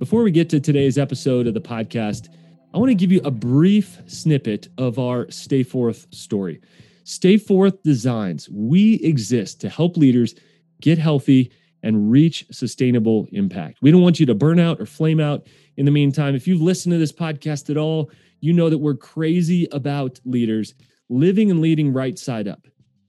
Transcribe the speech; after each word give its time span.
Before 0.00 0.22
we 0.22 0.30
get 0.30 0.48
to 0.48 0.60
today's 0.60 0.96
episode 0.96 1.46
of 1.46 1.52
the 1.52 1.60
podcast, 1.60 2.30
I 2.72 2.78
want 2.78 2.88
to 2.88 2.94
give 2.94 3.12
you 3.12 3.20
a 3.22 3.30
brief 3.30 3.98
snippet 4.06 4.68
of 4.78 4.98
our 4.98 5.30
Stay 5.30 5.62
Forth 5.62 6.06
story. 6.10 6.62
Stay 7.04 7.36
Forth 7.36 7.82
Designs, 7.82 8.48
we 8.48 8.94
exist 9.00 9.60
to 9.60 9.68
help 9.68 9.98
leaders 9.98 10.34
get 10.80 10.96
healthy 10.96 11.52
and 11.82 12.10
reach 12.10 12.46
sustainable 12.50 13.28
impact. 13.32 13.80
We 13.82 13.90
don't 13.90 14.00
want 14.00 14.18
you 14.18 14.24
to 14.24 14.34
burn 14.34 14.58
out 14.58 14.80
or 14.80 14.86
flame 14.86 15.20
out 15.20 15.46
in 15.76 15.84
the 15.84 15.90
meantime. 15.90 16.34
If 16.34 16.48
you've 16.48 16.62
listened 16.62 16.94
to 16.94 16.98
this 16.98 17.12
podcast 17.12 17.68
at 17.68 17.76
all, 17.76 18.10
you 18.40 18.54
know 18.54 18.70
that 18.70 18.78
we're 18.78 18.94
crazy 18.94 19.68
about 19.70 20.18
leaders 20.24 20.72
living 21.10 21.50
and 21.50 21.60
leading 21.60 21.92
right 21.92 22.18
side 22.18 22.48
up. 22.48 22.66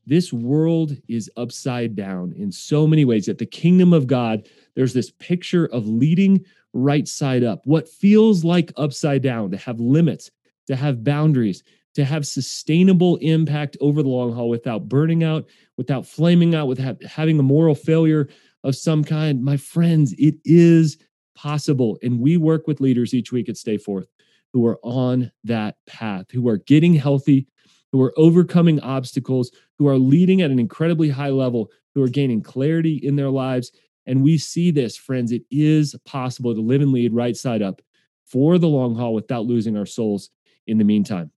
This 0.08 0.34
world 0.34 0.98
is 1.08 1.32
upside 1.38 1.96
down 1.96 2.34
in 2.36 2.52
so 2.52 2.86
many 2.86 3.06
ways. 3.06 3.30
At 3.30 3.38
the 3.38 3.46
kingdom 3.46 3.94
of 3.94 4.08
God, 4.08 4.50
there's 4.76 4.94
this 4.94 5.12
picture 5.12 5.68
of 5.68 5.88
leading 5.88 6.44
right 6.74 7.08
side 7.08 7.44
up, 7.44 7.62
what 7.66 7.90
feels 7.90 8.44
like 8.44 8.72
upside 8.78 9.22
down, 9.22 9.52
to 9.52 9.58
have 9.58 9.80
limits, 9.80 10.32
to 10.68 10.76
have 10.76 11.04
boundaries, 11.04 11.64
to 11.96 12.06
have 12.06 12.26
sustainable 12.26 13.18
impact 13.18 13.76
over 13.82 14.02
the 14.02 14.10
long 14.10 14.34
haul 14.34 14.50
without 14.50 14.88
burning 14.88 15.24
out, 15.24 15.46
without 15.78 16.06
flaming 16.06 16.56
out, 16.56 16.68
without 16.68 17.04
having 17.04 17.38
a 17.40 17.44
moral 17.44 17.76
failure 17.76 18.30
of 18.64 18.76
some 18.76 19.04
kind. 19.04 19.44
My 19.44 19.58
friends, 19.58 20.14
it 20.18 20.36
is 20.46 20.98
possible. 21.36 21.98
And 22.02 22.20
we 22.20 22.38
work 22.38 22.68
with 22.68 22.80
leaders 22.80 23.14
each 23.14 23.32
week 23.32 23.50
at 23.50 23.58
Stay 23.58 23.78
Forth 23.78 24.08
who 24.54 24.66
are 24.68 24.80
on 24.84 25.32
that 25.44 25.78
path, 25.88 26.26
who 26.32 26.48
are 26.48 26.58
getting 26.58 26.94
healthy, 26.94 27.48
who 27.92 28.02
are 28.02 28.14
overcoming 28.18 28.80
obstacles, 28.82 29.52
who 29.80 29.88
are 29.88 29.98
leading 29.98 30.42
at 30.42 30.52
an 30.52 30.60
incredibly 30.60 31.10
high 31.10 31.30
level, 31.30 31.70
who 31.96 32.04
are 32.04 32.10
gaining 32.10 32.42
clarity 32.42 32.96
in 32.96 33.16
their 33.16 33.30
lives. 33.30 33.72
And 34.06 34.24
we 34.24 34.38
see 34.38 34.72
this, 34.72 34.98
friends. 34.98 35.32
It 35.32 35.44
is 35.52 35.96
possible 36.06 36.54
to 36.56 36.62
live 36.62 36.82
and 36.82 36.92
lead 36.92 37.14
right 37.14 37.36
side 37.36 37.62
up 37.62 37.82
for 38.26 38.58
the 38.58 38.68
long 38.68 38.96
haul 38.96 39.14
without 39.14 39.46
losing 39.46 39.78
our 39.78 39.86
souls 39.86 40.30
in 40.68 40.78
the 40.78 40.84
meantime. 40.84 41.32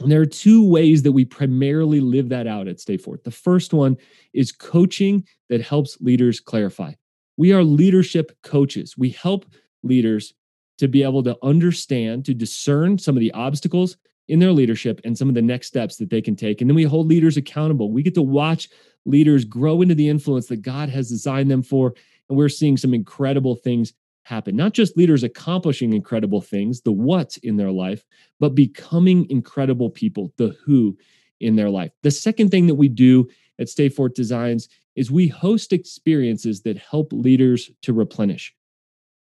And 0.00 0.12
there 0.12 0.20
are 0.20 0.26
two 0.26 0.66
ways 0.66 1.02
that 1.02 1.12
we 1.12 1.24
primarily 1.24 2.00
live 2.00 2.28
that 2.28 2.46
out 2.46 2.68
at 2.68 2.78
Stay 2.78 2.96
Forth. 2.96 3.24
The 3.24 3.30
first 3.30 3.72
one 3.72 3.96
is 4.32 4.52
coaching 4.52 5.26
that 5.48 5.60
helps 5.60 6.00
leaders 6.00 6.38
clarify. 6.38 6.92
We 7.36 7.52
are 7.52 7.64
leadership 7.64 8.32
coaches. 8.42 8.96
We 8.96 9.10
help 9.10 9.46
leaders 9.82 10.34
to 10.78 10.86
be 10.86 11.02
able 11.02 11.24
to 11.24 11.36
understand, 11.42 12.24
to 12.26 12.34
discern 12.34 12.98
some 12.98 13.16
of 13.16 13.20
the 13.20 13.32
obstacles 13.32 13.96
in 14.28 14.38
their 14.38 14.52
leadership 14.52 15.00
and 15.04 15.16
some 15.16 15.28
of 15.28 15.34
the 15.34 15.42
next 15.42 15.66
steps 15.66 15.96
that 15.96 16.10
they 16.10 16.20
can 16.20 16.36
take. 16.36 16.60
And 16.60 16.68
then 16.68 16.76
we 16.76 16.84
hold 16.84 17.08
leaders 17.08 17.36
accountable. 17.36 17.90
We 17.90 18.02
get 18.02 18.14
to 18.14 18.22
watch 18.22 18.68
leaders 19.04 19.44
grow 19.44 19.82
into 19.82 19.94
the 19.94 20.08
influence 20.08 20.46
that 20.46 20.62
God 20.62 20.88
has 20.90 21.08
designed 21.08 21.50
them 21.50 21.62
for. 21.62 21.94
And 22.28 22.36
we're 22.36 22.48
seeing 22.48 22.76
some 22.76 22.94
incredible 22.94 23.56
things 23.56 23.94
happen. 24.24 24.54
Not 24.54 24.74
just 24.74 24.96
leaders 24.96 25.22
accomplishing 25.22 25.94
incredible 25.94 26.42
things, 26.42 26.82
the 26.82 26.92
what 26.92 27.38
in 27.38 27.56
their 27.56 27.70
life, 27.70 28.04
but 28.38 28.54
becoming 28.54 29.28
incredible 29.30 29.88
people, 29.88 30.32
the 30.36 30.54
who 30.64 30.98
in 31.40 31.56
their 31.56 31.70
life. 31.70 31.92
The 32.02 32.10
second 32.10 32.50
thing 32.50 32.66
that 32.66 32.74
we 32.74 32.88
do 32.88 33.28
at 33.58 33.70
Stay 33.70 33.88
Forth 33.88 34.14
Designs 34.14 34.68
is 34.96 35.10
we 35.10 35.28
host 35.28 35.72
experiences 35.72 36.62
that 36.62 36.76
help 36.76 37.12
leaders 37.12 37.70
to 37.82 37.92
replenish 37.92 38.54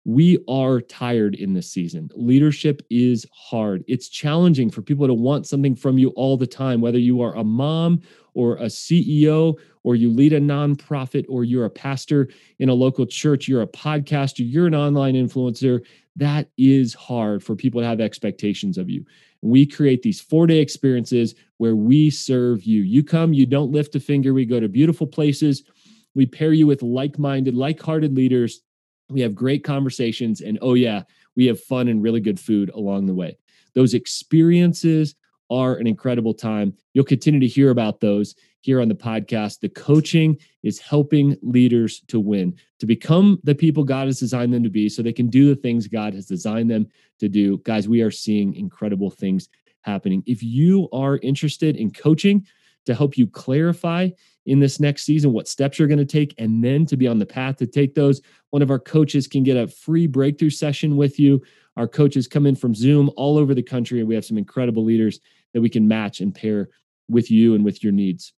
we 0.07 0.39
are 0.47 0.81
tired 0.81 1.35
in 1.35 1.53
this 1.53 1.69
season. 1.69 2.09
Leadership 2.15 2.81
is 2.91 3.27
hard. 3.33 3.83
It's 3.89 4.09
challenging 4.09 4.71
for 4.71 4.81
people 4.81 5.09
to 5.09 5.13
want 5.13 5.49
something 5.49 5.75
from 5.75 5.99
you 5.99 6.11
all 6.11 6.37
the 6.37 6.47
time, 6.47 6.81
whether 6.81 6.99
you 6.99 7.21
are 7.23 7.35
a 7.35 7.43
mom 7.43 8.01
or 8.33 8.55
a 8.59 8.67
CEO, 8.67 9.57
or 9.83 9.97
you 9.97 10.09
lead 10.09 10.33
a 10.33 10.41
nonprofit, 10.41 11.25
or 11.29 11.43
you're 11.43 11.65
a 11.65 11.71
pastor 11.71 12.29
in 12.61 12.69
a 12.69 12.75
local 12.75 13.05
church, 13.05 13.49
you're 13.49 13.63
a 13.63 13.67
podcaster, 13.67 14.49
you're 14.49 14.69
an 14.69 14.77
online 14.77 15.15
influencer. 15.15 15.85
That 16.15 16.51
is 16.57 16.95
hard 16.95 17.43
for 17.43 17.57
people 17.57 17.81
to 17.81 17.87
have 17.89 18.01
expectations 18.01 18.79
of 18.79 18.89
you. 18.89 19.05
We 19.43 19.67
create 19.67 20.03
these 20.03 20.21
four 20.21 20.47
day 20.47 20.59
experiences 20.59 21.35
where 21.57 21.75
we 21.75 22.11
serve 22.11 22.63
you. 22.63 22.83
You 22.83 23.03
come, 23.03 23.33
you 23.33 23.45
don't 23.45 23.73
lift 23.73 23.97
a 23.97 24.01
finger. 24.01 24.33
We 24.33 24.47
go 24.47 24.61
to 24.61 24.69
beautiful 24.69 25.09
places. 25.09 25.65
We 26.15 26.27
pair 26.27 26.53
you 26.53 26.69
with 26.69 26.83
like 26.83 27.19
minded, 27.19 27.57
like 27.57 27.83
hearted 27.83 28.15
leaders 28.15 28.61
we 29.09 29.21
have 29.21 29.35
great 29.35 29.65
conversations, 29.65 30.41
and 30.41 30.59
oh, 30.63 30.75
yeah, 30.75 31.03
we 31.37 31.47
have 31.47 31.61
fun 31.61 31.89
and 31.89 32.03
really 32.03 32.21
good 32.21 32.41
food 32.41 32.71
along 32.71 33.07
the 33.07 33.15
way. 33.15 33.39
Those 33.75 33.95
experiences 33.95 35.15
are 35.51 35.77
an 35.77 35.87
incredible 35.87 36.35
time. 36.35 36.75
You'll 36.93 37.05
continue 37.05 37.41
to 37.41 37.47
hear 37.47 37.71
about 37.71 38.01
those 38.01 38.35
here 38.63 38.81
on 38.81 38.89
the 38.89 38.95
podcast. 38.95 39.61
The 39.61 39.69
coaching 39.69 40.39
is 40.65 40.81
helping 40.81 41.37
leaders 41.43 42.01
to 42.09 42.19
win, 42.19 42.57
to 42.81 42.87
become 42.87 43.39
the 43.45 43.55
people 43.55 43.85
God 43.85 44.07
has 44.07 44.19
designed 44.19 44.53
them 44.53 44.65
to 44.65 44.71
be 44.71 44.89
so 44.89 45.03
they 45.03 45.13
can 45.13 45.29
do 45.29 45.49
the 45.49 45.61
things 45.61 45.87
God 45.87 46.15
has 46.15 46.27
designed 46.27 46.71
them 46.71 46.89
to 47.21 47.29
do. 47.29 47.59
Guys, 47.59 47.89
we 47.89 48.01
are 48.01 48.11
seeing 48.11 48.55
incredible 48.55 49.11
things 49.11 49.49
happening. 49.83 50.25
If 50.27 50.43
you 50.43 50.89
are 50.93 51.19
interested 51.19 51.77
in 51.77 51.93
coaching 51.93 52.45
to 52.87 52.95
help 52.95 53.17
you 53.17 53.27
clarify 53.27 54.09
in 54.47 54.61
this 54.61 54.81
next 54.81 55.05
season, 55.05 55.33
what 55.33 55.49
steps 55.49 55.79
you're 55.79 55.89
going 55.89 55.99
to 55.99 56.05
take, 56.05 56.35
and 56.39 56.63
then 56.63 56.87
to 56.87 56.97
be 56.97 57.07
on 57.07 57.19
the 57.19 57.27
path 57.27 57.57
to 57.57 57.67
take 57.67 57.95
those. 57.95 58.23
One 58.51 58.63
of 58.63 58.71
our 58.71 58.79
coaches 58.79 59.27
can 59.27 59.43
get 59.43 59.57
a 59.57 59.67
free 59.67 60.07
breakthrough 60.07 60.51
session 60.51 60.97
with 60.97 61.19
you. 61.19 61.43
Our 61.77 61.89
coaches 61.89 62.27
come 62.27 62.47
in 62.47 62.55
from 62.55 62.75
Zoom 62.75 63.11
all 63.17 63.37
over 63.37 63.55
the 63.55 63.63
country, 63.63 63.99
and 63.99 64.09
we 64.09 64.15
have 64.15 64.25
some 64.25 64.39
incredible 64.39 64.85
leaders 64.85 65.21
that 65.53 65.61
we 65.61 65.69
can 65.69 65.87
match 65.87 66.21
and 66.21 66.35
pair 66.35 66.69
with 67.09 67.31
you 67.31 67.55
and 67.55 67.65
with 67.65 67.83
your 67.83 67.93
needs. 67.93 68.33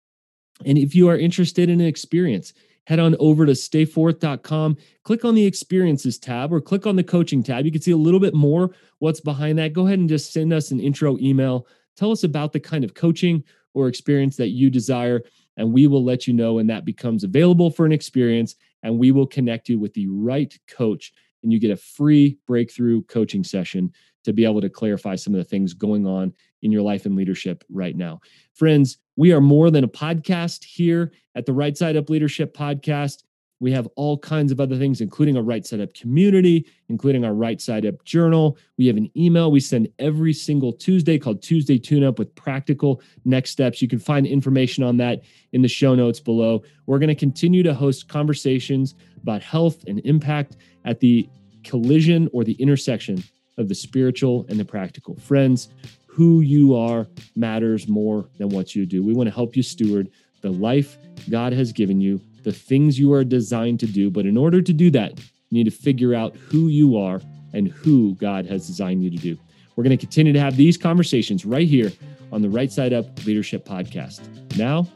And 0.65 0.77
if 0.77 0.93
you 0.93 1.07
are 1.09 1.17
interested 1.17 1.69
in 1.69 1.79
an 1.79 1.87
experience, 1.87 2.53
head 2.85 2.99
on 2.99 3.15
over 3.19 3.45
to 3.45 3.51
stayforth.com, 3.51 4.77
click 5.03 5.23
on 5.23 5.35
the 5.35 5.45
experiences 5.45 6.17
tab 6.17 6.51
or 6.51 6.59
click 6.59 6.87
on 6.87 6.95
the 6.95 7.03
coaching 7.03 7.43
tab. 7.43 7.65
You 7.65 7.71
can 7.71 7.81
see 7.81 7.91
a 7.91 7.97
little 7.97 8.19
bit 8.19 8.33
more 8.33 8.71
what's 8.97 9.21
behind 9.21 9.59
that. 9.59 9.73
Go 9.73 9.85
ahead 9.85 9.99
and 9.99 10.09
just 10.09 10.33
send 10.33 10.51
us 10.51 10.71
an 10.71 10.79
intro 10.79 11.17
email. 11.19 11.67
Tell 11.95 12.11
us 12.11 12.23
about 12.23 12.51
the 12.51 12.59
kind 12.59 12.83
of 12.83 12.93
coaching 12.93 13.43
or 13.79 13.87
experience 13.87 14.35
that 14.37 14.49
you 14.49 14.69
desire 14.69 15.21
and 15.57 15.73
we 15.73 15.87
will 15.87 16.03
let 16.03 16.27
you 16.27 16.33
know 16.33 16.53
when 16.53 16.67
that 16.67 16.85
becomes 16.85 17.23
available 17.23 17.69
for 17.69 17.85
an 17.85 17.91
experience 17.91 18.55
and 18.83 18.97
we 18.97 19.11
will 19.11 19.27
connect 19.27 19.69
you 19.69 19.77
with 19.79 19.93
the 19.93 20.07
right 20.07 20.57
coach 20.67 21.11
and 21.43 21.51
you 21.51 21.59
get 21.59 21.71
a 21.71 21.77
free 21.77 22.37
breakthrough 22.47 23.01
coaching 23.03 23.43
session 23.43 23.91
to 24.23 24.33
be 24.33 24.45
able 24.45 24.61
to 24.61 24.69
clarify 24.69 25.15
some 25.15 25.33
of 25.33 25.37
the 25.37 25.43
things 25.43 25.73
going 25.73 26.05
on 26.05 26.33
in 26.61 26.71
your 26.71 26.81
life 26.81 27.05
and 27.05 27.15
leadership 27.15 27.63
right 27.69 27.95
now. 27.95 28.19
Friends, 28.53 28.97
we 29.15 29.31
are 29.31 29.41
more 29.41 29.71
than 29.71 29.83
a 29.83 29.89
podcast 29.89 30.63
here 30.63 31.11
at 31.35 31.45
the 31.45 31.53
Right 31.53 31.77
Side 31.77 31.95
Up 31.95 32.09
Leadership 32.09 32.55
Podcast. 32.55 33.23
We 33.59 33.71
have 33.73 33.87
all 33.95 34.17
kinds 34.17 34.51
of 34.51 34.59
other 34.59 34.77
things, 34.77 35.01
including 35.01 35.35
a 35.35 35.41
right 35.41 35.65
side 35.65 35.81
up 35.81 35.93
community, 35.93 36.65
including 36.87 37.25
our 37.25 37.33
right 37.33 37.59
side 37.59 37.85
up 37.85 38.03
journal. 38.05 38.57
We 38.77 38.87
have 38.87 38.97
an 38.97 39.11
email 39.17 39.51
we 39.51 39.59
send 39.59 39.89
every 39.99 40.33
single 40.33 40.71
Tuesday 40.71 41.17
called 41.19 41.41
Tuesday 41.41 41.77
Tune 41.77 42.03
Up 42.03 42.19
with 42.19 42.33
practical 42.35 43.01
next 43.25 43.51
steps. 43.51 43.81
You 43.81 43.87
can 43.87 43.99
find 43.99 44.25
information 44.25 44.83
on 44.83 44.97
that 44.97 45.21
in 45.51 45.61
the 45.61 45.67
show 45.67 45.93
notes 45.93 46.19
below. 46.19 46.63
We're 46.85 46.99
going 46.99 47.09
to 47.09 47.15
continue 47.15 47.63
to 47.63 47.73
host 47.73 48.07
conversations 48.07 48.95
about 49.21 49.41
health 49.41 49.83
and 49.87 49.99
impact 50.05 50.55
at 50.85 51.01
the 51.01 51.29
collision 51.63 52.29
or 52.31 52.43
the 52.43 52.53
intersection 52.53 53.21
of 53.57 53.67
the 53.67 53.75
spiritual 53.75 54.45
and 54.47 54.57
the 54.57 54.65
practical. 54.65 55.15
Friends, 55.17 55.69
who 56.07 56.41
you 56.41 56.75
are 56.75 57.07
matters 57.35 57.87
more 57.87 58.29
than 58.37 58.49
what 58.49 58.75
you 58.75 58.85
do. 58.85 59.03
We 59.03 59.13
want 59.13 59.27
to 59.27 59.35
help 59.35 59.55
you 59.55 59.63
steward 59.63 60.09
the 60.41 60.51
life 60.51 60.97
God 61.29 61.53
has 61.53 61.71
given 61.73 61.99
you 61.99 62.21
the 62.43 62.51
things 62.51 62.97
you 62.97 63.13
are 63.13 63.23
designed 63.23 63.79
to 63.81 63.85
do. 63.85 64.09
But 64.09 64.25
in 64.25 64.37
order 64.37 64.61
to 64.61 64.73
do 64.73 64.89
that, 64.91 65.19
you 65.19 65.57
need 65.57 65.65
to 65.65 65.71
figure 65.71 66.13
out 66.13 66.35
who 66.35 66.67
you 66.67 66.97
are 66.97 67.21
and 67.53 67.67
who 67.67 68.15
God 68.15 68.45
has 68.45 68.67
designed 68.67 69.03
you 69.03 69.09
to 69.09 69.17
do. 69.17 69.37
We're 69.75 69.83
going 69.83 69.97
to 69.97 70.01
continue 70.01 70.33
to 70.33 70.39
have 70.39 70.57
these 70.57 70.77
conversations 70.77 71.45
right 71.45 71.67
here 71.67 71.91
on 72.31 72.41
the 72.41 72.49
Right 72.49 72.71
Side 72.71 72.93
Up 72.93 73.05
Leadership 73.25 73.65
Podcast. 73.65 74.57
Now, 74.57 74.87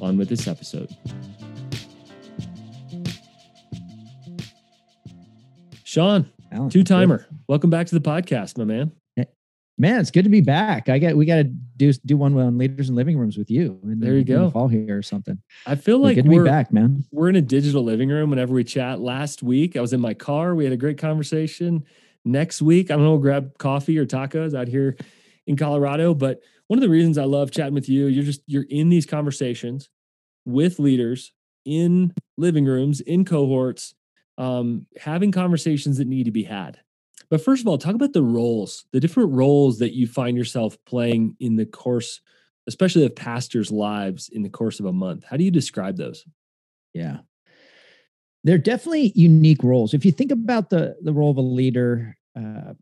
on 0.00 0.16
with 0.16 0.28
this 0.28 0.46
episode. 0.46 0.94
Sean, 5.84 6.28
two 6.70 6.82
timer, 6.82 7.26
welcome 7.46 7.70
back 7.70 7.86
to 7.86 7.94
the 7.94 8.00
podcast, 8.00 8.58
my 8.58 8.64
man. 8.64 8.90
Man, 9.76 10.00
it's 10.00 10.12
good 10.12 10.22
to 10.22 10.30
be 10.30 10.40
back. 10.40 10.88
I 10.88 10.98
get 10.98 11.16
we 11.16 11.26
got 11.26 11.36
to 11.36 11.44
do 11.44 11.92
do 11.92 12.16
one 12.16 12.38
on 12.38 12.58
leaders 12.58 12.88
in 12.88 12.94
living 12.94 13.18
rooms 13.18 13.36
with 13.36 13.50
you. 13.50 13.80
And 13.82 14.00
there 14.00 14.16
you 14.16 14.24
go. 14.24 14.48
fall 14.50 14.68
here 14.68 14.96
or 14.96 15.02
something. 15.02 15.40
I 15.66 15.74
feel 15.74 15.98
like 15.98 16.14
good 16.14 16.28
we're 16.28 16.44
back, 16.44 16.72
man. 16.72 17.04
We're 17.10 17.28
in 17.28 17.36
a 17.36 17.42
digital 17.42 17.82
living 17.82 18.08
room 18.08 18.30
whenever 18.30 18.54
we 18.54 18.62
chat. 18.62 19.00
Last 19.00 19.42
week, 19.42 19.76
I 19.76 19.80
was 19.80 19.92
in 19.92 20.00
my 20.00 20.14
car. 20.14 20.54
We 20.54 20.62
had 20.62 20.72
a 20.72 20.76
great 20.76 20.98
conversation. 20.98 21.84
Next 22.24 22.62
week, 22.62 22.90
I 22.90 22.94
don't 22.94 23.02
know, 23.02 23.10
we'll 23.10 23.18
grab 23.18 23.58
coffee 23.58 23.98
or 23.98 24.06
tacos 24.06 24.54
out 24.58 24.68
here 24.68 24.96
in 25.46 25.56
Colorado. 25.56 26.14
But 26.14 26.40
one 26.68 26.78
of 26.78 26.82
the 26.82 26.88
reasons 26.88 27.18
I 27.18 27.24
love 27.24 27.50
chatting 27.50 27.74
with 27.74 27.88
you, 27.88 28.06
you're 28.06 28.24
just 28.24 28.42
you're 28.46 28.66
in 28.70 28.90
these 28.90 29.06
conversations 29.06 29.90
with 30.44 30.78
leaders 30.78 31.32
in 31.64 32.14
living 32.36 32.64
rooms, 32.64 33.00
in 33.00 33.24
cohorts, 33.24 33.94
um, 34.38 34.86
having 35.00 35.32
conversations 35.32 35.98
that 35.98 36.06
need 36.06 36.24
to 36.24 36.30
be 36.30 36.44
had 36.44 36.78
but 37.34 37.44
first 37.44 37.62
of 37.62 37.66
all, 37.66 37.76
talk 37.76 37.96
about 37.96 38.12
the 38.12 38.22
roles, 38.22 38.84
the 38.92 39.00
different 39.00 39.32
roles 39.32 39.80
that 39.80 39.92
you 39.92 40.06
find 40.06 40.36
yourself 40.36 40.78
playing 40.86 41.34
in 41.40 41.56
the 41.56 41.66
course, 41.66 42.20
especially 42.68 43.04
of 43.04 43.16
pastors' 43.16 43.72
lives 43.72 44.28
in 44.28 44.42
the 44.42 44.48
course 44.48 44.78
of 44.78 44.86
a 44.86 44.92
month. 44.92 45.24
How 45.28 45.36
do 45.36 45.42
you 45.42 45.50
describe 45.50 45.96
those? 45.96 46.24
Yeah. 46.92 47.18
they're 48.44 48.56
definitely 48.56 49.10
unique 49.16 49.64
roles. 49.64 49.94
If 49.94 50.04
you 50.04 50.12
think 50.12 50.30
about 50.30 50.70
the 50.70 50.94
the 51.02 51.12
role 51.12 51.32
of 51.32 51.36
a 51.36 51.40
leader, 51.40 52.16
uh, 52.38 52.74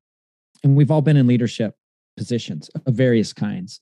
and 0.63 0.77
we've 0.77 0.91
all 0.91 1.01
been 1.01 1.17
in 1.17 1.27
leadership 1.27 1.75
positions 2.19 2.69
of 2.85 2.93
various 2.93 3.33
kinds. 3.33 3.81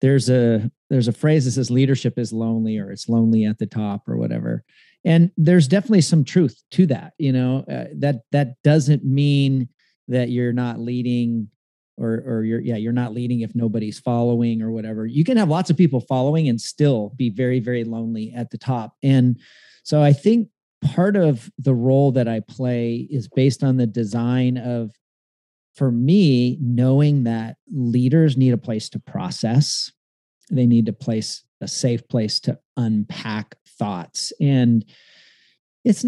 There's 0.00 0.30
a 0.30 0.70
there's 0.88 1.08
a 1.08 1.12
phrase 1.12 1.44
that 1.44 1.50
says 1.50 1.70
leadership 1.70 2.18
is 2.18 2.32
lonely 2.32 2.78
or 2.78 2.90
it's 2.90 3.10
lonely 3.10 3.44
at 3.44 3.58
the 3.58 3.66
top 3.66 4.08
or 4.08 4.16
whatever. 4.16 4.64
And 5.04 5.32
there's 5.36 5.68
definitely 5.68 6.00
some 6.00 6.24
truth 6.24 6.62
to 6.70 6.86
that. 6.86 7.12
You 7.18 7.32
know 7.32 7.66
uh, 7.70 7.92
that 7.98 8.22
that 8.32 8.54
doesn't 8.64 9.04
mean 9.04 9.68
that 10.08 10.30
you're 10.30 10.52
not 10.52 10.78
leading 10.78 11.48
or 11.96 12.22
or 12.26 12.44
you're 12.44 12.60
yeah 12.60 12.76
you're 12.76 12.92
not 12.92 13.12
leading 13.12 13.40
if 13.40 13.54
nobody's 13.54 13.98
following 13.98 14.62
or 14.62 14.70
whatever. 14.70 15.06
You 15.06 15.24
can 15.24 15.36
have 15.36 15.48
lots 15.48 15.70
of 15.70 15.76
people 15.76 16.00
following 16.00 16.48
and 16.48 16.60
still 16.60 17.12
be 17.16 17.30
very 17.30 17.60
very 17.60 17.84
lonely 17.84 18.32
at 18.34 18.50
the 18.50 18.58
top. 18.58 18.94
And 19.02 19.38
so 19.82 20.02
I 20.02 20.12
think 20.12 20.48
part 20.82 21.16
of 21.16 21.50
the 21.58 21.74
role 21.74 22.12
that 22.12 22.28
I 22.28 22.40
play 22.40 23.08
is 23.10 23.28
based 23.28 23.64
on 23.64 23.76
the 23.76 23.86
design 23.86 24.56
of 24.56 24.92
for 25.74 25.92
me, 25.92 26.58
knowing 26.60 27.22
that 27.22 27.56
leaders 27.72 28.36
need 28.36 28.52
a 28.52 28.58
place 28.58 28.88
to 28.88 28.98
process, 28.98 29.92
they 30.50 30.66
need 30.66 30.88
a 30.88 30.92
place, 30.92 31.44
a 31.60 31.68
safe 31.68 32.06
place 32.08 32.40
to 32.40 32.58
unpack 32.76 33.54
thoughts. 33.78 34.32
And 34.40 34.84
it's 35.84 36.04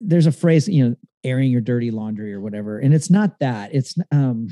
there's 0.00 0.26
a 0.26 0.32
phrase, 0.32 0.68
you 0.68 0.90
know, 0.90 0.96
airing 1.24 1.50
your 1.50 1.60
dirty 1.60 1.90
laundry 1.90 2.32
or 2.32 2.40
whatever. 2.40 2.78
And 2.78 2.92
it's 2.94 3.10
not 3.10 3.38
that. 3.40 3.74
It's 3.74 3.96
um 4.10 4.48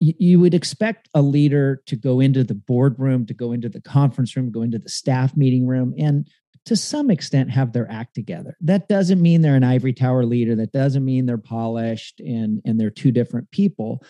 you, 0.00 0.40
would 0.40 0.54
expect 0.54 1.08
a 1.14 1.20
leader 1.20 1.82
to 1.86 1.94
go 1.94 2.20
into 2.20 2.42
the 2.42 2.54
boardroom, 2.54 3.26
to 3.26 3.34
go 3.34 3.52
into 3.52 3.68
the 3.68 3.82
conference 3.82 4.34
room, 4.34 4.50
go 4.50 4.62
into 4.62 4.78
the 4.78 4.88
staff 4.88 5.36
meeting 5.36 5.66
room, 5.66 5.94
and 5.98 6.26
to 6.64 6.74
some 6.74 7.10
extent 7.10 7.50
have 7.50 7.72
their 7.72 7.90
act 7.90 8.14
together. 8.14 8.56
That 8.62 8.88
doesn't 8.88 9.20
mean 9.20 9.42
they're 9.42 9.56
an 9.56 9.64
ivory 9.64 9.92
tower 9.92 10.24
leader. 10.24 10.56
That 10.56 10.72
doesn't 10.72 11.04
mean 11.04 11.26
they're 11.26 11.38
polished 11.38 12.20
and, 12.20 12.62
and 12.64 12.80
they're 12.80 12.90
two 12.90 13.12
different 13.12 13.50
people. 13.50 14.02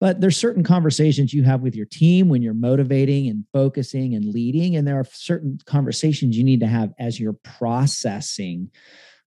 But 0.00 0.20
there's 0.20 0.36
certain 0.36 0.64
conversations 0.64 1.32
you 1.32 1.44
have 1.44 1.60
with 1.60 1.74
your 1.74 1.86
team 1.86 2.28
when 2.28 2.42
you're 2.42 2.54
motivating 2.54 3.28
and 3.28 3.44
focusing 3.52 4.14
and 4.14 4.24
leading. 4.24 4.76
And 4.76 4.86
there 4.86 4.98
are 4.98 5.06
certain 5.12 5.58
conversations 5.66 6.36
you 6.36 6.44
need 6.44 6.60
to 6.60 6.66
have 6.66 6.92
as 6.98 7.20
you're 7.20 7.38
processing 7.44 8.70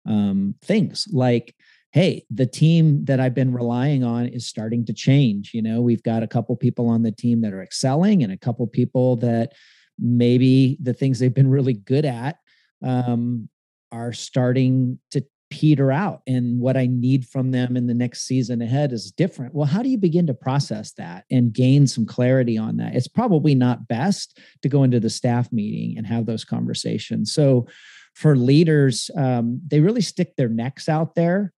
um, 0.07 0.55
things 0.61 1.07
like, 1.11 1.55
hey, 1.91 2.25
the 2.29 2.45
team 2.45 3.05
that 3.05 3.19
I've 3.19 3.33
been 3.33 3.53
relying 3.53 4.03
on 4.03 4.27
is 4.27 4.45
starting 4.45 4.85
to 4.85 4.93
change. 4.93 5.51
You 5.53 5.61
know, 5.61 5.81
we've 5.81 6.03
got 6.03 6.23
a 6.23 6.27
couple 6.27 6.55
people 6.55 6.87
on 6.87 7.03
the 7.03 7.11
team 7.11 7.41
that 7.41 7.53
are 7.53 7.63
excelling 7.63 8.23
and 8.23 8.31
a 8.31 8.37
couple 8.37 8.67
people 8.67 9.15
that 9.17 9.53
maybe 9.97 10.77
the 10.81 10.93
things 10.93 11.19
they've 11.19 11.33
been 11.33 11.49
really 11.49 11.73
good 11.73 12.05
at 12.05 12.37
um, 12.83 13.49
are 13.91 14.13
starting 14.13 14.99
to 15.11 15.23
peter 15.49 15.93
out. 15.93 16.21
And 16.27 16.59
what 16.59 16.75
i 16.75 16.87
need 16.87 17.25
from 17.25 17.51
them 17.51 17.77
in 17.77 17.87
the 17.87 17.93
next 17.93 18.23
season 18.23 18.61
ahead 18.61 18.91
is 18.91 19.11
different. 19.11 19.55
Well 19.55 19.65
how 19.65 19.81
do 19.81 19.87
you 19.87 19.97
begin 19.97 20.27
to 20.27 20.33
process 20.33 20.91
that 20.93 21.23
and 21.31 21.53
gain 21.53 21.87
some 21.87 22.05
clarity 22.05 22.57
on 22.57 22.75
that? 22.77 22.95
It's 22.95 23.07
probably 23.07 23.55
not 23.55 23.87
best 23.87 24.39
to 24.61 24.67
go 24.67 24.83
into 24.83 24.99
the 24.99 25.09
staff 25.09 25.49
meeting 25.53 25.97
and 25.97 26.05
have 26.05 26.25
those 26.25 26.43
conversations. 26.43 27.33
So 27.33 27.65
for 28.13 28.35
leaders 28.35 29.09
um, 29.15 29.61
they 29.65 29.79
really 29.79 30.01
stick 30.01 30.35
their 30.35 30.49
necks 30.49 30.89
out 30.89 31.15
there 31.15 31.53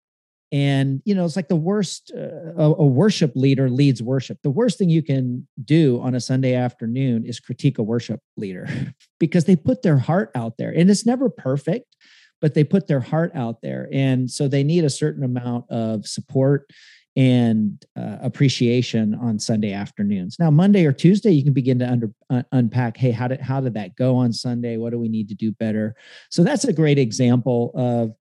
and 0.51 1.01
you 1.06 1.13
know 1.13 1.25
it's 1.25 1.36
like 1.36 1.48
the 1.48 1.56
worst 1.56 2.12
uh, 2.16 2.54
a, 2.57 2.74
a, 2.74 2.86
worship 2.86 3.34
leader 3.36 3.69
leads 3.69 4.01
worship. 4.01 4.40
The 4.42 4.50
worst 4.50 4.78
thing 4.78 4.90
you 4.90 5.04
can 5.04 5.48
do 5.63 6.01
on 6.01 6.16
a 6.16 6.19
sunday 6.19 6.56
afternoon 6.56 7.25
is 7.25 7.40
critique 7.40 7.78
a 7.78 7.84
worship 7.84 8.22
leader 8.38 8.68
because 9.19 9.46
they 9.46 9.56
put 9.56 9.81
their 9.81 9.98
heart 9.98 10.31
out 10.36 10.57
there. 10.57 10.72
And 10.72 10.90
it's 10.90 11.06
never 11.06 11.30
perfect 11.30 11.96
but 12.42 12.54
they 12.54 12.63
put 12.63 12.88
their 12.88 13.01
heart 13.01 13.31
out 13.36 13.62
there. 13.62 13.90
And 13.92 14.30
so 14.30 14.48
they 14.48 14.63
need 14.63 14.84
a 14.84 14.90
certain 14.90 15.24
amount 15.24 15.69
of 15.69 16.06
support 16.06 16.69
and 17.16 17.84
uh, 17.98 18.18
appreciation 18.22 19.16
on 19.16 19.40
sunday 19.40 19.74
afternoons. 19.74 20.38
Now 20.40 20.51
monday 20.51 20.86
or 20.86 20.94
tuesday 20.94 21.31
you 21.31 21.44
can 21.44 21.54
begin 21.54 21.80
to 21.80 21.90
under, 21.90 22.12
uh, 22.30 22.44
unpack 22.51 22.98
hey 22.98 23.12
how 23.12 23.28
did 23.28 23.42
how 23.42 23.60
did 23.60 23.74
that 23.74 23.96
go 23.96 24.16
on 24.16 24.31
sunday? 24.31 24.78
What 24.78 24.92
do 24.92 25.00
we 25.00 25.10
need 25.10 25.28
to 25.30 25.36
do 25.36 25.51
better? 25.51 25.96
So 26.30 26.44
that's 26.44 26.66
a 26.66 26.74
great 26.74 27.00
example 27.00 27.72
of 27.74 28.13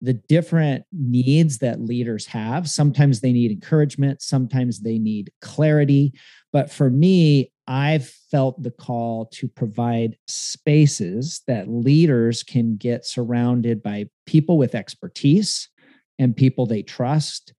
the 0.00 0.14
different 0.14 0.84
needs 0.92 1.58
that 1.58 1.80
leaders 1.80 2.26
have. 2.26 2.68
Sometimes 2.68 3.20
they 3.20 3.32
need 3.32 3.50
encouragement, 3.50 4.22
sometimes 4.22 4.80
they 4.80 4.98
need 4.98 5.30
clarity. 5.40 6.12
But 6.52 6.70
for 6.70 6.90
me, 6.90 7.52
I've 7.66 8.08
felt 8.30 8.62
the 8.62 8.70
call 8.70 9.26
to 9.34 9.46
provide 9.46 10.16
spaces 10.26 11.42
that 11.46 11.68
leaders 11.68 12.42
can 12.42 12.76
get 12.76 13.04
surrounded 13.04 13.82
by 13.82 14.06
people 14.26 14.58
with 14.58 14.74
expertise 14.74 15.68
and 16.18 16.36
people 16.36 16.66
they 16.66 16.82
trust. 16.82 17.52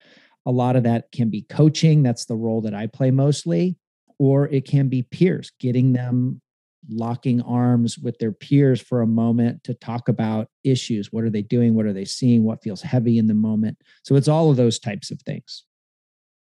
A 0.46 0.52
lot 0.52 0.76
of 0.76 0.84
that 0.84 1.12
can 1.12 1.30
be 1.30 1.44
coaching, 1.44 2.04
that's 2.04 2.26
the 2.26 2.36
role 2.36 2.62
that 2.62 2.74
I 2.74 2.88
play 2.88 3.12
mostly, 3.12 3.78
or 4.20 4.48
it 4.48 4.68
can 4.68 4.90
be 4.90 5.04
peers, 5.04 5.52
getting 5.60 5.94
them 5.94 6.42
locking 6.89 7.42
arms 7.42 7.98
with 7.98 8.18
their 8.19 8.31
peers 8.31 8.81
for 8.81 9.01
a 9.01 9.07
moment 9.07 9.63
to 9.63 9.74
talk 9.74 10.07
about 10.07 10.48
issues. 10.63 11.12
What 11.12 11.24
are 11.24 11.30
they 11.30 11.42
doing? 11.42 11.75
What 11.75 11.86
are 11.86 11.94
they 11.94 12.06
seeing? 12.06 12.44
What 12.44 12.63
feels 12.63 12.81
heavy 12.81 13.18
in 13.18 13.28
the 13.28 13.33
moment? 13.33 13.78
So 14.04 14.16
it's 14.16 14.28
all 14.28 14.50
of 14.50 14.57
those 14.57 14.80
types 14.80 15.12
of 15.12 15.22
things. 15.22 15.66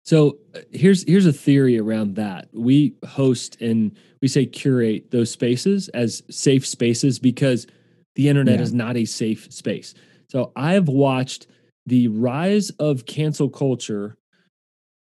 So 0.03 0.39
uh, 0.55 0.61
here's 0.71 1.03
here's 1.03 1.27
a 1.27 1.33
theory 1.33 1.77
around 1.77 2.15
that. 2.15 2.49
We 2.53 2.95
host 3.05 3.61
and 3.61 3.95
we 4.21 4.27
say 4.27 4.45
curate 4.45 5.11
those 5.11 5.29
spaces 5.29 5.89
as 5.89 6.23
safe 6.29 6.65
spaces 6.65 7.19
because 7.19 7.67
the 8.15 8.27
internet 8.27 8.57
yeah. 8.57 8.63
is 8.63 8.73
not 8.73 8.97
a 8.97 9.05
safe 9.05 9.51
space. 9.53 9.93
So 10.29 10.51
I've 10.55 10.87
watched 10.87 11.47
the 11.85 12.07
rise 12.07 12.69
of 12.71 13.05
cancel 13.05 13.49
culture 13.49 14.17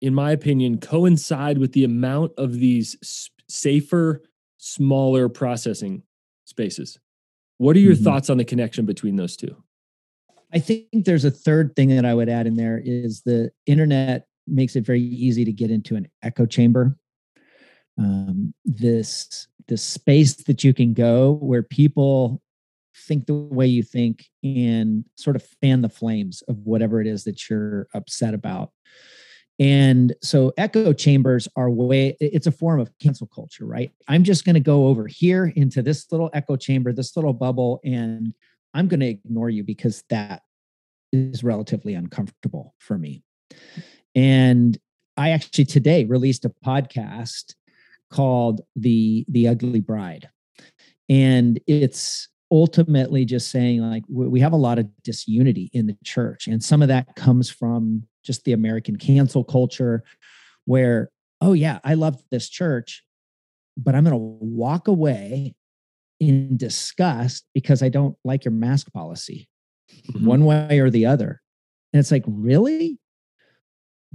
in 0.01 0.15
my 0.15 0.33
opinion 0.33 0.79
coincide 0.79 1.59
with 1.59 1.73
the 1.73 1.85
amount 1.85 2.33
of 2.37 2.55
these 2.55 3.31
safer 3.49 4.23
smaller 4.63 5.29
processing 5.29 6.05
spaces. 6.45 6.97
What 7.59 7.75
are 7.75 7.81
your 7.81 7.95
mm-hmm. 7.95 8.05
thoughts 8.05 8.31
on 8.31 8.37
the 8.37 8.45
connection 8.45 8.87
between 8.87 9.17
those 9.17 9.37
two? 9.37 9.57
I 10.55 10.61
think 10.61 10.87
there's 10.93 11.25
a 11.25 11.31
third 11.33 11.75
thing 11.75 11.89
that 11.89 12.05
I 12.05 12.15
would 12.15 12.29
add 12.29 12.47
in 12.47 12.55
there 12.55 12.81
is 12.83 13.23
the 13.23 13.51
internet 13.67 14.27
makes 14.47 14.77
it 14.77 14.87
very 14.87 15.01
easy 15.01 15.45
to 15.45 15.53
get 15.53 15.71
into 15.71 15.97
an 15.97 16.09
echo 16.23 16.47
chamber. 16.47 16.97
Um, 17.99 18.55
this 18.65 19.49
this 19.69 19.83
space 19.83 20.35
that 20.45 20.65
you 20.65 20.73
can 20.73 20.93
go 20.93 21.39
where 21.41 21.63
people 21.63 22.41
think 22.97 23.27
the 23.27 23.35
way 23.35 23.67
you 23.67 23.83
think 23.83 24.27
and 24.45 25.05
sort 25.17 25.37
of 25.37 25.43
fan 25.61 25.83
the 25.83 25.89
flames 25.89 26.43
of 26.49 26.59
whatever 26.59 27.01
it 27.01 27.07
is 27.07 27.25
that 27.25 27.49
you're 27.49 27.89
upset 27.95 28.35
about. 28.35 28.71
And 29.63 30.13
so 30.23 30.53
echo 30.59 30.93
chambers 30.93 31.47
are 31.55 31.71
way, 31.71 32.17
it's 32.19 32.49
a 32.49 32.53
form 32.53 32.81
of 32.81 32.91
cancel 32.99 33.29
culture, 33.29 33.65
right? 33.65 33.93
I'm 34.09 34.25
just 34.25 34.45
going 34.45 34.55
to 34.55 34.61
go 34.61 34.89
over 34.89 35.07
here 35.07 35.53
into 35.55 35.83
this 35.83 36.11
little 36.11 36.31
echo 36.33 36.57
chamber, 36.57 36.93
this 36.93 37.15
little 37.15 37.33
bubble, 37.33 37.81
and 37.85 38.35
I'm 38.75 38.89
going 38.89 38.99
to 38.99 39.07
ignore 39.07 39.51
you 39.51 39.63
because 39.63 40.03
that 40.11 40.43
is 41.13 41.45
relatively 41.45 41.95
uncomfortable 41.95 42.75
for 42.81 42.99
me. 42.99 43.23
And 44.17 44.77
I 45.17 45.31
actually 45.31 45.67
today 45.67 46.07
released 46.07 46.45
a 46.45 46.53
podcast 46.67 47.55
called 48.11 48.63
the 48.75 49.25
the 49.29 49.47
ugly 49.47 49.81
bride 49.81 50.29
and 51.09 51.59
it's 51.67 52.29
ultimately 52.51 53.25
just 53.25 53.51
saying 53.51 53.81
like 53.81 54.03
we 54.11 54.39
have 54.39 54.53
a 54.53 54.57
lot 54.57 54.79
of 54.79 54.87
disunity 55.03 55.71
in 55.73 55.87
the 55.87 55.97
church 56.05 56.47
and 56.47 56.63
some 56.63 56.83
of 56.83 56.89
that 56.89 57.17
comes 57.17 57.49
from 57.49 58.03
just 58.23 58.45
the 58.45 58.53
american 58.53 58.97
cancel 58.97 59.45
culture 59.45 60.03
where 60.65 61.11
oh 61.41 61.53
yeah 61.53 61.79
i 61.85 61.95
love 61.95 62.23
this 62.31 62.49
church 62.49 63.03
but 63.77 63.95
i'm 63.95 64.05
going 64.05 64.13
to 64.13 64.47
walk 64.47 64.89
away 64.89 65.55
in 66.21 66.57
disgust 66.57 67.45
because 67.55 67.83
i 67.83 67.89
don't 67.89 68.17
like 68.25 68.45
your 68.45 68.53
mask 68.53 68.93
policy 68.93 69.49
mm-hmm. 70.11 70.27
one 70.27 70.45
way 70.45 70.79
or 70.79 70.91
the 70.91 71.07
other 71.07 71.41
and 71.93 72.01
it's 72.01 72.11
like 72.11 72.25
really 72.27 72.99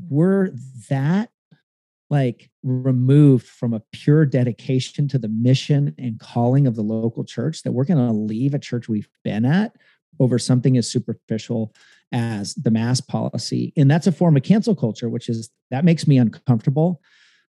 we're 0.09 0.49
that 0.89 1.29
like 2.09 2.49
removed 2.63 3.45
from 3.45 3.73
a 3.73 3.81
pure 3.91 4.25
dedication 4.25 5.07
to 5.09 5.17
the 5.17 5.27
mission 5.27 5.93
and 5.97 6.19
calling 6.19 6.67
of 6.67 6.75
the 6.75 6.81
local 6.81 7.25
church 7.25 7.63
that 7.63 7.71
we're 7.71 7.83
going 7.83 8.05
to 8.05 8.13
leave 8.13 8.53
a 8.53 8.59
church 8.59 8.87
we've 8.87 9.09
been 9.23 9.45
at 9.45 9.75
over 10.19 10.39
something 10.39 10.77
as 10.77 10.89
superficial 10.89 11.73
as 12.11 12.53
the 12.55 12.71
mass 12.71 13.01
policy. 13.01 13.73
And 13.75 13.89
that's 13.89 14.07
a 14.07 14.11
form 14.11 14.37
of 14.37 14.43
cancel 14.43 14.75
culture 14.75 15.09
which 15.09 15.29
is 15.29 15.49
that 15.71 15.85
makes 15.85 16.07
me 16.07 16.17
uncomfortable. 16.17 17.01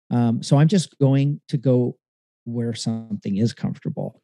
Um, 0.10 0.44
so 0.44 0.58
i'm 0.58 0.68
just 0.68 0.98
going 1.00 1.40
to 1.48 1.58
go 1.58 1.98
where 2.44 2.74
something 2.74 3.38
is 3.38 3.54
comfortable 3.54 4.22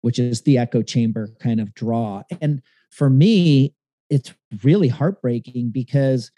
which 0.00 0.18
is 0.18 0.42
the 0.42 0.58
echo 0.58 0.82
chamber 0.82 1.28
kind 1.40 1.60
of 1.60 1.74
draw. 1.74 2.22
And 2.40 2.60
for 2.90 3.08
me 3.08 3.74
it's 4.10 4.34
really 4.62 4.88
heartbreaking 4.88 5.70
because 5.70 6.30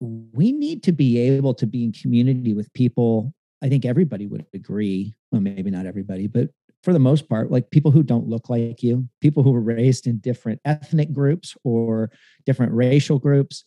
we 0.00 0.50
need 0.50 0.82
to 0.84 0.92
be 0.92 1.18
able 1.18 1.52
to 1.54 1.66
be 1.66 1.84
in 1.84 1.92
community 1.92 2.54
with 2.54 2.72
people. 2.72 3.34
I 3.62 3.68
think 3.68 3.84
everybody 3.84 4.26
would 4.26 4.46
agree, 4.54 5.14
well, 5.30 5.42
maybe 5.42 5.70
not 5.70 5.84
everybody, 5.84 6.26
but 6.26 6.48
for 6.82 6.92
the 6.92 6.98
most 6.98 7.28
part, 7.28 7.50
like 7.50 7.70
people 7.70 7.90
who 7.90 8.02
don't 8.02 8.28
look 8.28 8.48
like 8.48 8.82
you, 8.82 9.08
people 9.20 9.42
who 9.42 9.52
were 9.52 9.60
raised 9.60 10.06
in 10.06 10.18
different 10.18 10.60
ethnic 10.64 11.12
groups 11.12 11.56
or 11.62 12.10
different 12.46 12.72
racial 12.72 13.18
groups, 13.18 13.64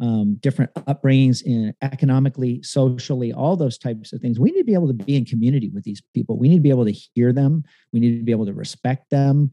um, 0.00 0.36
different 0.40 0.74
upbringings 0.74 1.42
in 1.42 1.74
economically, 1.80 2.62
socially, 2.62 3.32
all 3.32 3.56
those 3.56 3.78
types 3.78 4.12
of 4.12 4.20
things. 4.20 4.38
We 4.38 4.50
need 4.50 4.60
to 4.60 4.64
be 4.64 4.74
able 4.74 4.88
to 4.88 4.94
be 4.94 5.16
in 5.16 5.24
community 5.24 5.70
with 5.70 5.84
these 5.84 6.02
people. 6.14 6.38
We 6.38 6.48
need 6.48 6.56
to 6.56 6.62
be 6.62 6.70
able 6.70 6.84
to 6.84 6.92
hear 6.92 7.32
them. 7.32 7.64
We 7.92 8.00
need 8.00 8.18
to 8.18 8.24
be 8.24 8.32
able 8.32 8.46
to 8.46 8.52
respect 8.52 9.10
them, 9.10 9.50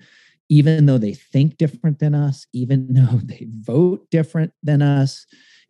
even 0.50 0.86
though 0.86 0.98
they 0.98 1.14
think 1.14 1.58
different 1.58 2.00
than 2.00 2.16
us, 2.16 2.46
even 2.52 2.88
though 2.94 3.20
they 3.24 3.48
vote 3.50 4.10
different 4.10 4.54
than 4.64 4.82
us. 4.82 5.26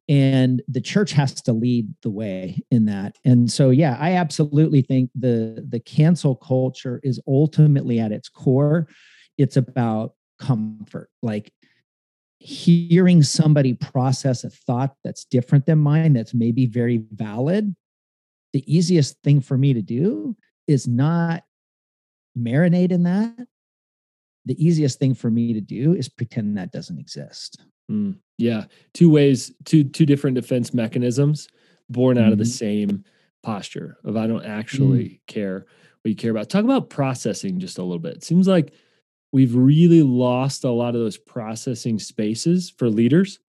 And 0.10 0.62
the 0.68 0.82
church 0.82 1.14
has 1.14 1.34
to 1.44 1.54
lead 1.54 1.88
the 2.02 2.10
way 2.10 2.60
in 2.72 2.86
that. 2.86 3.18
And 3.24 3.50
so, 3.50 3.70
yeah, 3.70 3.98
I 4.00 4.14
absolutely 4.14 4.82
think 4.82 5.10
the 5.16 5.66
the 5.70 5.80
cancel 5.80 6.36
culture 6.36 7.00
is 7.04 7.22
ultimately 7.26 8.00
at 8.00 8.12
its 8.12 8.28
core. 8.28 8.90
It's 9.38 9.56
about 9.56 10.14
comfort. 10.40 11.10
Like 11.22 11.54
hearing 12.40 13.24
somebody 13.24 13.74
process 13.74 14.44
a 14.44 14.50
thought 14.50 14.96
that's 15.06 15.24
different 15.24 15.66
than 15.66 15.80
mine, 15.80 16.12
that's 16.12 16.34
maybe 16.34 16.66
very 16.66 17.02
valid, 17.14 17.74
the 18.54 18.64
easiest 18.74 19.22
thing 19.24 19.42
for 19.42 19.58
me 19.58 19.74
to 19.74 19.82
do 19.82 20.36
is 20.68 20.88
not 20.88 21.44
marinate 22.38 22.92
in 22.92 23.04
that. 23.04 23.48
The 24.46 24.64
easiest 24.64 25.00
thing 25.00 25.16
for 25.16 25.32
me 25.32 25.54
to 25.54 25.62
do 25.62 25.94
is 25.94 26.10
pretend 26.10 26.58
that 26.58 26.72
doesn't 26.72 27.00
exist. 27.00 27.64
Mm, 27.90 28.18
yeah, 28.38 28.66
two 28.94 29.10
ways, 29.10 29.52
two 29.66 29.84
two 29.84 30.06
different 30.06 30.36
defense 30.36 30.74
mechanisms 30.74 31.48
born 31.90 32.18
out 32.18 32.24
mm-hmm. 32.24 32.32
of 32.34 32.38
the 32.38 32.44
mm-hmm. 32.44 32.52
same 32.52 33.04
posture 33.44 33.98
of 34.04 34.16
I 34.18 34.28
don't 34.28 34.46
actually 34.46 35.04
mm. 35.04 35.20
care 35.28 35.66
what 36.02 36.10
you 36.10 36.16
care 36.16 36.32
about. 36.32 36.50
Talk 36.50 36.64
about 36.64 36.90
processing 36.90 37.60
just 37.60 37.78
a 37.78 37.84
little 37.84 38.00
bit. 38.00 38.18
It 38.18 38.24
seems 38.24 38.48
like 38.48 38.74
we've 39.32 39.56
really 39.56 40.04
lost 40.04 40.64
a 40.64 40.72
lot 40.72 40.96
of 40.96 41.02
those 41.02 41.18
processing 41.18 42.00
spaces 42.00 42.70
for 42.70 42.90
leaders 42.90 43.40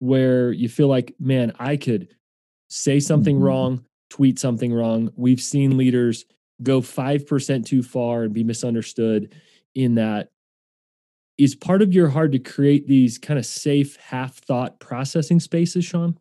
where 0.00 0.52
you 0.52 0.68
feel 0.68 0.88
like, 0.88 1.14
man, 1.18 1.52
I 1.58 1.76
could 1.76 2.08
say 2.68 3.00
something 3.00 3.36
mm-hmm. 3.36 3.44
wrong, 3.44 3.84
tweet 4.10 4.38
something 4.38 4.72
wrong. 4.72 5.12
We've 5.16 5.40
seen 5.40 5.76
leaders 5.76 6.24
go 6.62 6.80
5% 6.80 7.66
too 7.66 7.82
far 7.82 8.24
and 8.24 8.32
be 8.32 8.44
misunderstood 8.44 9.34
in 9.74 9.96
that. 9.96 10.30
Is 11.36 11.54
part 11.54 11.82
of 11.82 11.92
your 11.92 12.08
hard 12.08 12.32
to 12.32 12.38
create 12.38 12.86
these 12.86 13.18
kind 13.18 13.38
of 13.38 13.46
safe, 13.46 13.96
half 13.96 14.36
thought 14.38 14.78
processing 14.78 15.40
spaces, 15.40 15.84
Sean? 15.84 16.18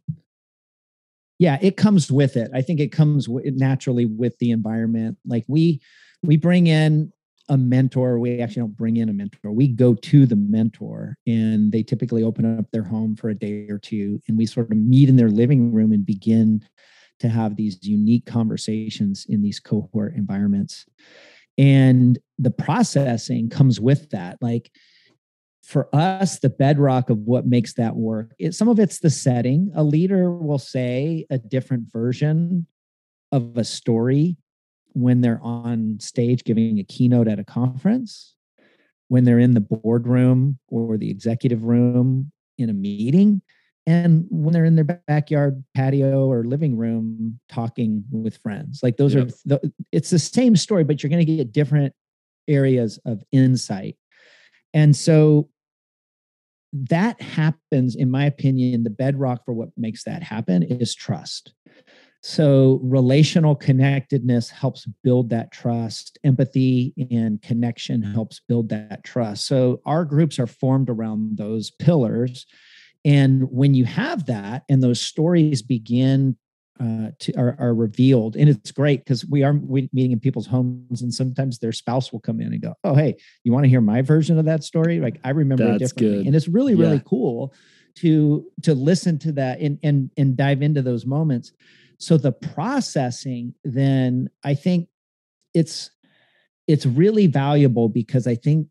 Yeah, 1.37 1.57
it 1.61 1.77
comes 1.77 2.11
with 2.11 2.35
it. 2.35 2.49
I 2.53 2.61
think 2.61 2.79
it 2.79 2.91
comes 2.91 3.27
naturally 3.29 4.05
with 4.05 4.37
the 4.39 4.51
environment. 4.51 5.17
Like 5.25 5.45
we, 5.47 5.81
we 6.23 6.37
bring 6.37 6.67
in 6.67 7.11
a 7.49 7.57
mentor. 7.57 8.17
We 8.19 8.39
actually 8.39 8.61
don't 8.61 8.77
bring 8.77 8.97
in 8.97 9.09
a 9.09 9.13
mentor. 9.13 9.51
We 9.51 9.67
go 9.67 9.93
to 9.93 10.25
the 10.25 10.35
mentor 10.35 11.17
and 11.27 11.71
they 11.71 11.83
typically 11.83 12.23
open 12.23 12.57
up 12.57 12.71
their 12.71 12.83
home 12.83 13.15
for 13.15 13.29
a 13.29 13.35
day 13.35 13.67
or 13.69 13.77
two 13.77 14.21
and 14.27 14.37
we 14.37 14.45
sort 14.45 14.71
of 14.71 14.77
meet 14.77 15.09
in 15.09 15.17
their 15.17 15.29
living 15.29 15.71
room 15.71 15.91
and 15.91 16.05
begin 16.05 16.65
to 17.19 17.29
have 17.29 17.55
these 17.55 17.85
unique 17.85 18.25
conversations 18.25 19.25
in 19.27 19.41
these 19.41 19.59
cohort 19.59 20.15
environments. 20.15 20.85
And 21.57 22.17
the 22.39 22.51
processing 22.51 23.49
comes 23.49 23.79
with 23.79 24.09
that. 24.11 24.37
Like 24.41 24.71
for 25.63 25.87
us, 25.93 26.39
the 26.39 26.49
bedrock 26.49 27.09
of 27.09 27.19
what 27.19 27.45
makes 27.45 27.73
that 27.75 27.95
work, 27.95 28.33
it, 28.37 28.53
some 28.53 28.67
of 28.67 28.79
it's 28.79 28.99
the 28.99 29.09
setting. 29.09 29.71
A 29.75 29.83
leader 29.83 30.29
will 30.31 30.59
say 30.59 31.25
a 31.29 31.37
different 31.37 31.91
version 31.91 32.67
of 33.31 33.57
a 33.57 33.63
story 33.63 34.37
when 34.91 35.21
they're 35.21 35.41
on 35.41 35.97
stage 35.99 36.43
giving 36.43 36.79
a 36.79 36.83
keynote 36.83 37.27
at 37.27 37.39
a 37.39 37.43
conference, 37.43 38.35
when 39.07 39.23
they're 39.23 39.39
in 39.39 39.53
the 39.53 39.61
boardroom 39.61 40.59
or 40.67 40.97
the 40.97 41.09
executive 41.09 41.63
room 41.63 42.31
in 42.57 42.69
a 42.69 42.73
meeting, 42.73 43.41
and 43.87 44.25
when 44.29 44.53
they're 44.53 44.65
in 44.65 44.75
their 44.75 44.83
backyard 45.07 45.63
patio 45.75 46.29
or 46.29 46.43
living 46.43 46.77
room 46.77 47.39
talking 47.49 48.03
with 48.11 48.37
friends. 48.37 48.81
Like 48.83 48.97
those 48.97 49.15
yep. 49.15 49.27
are, 49.27 49.31
the, 49.45 49.73
it's 49.91 50.09
the 50.09 50.19
same 50.19 50.55
story, 50.55 50.83
but 50.83 51.01
you're 51.01 51.09
going 51.09 51.25
to 51.25 51.35
get 51.35 51.51
different 51.51 51.93
areas 52.47 52.99
of 53.05 53.23
insight. 53.31 53.95
And 54.73 54.95
so 54.95 55.49
that 56.73 57.21
happens, 57.21 57.95
in 57.95 58.09
my 58.09 58.25
opinion, 58.25 58.83
the 58.83 58.89
bedrock 58.89 59.45
for 59.45 59.53
what 59.53 59.69
makes 59.77 60.03
that 60.03 60.23
happen 60.23 60.63
is 60.63 60.95
trust. 60.95 61.53
So, 62.25 62.79
relational 62.81 63.53
connectedness 63.53 64.49
helps 64.49 64.87
build 65.03 65.29
that 65.31 65.51
trust. 65.51 66.17
Empathy 66.23 66.93
and 67.11 67.41
connection 67.41 68.01
helps 68.01 68.39
build 68.47 68.69
that 68.69 69.03
trust. 69.03 69.45
So, 69.45 69.81
our 69.85 70.05
groups 70.05 70.39
are 70.39 70.47
formed 70.47 70.89
around 70.89 71.37
those 71.37 71.69
pillars. 71.69 72.45
And 73.05 73.51
when 73.51 73.73
you 73.73 73.83
have 73.83 74.27
that 74.27 74.63
and 74.69 74.81
those 74.81 75.01
stories 75.01 75.61
begin 75.61 76.37
uh, 76.79 77.11
to 77.19 77.33
are, 77.37 77.55
are 77.59 77.73
revealed, 77.73 78.35
and 78.35 78.49
it's 78.49 78.71
great 78.71 79.05
because 79.05 79.25
we 79.25 79.43
are 79.43 79.53
meeting 79.53 80.11
in 80.11 80.19
people's 80.19 80.47
homes, 80.47 81.01
and 81.01 81.13
sometimes 81.13 81.59
their 81.59 81.71
spouse 81.71 82.11
will 82.11 82.19
come 82.19 82.41
in 82.41 82.51
and 82.51 82.61
go, 82.61 82.73
"Oh, 82.83 82.95
hey, 82.95 83.15
you 83.43 83.51
want 83.51 83.65
to 83.65 83.69
hear 83.69 83.81
my 83.81 84.01
version 84.01 84.39
of 84.39 84.45
that 84.45 84.63
story?" 84.63 84.99
Like 84.99 85.19
I 85.23 85.29
remember 85.29 85.65
That's 85.65 85.75
it 85.75 85.79
differently, 85.79 86.17
good. 86.19 86.27
and 86.27 86.35
it's 86.35 86.47
really 86.47 86.75
really 86.75 86.95
yeah. 86.95 87.03
cool 87.05 87.53
to 87.95 88.45
to 88.63 88.73
listen 88.73 89.19
to 89.19 89.31
that 89.33 89.59
and 89.59 89.77
and 89.83 90.09
and 90.17 90.35
dive 90.35 90.61
into 90.61 90.81
those 90.81 91.05
moments 91.05 91.51
so 91.99 92.17
the 92.17 92.31
processing 92.31 93.53
then 93.63 94.29
i 94.43 94.53
think 94.53 94.87
it's 95.53 95.91
it's 96.67 96.85
really 96.85 97.27
valuable 97.27 97.89
because 97.89 98.27
i 98.27 98.35
think 98.35 98.67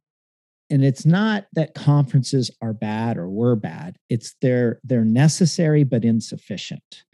and 0.71 0.85
it's 0.85 1.05
not 1.05 1.45
that 1.53 1.75
conferences 1.75 2.51
are 2.61 2.73
bad 2.73 3.17
or 3.17 3.29
were 3.29 3.57
bad 3.57 3.97
it's 4.09 4.35
they're 4.43 4.81
they're 4.85 5.05
necessary 5.05 5.85
but 5.85 6.05
insufficient 6.05 7.05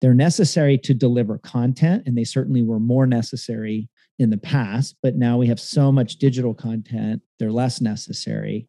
they're 0.00 0.14
necessary 0.14 0.78
to 0.78 0.94
deliver 0.94 1.38
content 1.38 2.02
and 2.06 2.16
they 2.16 2.24
certainly 2.24 2.62
were 2.62 2.80
more 2.80 3.06
necessary 3.06 3.88
in 4.18 4.30
the 4.30 4.38
past 4.38 4.96
but 5.02 5.16
now 5.16 5.36
we 5.36 5.46
have 5.46 5.60
so 5.60 5.90
much 5.90 6.16
digital 6.16 6.54
content 6.54 7.22
they're 7.38 7.52
less 7.52 7.80
necessary 7.80 8.68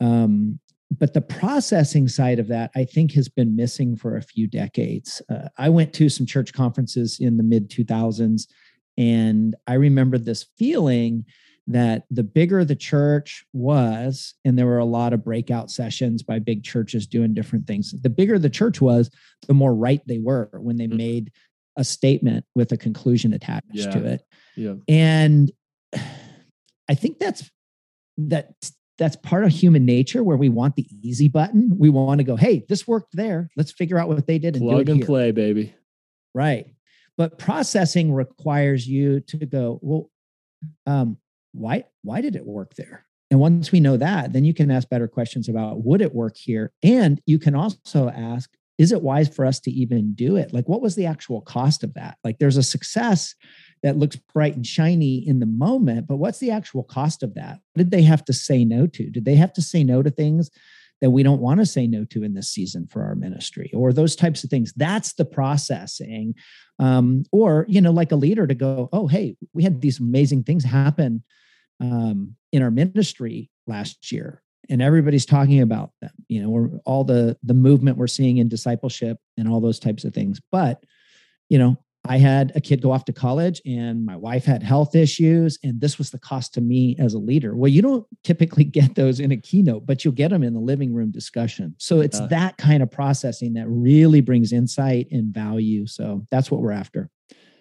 um, 0.00 0.58
but 0.98 1.14
the 1.14 1.20
processing 1.20 2.08
side 2.08 2.38
of 2.38 2.48
that, 2.48 2.70
I 2.76 2.84
think, 2.84 3.12
has 3.12 3.28
been 3.28 3.56
missing 3.56 3.96
for 3.96 4.16
a 4.16 4.22
few 4.22 4.46
decades. 4.46 5.20
Uh, 5.28 5.48
I 5.58 5.68
went 5.68 5.92
to 5.94 6.08
some 6.08 6.26
church 6.26 6.52
conferences 6.52 7.18
in 7.20 7.36
the 7.36 7.42
mid 7.42 7.70
2000s, 7.70 8.46
and 8.96 9.54
I 9.66 9.74
remember 9.74 10.16
this 10.16 10.46
feeling 10.56 11.24
that 11.68 12.04
the 12.10 12.22
bigger 12.22 12.64
the 12.64 12.76
church 12.76 13.44
was, 13.52 14.34
and 14.44 14.58
there 14.58 14.66
were 14.66 14.78
a 14.78 14.84
lot 14.84 15.12
of 15.12 15.24
breakout 15.24 15.70
sessions 15.70 16.22
by 16.22 16.38
big 16.38 16.62
churches 16.62 17.06
doing 17.06 17.34
different 17.34 17.66
things, 17.66 17.92
the 18.02 18.10
bigger 18.10 18.38
the 18.38 18.50
church 18.50 18.80
was, 18.80 19.10
the 19.48 19.54
more 19.54 19.74
right 19.74 20.00
they 20.06 20.18
were 20.18 20.48
when 20.54 20.76
they 20.76 20.86
mm-hmm. 20.86 20.96
made 20.96 21.32
a 21.76 21.84
statement 21.84 22.44
with 22.54 22.72
a 22.72 22.76
conclusion 22.76 23.32
attached 23.32 23.66
yeah. 23.72 23.90
to 23.90 24.04
it. 24.04 24.22
Yeah. 24.56 24.74
And 24.88 25.50
I 26.88 26.94
think 26.94 27.18
that's 27.18 27.50
that 28.18 28.54
that's 28.98 29.16
part 29.16 29.44
of 29.44 29.50
human 29.50 29.84
nature 29.84 30.24
where 30.24 30.38
we 30.38 30.48
want 30.48 30.76
the 30.76 30.86
easy 31.02 31.28
button. 31.28 31.76
We 31.78 31.90
want 31.90 32.18
to 32.18 32.24
go, 32.24 32.36
hey, 32.36 32.64
this 32.68 32.86
worked 32.86 33.14
there. 33.14 33.50
Let's 33.56 33.72
figure 33.72 33.98
out 33.98 34.08
what 34.08 34.26
they 34.26 34.38
did 34.38 34.56
and 34.56 34.64
plug 34.64 34.88
and 34.88 34.98
here. 34.98 35.06
play, 35.06 35.32
baby. 35.32 35.74
Right. 36.34 36.66
But 37.18 37.38
processing 37.38 38.12
requires 38.12 38.86
you 38.86 39.20
to 39.20 39.44
go, 39.44 39.78
well, 39.82 40.10
um, 40.86 41.18
why 41.56 41.84
why 42.02 42.20
did 42.20 42.36
it 42.36 42.46
work 42.46 42.74
there? 42.74 43.06
And 43.30 43.40
once 43.40 43.72
we 43.72 43.80
know 43.80 43.96
that, 43.96 44.32
then 44.32 44.44
you 44.44 44.54
can 44.54 44.70
ask 44.70 44.88
better 44.88 45.08
questions 45.08 45.48
about 45.48 45.84
would 45.84 46.00
it 46.00 46.14
work 46.14 46.36
here? 46.36 46.72
And 46.82 47.20
you 47.26 47.38
can 47.38 47.54
also 47.54 48.08
ask, 48.08 48.50
is 48.78 48.92
it 48.92 49.02
wise 49.02 49.28
for 49.28 49.44
us 49.44 49.58
to 49.60 49.70
even 49.70 50.14
do 50.14 50.36
it? 50.36 50.52
Like, 50.52 50.68
what 50.68 50.82
was 50.82 50.94
the 50.94 51.06
actual 51.06 51.40
cost 51.40 51.82
of 51.82 51.94
that? 51.94 52.18
Like, 52.22 52.38
there's 52.38 52.58
a 52.58 52.62
success 52.62 53.34
that 53.82 53.96
looks 53.96 54.16
bright 54.16 54.54
and 54.54 54.66
shiny 54.66 55.26
in 55.26 55.40
the 55.40 55.46
moment, 55.46 56.06
but 56.06 56.16
what's 56.16 56.38
the 56.38 56.50
actual 56.50 56.82
cost 56.82 57.22
of 57.22 57.34
that? 57.34 57.60
What 57.72 57.78
did 57.78 57.90
they 57.90 58.02
have 58.02 58.24
to 58.26 58.32
say 58.32 58.64
no 58.64 58.86
to? 58.86 59.10
Did 59.10 59.24
they 59.24 59.36
have 59.36 59.52
to 59.54 59.62
say 59.62 59.82
no 59.82 60.02
to 60.02 60.10
things 60.10 60.50
that 61.00 61.10
we 61.10 61.22
don't 61.22 61.40
want 61.40 61.60
to 61.60 61.66
say 61.66 61.86
no 61.86 62.04
to 62.06 62.22
in 62.22 62.34
this 62.34 62.50
season 62.50 62.86
for 62.86 63.02
our 63.02 63.14
ministry 63.14 63.70
or 63.74 63.92
those 63.92 64.14
types 64.14 64.44
of 64.44 64.50
things? 64.50 64.72
That's 64.76 65.14
the 65.14 65.24
processing. 65.24 66.34
Um, 66.78 67.24
or, 67.32 67.64
you 67.68 67.80
know, 67.80 67.92
like 67.92 68.12
a 68.12 68.16
leader 68.16 68.46
to 68.46 68.54
go, 68.54 68.88
oh, 68.92 69.06
hey, 69.06 69.36
we 69.54 69.62
had 69.62 69.80
these 69.80 70.00
amazing 70.00 70.44
things 70.44 70.64
happen 70.64 71.22
um, 71.80 72.34
in 72.52 72.62
our 72.62 72.70
ministry 72.70 73.50
last 73.66 74.10
year 74.12 74.42
and 74.68 74.82
everybody's 74.82 75.26
talking 75.26 75.60
about 75.60 75.90
them 76.00 76.12
you 76.28 76.42
know 76.42 76.80
all 76.84 77.04
the 77.04 77.36
the 77.42 77.54
movement 77.54 77.98
we're 77.98 78.06
seeing 78.06 78.38
in 78.38 78.48
discipleship 78.48 79.18
and 79.36 79.48
all 79.48 79.60
those 79.60 79.78
types 79.78 80.04
of 80.04 80.14
things 80.14 80.40
but 80.50 80.84
you 81.48 81.58
know 81.58 81.76
I 82.08 82.18
had 82.18 82.52
a 82.54 82.60
kid 82.60 82.82
go 82.82 82.92
off 82.92 83.04
to 83.06 83.12
college 83.12 83.60
and 83.66 84.04
my 84.04 84.16
wife 84.16 84.44
had 84.44 84.62
health 84.62 84.94
issues, 84.94 85.58
and 85.62 85.80
this 85.80 85.98
was 85.98 86.10
the 86.10 86.18
cost 86.18 86.54
to 86.54 86.60
me 86.60 86.96
as 86.98 87.14
a 87.14 87.18
leader. 87.18 87.56
Well, 87.56 87.68
you 87.68 87.82
don't 87.82 88.06
typically 88.24 88.64
get 88.64 88.94
those 88.94 89.20
in 89.20 89.32
a 89.32 89.36
keynote, 89.36 89.86
but 89.86 90.04
you'll 90.04 90.14
get 90.14 90.30
them 90.30 90.42
in 90.42 90.54
the 90.54 90.60
living 90.60 90.94
room 90.94 91.10
discussion. 91.10 91.74
So 91.78 92.00
it's 92.00 92.20
uh, 92.20 92.26
that 92.28 92.56
kind 92.56 92.82
of 92.82 92.90
processing 92.90 93.54
that 93.54 93.66
really 93.68 94.20
brings 94.20 94.52
insight 94.52 95.08
and 95.10 95.32
value. 95.32 95.86
So 95.86 96.24
that's 96.30 96.50
what 96.50 96.60
we're 96.60 96.72
after. 96.72 97.10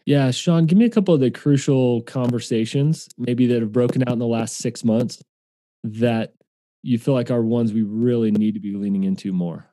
Yeah, 0.05 0.29
Sean, 0.29 0.67
give 0.67 0.77
me 0.77 0.85
a 0.85 0.89
couple 0.89 1.15
of 1.15 1.19
the 1.19 1.31
crucial 1.31 2.03
conversations, 2.03 3.09
maybe 3.17 3.47
that 3.47 3.61
have 3.61 3.71
broken 3.71 4.03
out 4.03 4.13
in 4.13 4.19
the 4.19 4.27
last 4.27 4.57
six 4.57 4.83
months 4.83 5.21
that 5.83 6.33
you 6.83 6.99
feel 6.99 7.15
like 7.15 7.31
are 7.31 7.41
ones 7.41 7.73
we 7.73 7.81
really 7.81 8.29
need 8.29 8.53
to 8.53 8.59
be 8.59 8.75
leaning 8.75 9.03
into 9.03 9.33
more. 9.33 9.65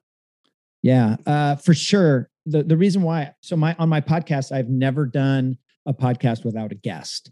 Yeah, 0.83 1.17
uh, 1.27 1.57
for 1.57 1.75
sure. 1.75 2.31
The 2.47 2.63
the 2.63 2.77
reason 2.77 3.03
why, 3.03 3.35
so 3.41 3.57
my 3.57 3.77
on 3.79 3.89
my 3.89 4.01
podcast, 4.01 4.53
I've 4.53 4.69
never 4.69 5.05
done 5.05 5.59
a 5.87 5.93
podcast 5.93 6.45
without 6.45 6.73
a 6.73 6.77
guest. 6.77 7.31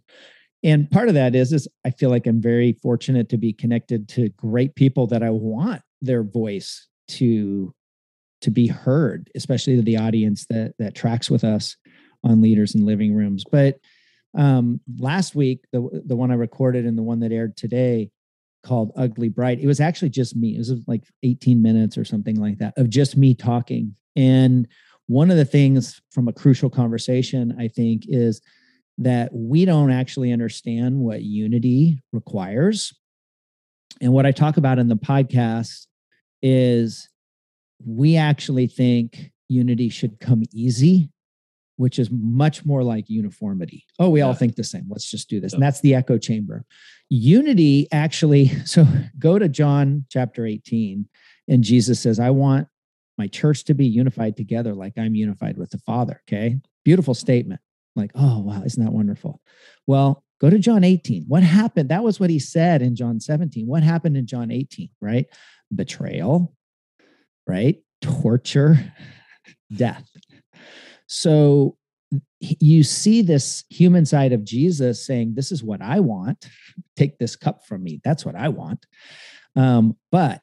And 0.63 0.91
part 0.91 1.09
of 1.09 1.15
that 1.15 1.35
is, 1.35 1.53
is 1.53 1.67
I 1.87 1.91
feel 1.91 2.11
like 2.11 2.27
I'm 2.27 2.43
very 2.43 2.75
fortunate 2.83 3.31
to 3.31 3.39
be 3.39 3.53
connected 3.53 4.09
to 4.11 4.29
great 4.31 4.75
people 4.75 5.07
that 5.09 5.23
I 5.23 5.31
want 5.31 5.81
their 6.03 6.23
voice 6.23 6.87
to 7.09 7.75
to 8.43 8.51
be 8.51 8.67
heard, 8.67 9.31
especially 9.35 9.77
to 9.77 9.83
the 9.83 9.97
audience 9.97 10.47
that 10.51 10.75
that 10.79 10.95
tracks 10.95 11.31
with 11.31 11.45
us 11.45 11.77
on 12.25 12.43
leaders 12.43 12.75
in 12.75 12.85
living 12.85 13.15
rooms. 13.15 13.45
But 13.51 13.79
um, 14.37 14.81
last 14.99 15.35
week, 15.35 15.65
the 15.73 16.03
the 16.05 16.17
one 16.17 16.31
I 16.31 16.35
recorded 16.35 16.87
and 16.87 16.97
the 16.97 17.03
one 17.03 17.21
that 17.21 17.33
aired 17.33 17.57
today 17.57 18.11
called 18.63 18.93
Ugly 18.97 19.31
Bride. 19.31 19.59
it 19.61 19.67
was 19.67 19.81
actually 19.81 20.11
just 20.11 20.37
me. 20.37 20.55
It 20.55 20.59
was 20.59 20.75
like 20.87 21.05
18 21.23 21.63
minutes 21.63 21.97
or 21.97 22.05
something 22.05 22.37
like 22.37 22.59
that 22.59 22.77
of 22.77 22.91
just 22.91 23.17
me 23.17 23.35
talking. 23.35 23.95
And 24.17 24.69
one 25.07 25.31
of 25.31 25.37
the 25.37 25.45
things 25.45 26.01
from 26.13 26.29
a 26.29 26.33
crucial 26.33 26.71
conversation, 26.71 27.57
I 27.59 27.69
think, 27.69 28.05
is 28.07 28.41
that 28.99 29.31
we 29.33 29.65
don't 29.65 29.91
actually 29.91 30.31
understand 30.31 30.99
what 31.01 31.23
unity 31.23 32.03
requires. 32.13 32.93
And 34.01 34.13
what 34.13 34.27
I 34.27 34.33
talk 34.33 34.57
about 34.57 34.79
in 34.79 34.89
the 34.89 34.97
podcast 34.97 35.87
is 36.43 37.09
we 37.85 38.17
actually 38.17 38.67
think 38.67 39.33
unity 39.49 39.89
should 39.89 40.21
come 40.21 40.43
easy, 40.53 41.11
which 41.81 41.99
is 41.99 42.11
much 42.11 42.67
more 42.67 42.83
like 42.83 43.09
uniformity. 43.09 43.87
Oh, 43.99 44.11
we 44.11 44.21
yeah. 44.21 44.27
all 44.27 44.35
think 44.35 44.55
the 44.55 44.65
same. 44.65 44.85
Let's 44.91 45.11
just 45.11 45.31
do 45.31 45.41
this. 45.41 45.55
And 45.55 45.63
that's 45.63 45.81
the 45.81 45.95
echo 45.95 46.19
chamber. 46.19 46.67
Unity 47.09 47.89
actually, 47.91 48.49
so 48.67 48.87
go 49.19 49.39
to 49.39 49.49
John 49.49 50.05
chapter 50.11 50.45
18, 50.45 51.09
and 51.49 51.65
Jesus 51.65 51.99
says, 51.99 52.21
I 52.21 52.31
want 52.31 52.69
my 53.17 53.29
church 53.29 53.65
to 53.65 53.75
be 53.75 53.87
unified 53.87 54.37
together 54.37 54.75
like 54.75 54.93
I'm 54.99 55.15
unified 55.15 55.57
with 55.57 55.71
the 55.71 55.79
Father. 55.79 56.23
Okay. 56.29 56.59
Beautiful 56.85 57.15
statement 57.15 57.63
like, 57.97 58.11
oh, 58.15 58.41
wow, 58.41 58.63
isn't 58.63 58.85
that 58.85 58.93
wonderful? 58.93 59.41
Well, 59.87 60.23
go 60.39 60.51
to 60.51 60.59
John 60.59 60.85
18. 60.85 61.25
What 61.29 61.43
happened? 61.43 61.89
That 61.89 62.05
was 62.05 62.21
what 62.21 62.31
he 62.31 62.39
said 62.39 62.83
in 62.83 62.95
John 62.95 63.21
17. 63.21 63.67
What 63.67 63.83
happened 63.83 64.19
in 64.19 64.27
John 64.27 64.51
18, 64.51 64.91
right? 65.01 65.27
Betrayal, 65.75 66.55
right? 67.47 67.83
Torture, 68.03 68.93
death. 69.75 70.09
So 71.11 71.77
you 72.39 72.85
see 72.85 73.21
this 73.21 73.65
human 73.69 74.07
side 74.07 74.33
of 74.33 74.45
Jesus 74.45 75.05
saying, 75.05 75.35
This 75.35 75.51
is 75.51 75.63
what 75.63 75.83
I 75.83 75.99
want. 75.99 76.49
Take 76.97 77.19
this 77.19 77.35
cup 77.35 77.67
from 77.67 77.83
me. 77.83 78.01
That's 78.05 78.25
what 78.25 78.37
I 78.37 78.49
want. 78.49 78.87
Um, 79.57 79.97
but 80.13 80.41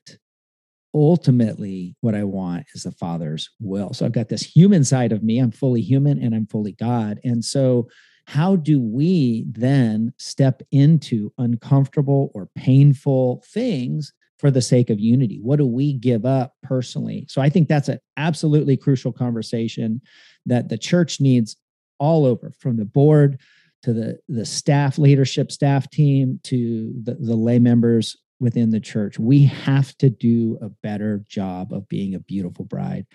ultimately 0.94 1.96
what 2.02 2.16
I 2.16 2.26
want 2.26 2.66
is 2.76 2.84
the 2.84 2.92
Father's 2.92 3.50
will. 3.62 3.94
So 3.94 4.06
I've 4.06 4.12
got 4.12 4.28
this 4.28 4.44
human 4.44 4.84
side 4.84 5.14
of 5.14 5.24
me. 5.24 5.40
I'm 5.40 5.52
fully 5.52 5.82
human 5.82 6.22
and 6.22 6.36
I'm 6.36 6.48
fully 6.48 6.74
God. 6.74 7.20
And 7.24 7.44
so, 7.44 7.88
how 8.26 8.58
do 8.58 8.82
we 8.82 9.46
then 9.50 10.12
step 10.18 10.62
into 10.72 11.32
uncomfortable 11.38 12.30
or 12.34 12.50
painful 12.56 13.42
things 13.54 14.12
for 14.38 14.52
the 14.52 14.62
sake 14.62 14.90
of 14.90 15.00
unity? 15.00 15.40
What 15.42 15.58
do 15.58 15.66
we 15.66 15.94
give 15.94 16.26
up 16.26 16.54
personally? 16.64 17.26
So 17.30 17.42
I 17.42 17.50
think 17.50 17.68
that's 17.68 17.90
an 17.90 18.00
absolutely 18.18 18.78
crucial 18.78 19.12
conversation 19.12 20.02
that 20.46 20.70
the 20.70 20.78
church 20.78 21.20
needs 21.20 21.58
all 22.00 22.26
over 22.26 22.54
from 22.60 22.78
the 22.78 22.86
board 22.86 23.40
to 23.84 23.94
the 23.94 24.20
the 24.28 24.46
staff 24.46 24.98
leadership 24.98 25.52
staff 25.52 25.90
team 25.90 26.40
to 26.44 26.94
the, 27.04 27.16
the 27.16 27.36
lay 27.36 27.60
members 27.60 28.18
within 28.40 28.70
the 28.70 28.80
church. 28.80 29.18
We 29.18 29.46
have 29.46 29.98
to 29.98 30.10
do 30.10 30.58
a 30.62 30.70
better 30.70 31.24
job 31.28 31.74
of 31.74 31.88
being 31.90 32.14
a 32.14 32.20
beautiful 32.20 32.66
bride. 32.66 33.08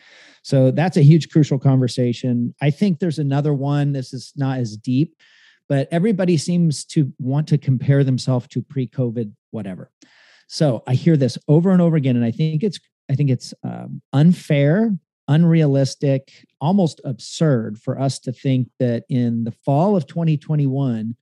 So 0.43 0.71
that's 0.71 0.97
a 0.97 1.02
huge, 1.02 1.31
crucial 1.31 1.59
conversation. 1.59 2.55
I 2.61 2.71
think 2.71 2.99
there's 2.99 3.21
another 3.21 3.55
one. 3.55 3.93
This 3.93 4.12
is 4.12 4.33
not 4.37 4.59
as 4.59 4.77
deep, 4.77 5.14
but 5.68 5.88
everybody 5.92 6.37
seems 6.37 6.85
to 6.87 7.12
want 7.18 7.46
to 7.49 7.59
compare 7.59 8.03
themselves 8.03 8.49
to 8.49 8.62
pre-COVID, 8.62 9.33
whatever. 9.53 9.90
So 10.53 10.83
I 10.87 10.93
hear 10.93 11.17
this 11.17 11.38
over 11.49 11.71
and 11.71 11.81
over 11.81 11.97
again, 11.97 12.15
and 12.15 12.27
I 12.27 12.31
think 12.31 12.62
it's 12.62 12.79
I 13.11 13.15
think 13.15 13.31
it's 13.31 13.55
um, 13.65 14.03
unfair, 14.12 14.95
unrealistic, 15.27 16.47
almost 16.61 17.01
absurd 17.07 17.79
for 17.79 17.99
us 17.99 18.19
to 18.21 18.33
think 18.33 18.69
that 18.79 19.05
in 19.09 19.45
the 19.45 19.53
fall 19.65 19.97
of 19.97 20.07
2021 20.07 21.17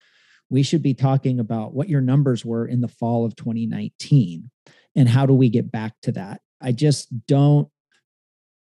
we 0.51 0.65
should 0.65 0.83
be 0.83 0.95
talking 0.95 1.39
about 1.39 1.75
what 1.75 1.89
your 1.89 2.01
numbers 2.01 2.45
were 2.45 2.67
in 2.67 2.81
the 2.81 2.89
fall 2.89 3.25
of 3.25 3.37
2019 3.37 4.51
and 4.97 5.09
how 5.09 5.27
do 5.27 5.33
we 5.33 5.49
get 5.49 5.71
back 5.71 5.93
to 6.03 6.11
that. 6.11 6.41
I 6.61 6.73
just 6.73 7.09
don't 7.29 7.69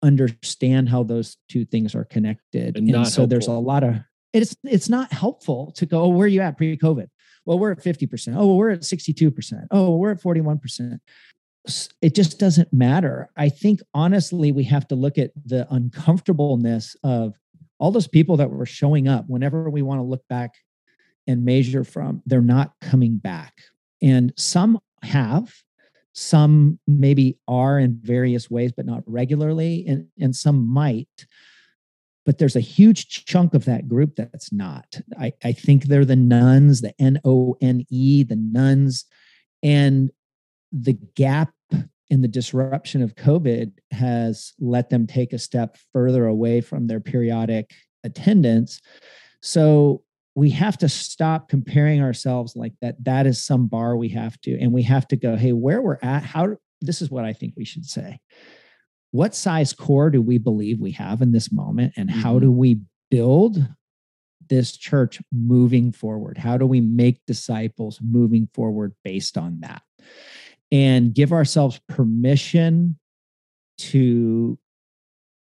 understand 0.03 0.91
how 0.91 1.05
those 1.05 1.39
two 1.49 1.65
things 1.65 1.95
are 1.95 2.05
connected. 2.05 2.77
And, 2.77 2.87
and 2.87 3.07
so 3.07 3.23
helpful. 3.23 3.27
there's 3.29 3.47
a 3.47 3.53
lot 3.53 3.83
of 3.83 3.97
it's 4.35 4.55
it's 4.63 4.91
not 4.91 5.11
helpful 5.11 5.73
to 5.77 5.87
go, 5.87 6.03
oh, 6.03 6.09
where 6.09 6.27
are 6.27 6.29
you 6.29 6.43
at 6.43 6.59
pre-COVID? 6.59 7.09
Well, 7.47 7.59
we're 7.59 7.73
at 7.73 7.83
50%. 7.83 8.35
Oh, 8.37 8.47
well, 8.47 8.57
we're 8.57 8.71
at 8.71 8.81
62%. 8.81 9.67
Oh, 9.71 9.97
we're 9.97 10.13
at 10.13 10.23
41%. 10.23 10.99
It 12.01 12.15
just 12.15 12.39
doesn't 12.39 12.73
matter. 12.73 13.29
I 13.37 13.49
think 13.49 13.81
honestly, 13.93 14.53
we 14.53 14.65
have 14.65 14.89
to 14.89 14.95
look 14.95 15.19
at 15.19 15.31
the 15.45 15.67
uncomfortableness 15.71 16.97
of 17.05 17.35
all 17.79 17.91
those 17.91 18.09
people 18.09 18.37
that 18.39 18.51
were 18.51 18.67
showing 18.67 19.09
up 19.09 19.25
whenever 19.29 19.69
we 19.71 19.83
want 19.83 19.99
to 19.99 20.05
look 20.05 20.27
back 20.29 20.55
and 21.27 21.45
measure 21.45 21.85
from, 21.85 22.23
they're 22.27 22.41
not 22.41 22.73
coming 22.81 23.17
back. 23.17 23.55
And 24.03 24.33
some 24.37 24.79
have, 25.03 25.53
some 26.13 26.79
maybe 26.87 27.39
are 27.47 27.79
in 27.79 27.99
various 28.03 28.51
ways, 28.51 28.73
but 28.73 28.87
not 28.87 29.03
regularly, 29.07 29.85
and, 29.87 30.09
and 30.19 30.35
some 30.35 30.67
might. 30.67 31.27
But 32.27 32.39
there's 32.39 32.57
a 32.57 32.61
huge 32.61 33.25
chunk 33.25 33.55
of 33.55 33.65
that 33.65 33.89
group 33.89 34.17
that's 34.17 34.53
not. 34.53 35.01
I, 35.19 35.33
I 35.43 35.53
think 35.53 35.85
they're 35.85 36.05
the 36.05 36.17
nones, 36.17 36.81
the 36.81 36.95
N 37.01 37.21
O 37.25 37.57
N 37.61 37.85
E, 37.89 38.25
the 38.25 38.37
nones. 38.37 39.07
And 39.63 40.11
the 40.73 40.99
gap 41.17 41.53
in 42.11 42.21
the 42.21 42.29
disruption 42.29 43.03
of 43.03 43.15
COVID 43.15 43.73
has 43.93 44.53
let 44.59 44.91
them 44.91 45.07
take 45.07 45.33
a 45.33 45.39
step 45.39 45.77
further 45.93 46.27
away 46.27 46.61
from 46.61 46.87
their 46.87 47.01
periodic 47.01 47.73
attendance. 48.05 48.81
So 49.43 50.03
we 50.35 50.51
have 50.51 50.79
to 50.79 50.89
stop 50.89 51.49
comparing 51.49 52.03
ourselves 52.03 52.57
like 52.57 52.73
that 52.81 53.03
that 53.05 53.27
is 53.27 53.43
some 53.43 53.67
bar 53.67 53.97
we 53.97 54.09
have 54.09 54.41
to 54.43 54.59
and 54.59 54.73
we 54.73 54.83
have 54.83 55.07
to 55.09 55.17
go 55.17 55.37
hey 55.37 55.53
where 55.53 55.83
we're 55.83 55.99
at 56.03 56.23
how 56.23 56.57
this 56.81 57.03
is 57.03 57.11
what 57.11 57.25
i 57.25 57.33
think 57.33 57.53
we 57.57 57.65
should 57.65 57.85
say 57.85 58.19
what 59.13 59.35
size 59.35 59.73
core 59.73 60.11
do 60.11 60.23
we 60.23 60.39
believe 60.39 60.81
we 60.81 60.93
have 60.93 61.23
in 61.23 61.33
this 61.33 61.53
moment 61.53 61.95
and 61.97 62.11
how 62.11 62.33
mm-hmm. 62.33 62.47
do 62.47 62.53
we 62.53 62.81
build 63.11 63.67
this 64.49 64.77
church 64.77 65.21
moving 65.33 65.93
forward? 65.93 66.39
How 66.39 66.57
do 66.57 66.67
we 66.67 66.81
make 66.81 67.25
disciples 67.27 67.99
moving 68.03 68.49
forward 68.53 68.95
based 69.05 69.39
on 69.39 69.61
that? 69.61 69.83
And 70.73 71.15
give 71.15 71.33
ourselves 71.33 71.81
permission 71.89 72.99
to 73.79 74.59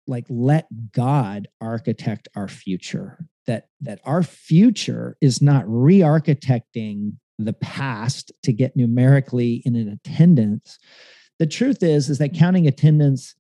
like 0.07 0.25
let 0.29 0.67
god 0.93 1.47
architect 1.61 2.27
our 2.35 2.49
future 2.49 3.27
that 3.47 3.69
that 3.81 4.01
our 4.05 4.23
future 4.23 5.17
is 5.21 5.43
not 5.43 5.65
re-architecting 5.67 7.13
the 7.39 7.53
past 7.53 8.33
to 8.43 8.53
get 8.53 8.77
numerically 8.77 9.63
in 9.65 9.75
an 9.77 9.89
attendance. 9.89 10.79
The 11.39 11.47
truth 11.47 11.83
is 11.83 12.09
is 12.09 12.19
that 12.19 12.35
counting 12.35 12.67
attendance 12.67 13.35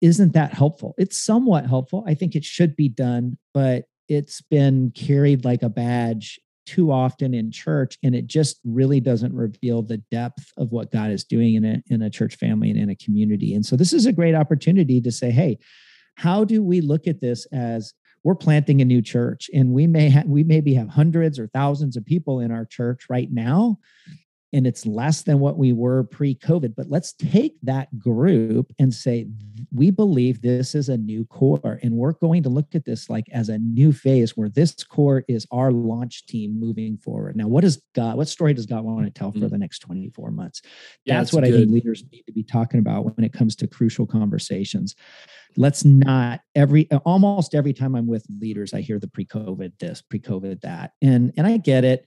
isn't 0.00 0.32
that 0.32 0.54
helpful. 0.54 0.94
It's 0.98 1.16
somewhat 1.16 1.66
helpful. 1.66 2.04
I 2.06 2.14
think 2.14 2.34
it 2.34 2.44
should 2.44 2.76
be 2.76 2.88
done 2.88 3.38
but 3.54 3.84
it's 4.08 4.40
been 4.40 4.90
carried 4.94 5.44
like 5.44 5.62
a 5.62 5.68
badge 5.68 6.40
too 6.64 6.92
often 6.92 7.32
in 7.32 7.50
church 7.50 7.98
and 8.02 8.14
it 8.14 8.26
just 8.26 8.60
really 8.64 9.00
doesn't 9.00 9.34
reveal 9.34 9.82
the 9.82 9.98
depth 10.10 10.52
of 10.58 10.70
what 10.70 10.92
god 10.92 11.10
is 11.10 11.24
doing 11.24 11.54
in 11.54 11.64
a 11.64 11.82
in 11.88 12.02
a 12.02 12.10
church 12.10 12.36
family 12.36 12.70
and 12.70 12.78
in 12.78 12.90
a 12.90 12.96
community. 12.96 13.54
And 13.54 13.64
so 13.64 13.74
this 13.74 13.92
is 13.92 14.06
a 14.06 14.12
great 14.12 14.34
opportunity 14.34 15.00
to 15.00 15.10
say 15.10 15.30
hey 15.30 15.58
how 16.16 16.44
do 16.44 16.62
we 16.62 16.80
look 16.80 17.06
at 17.06 17.20
this 17.20 17.46
as 17.52 17.94
we're 18.24 18.34
planting 18.34 18.82
a 18.82 18.84
new 18.84 19.00
church 19.00 19.48
and 19.54 19.72
we 19.72 19.86
may 19.86 20.10
have 20.10 20.26
we 20.26 20.44
maybe 20.44 20.74
have 20.74 20.88
hundreds 20.88 21.38
or 21.38 21.46
thousands 21.48 21.96
of 21.96 22.04
people 22.04 22.40
in 22.40 22.50
our 22.50 22.66
church 22.66 23.06
right 23.08 23.28
now 23.30 23.78
and 24.52 24.66
it's 24.66 24.86
less 24.86 25.22
than 25.22 25.40
what 25.40 25.58
we 25.58 25.72
were 25.72 26.04
pre-COVID. 26.04 26.74
But 26.74 26.88
let's 26.88 27.12
take 27.12 27.56
that 27.62 27.96
group 27.98 28.72
and 28.78 28.92
say 28.92 29.26
we 29.72 29.90
believe 29.90 30.40
this 30.40 30.74
is 30.74 30.88
a 30.88 30.96
new 30.96 31.24
core, 31.26 31.78
and 31.82 31.94
we're 31.94 32.12
going 32.12 32.42
to 32.44 32.48
look 32.48 32.74
at 32.74 32.84
this 32.84 33.10
like 33.10 33.26
as 33.32 33.48
a 33.48 33.58
new 33.58 33.92
phase 33.92 34.36
where 34.36 34.48
this 34.48 34.72
core 34.84 35.24
is 35.28 35.46
our 35.50 35.70
launch 35.70 36.26
team 36.26 36.58
moving 36.58 36.96
forward. 36.96 37.36
Now, 37.36 37.48
what 37.48 37.62
does 37.62 37.82
God? 37.94 38.16
What 38.16 38.28
story 38.28 38.54
does 38.54 38.66
God 38.66 38.84
want 38.84 39.04
to 39.04 39.10
tell 39.10 39.32
for 39.32 39.38
mm. 39.38 39.50
the 39.50 39.58
next 39.58 39.80
24 39.80 40.30
months? 40.30 40.62
Yeah, 41.04 41.18
that's, 41.18 41.32
what 41.32 41.44
good. 41.44 41.54
I 41.54 41.56
think 41.58 41.70
leaders 41.70 42.04
need 42.10 42.22
to 42.22 42.32
be 42.32 42.42
talking 42.42 42.80
about 42.80 43.16
when 43.16 43.24
it 43.24 43.32
comes 43.32 43.56
to 43.56 43.66
crucial 43.66 44.06
conversations. 44.06 44.94
Let's 45.56 45.84
not 45.84 46.40
every 46.54 46.90
almost 47.04 47.54
every 47.54 47.72
time 47.72 47.94
I'm 47.94 48.06
with 48.06 48.24
leaders, 48.40 48.72
I 48.72 48.80
hear 48.80 48.98
the 48.98 49.08
pre-COVID 49.08 49.72
this, 49.78 50.02
pre-COVID 50.02 50.60
that, 50.62 50.92
and 51.02 51.32
and 51.36 51.46
I 51.46 51.56
get 51.56 51.84
it 51.84 52.06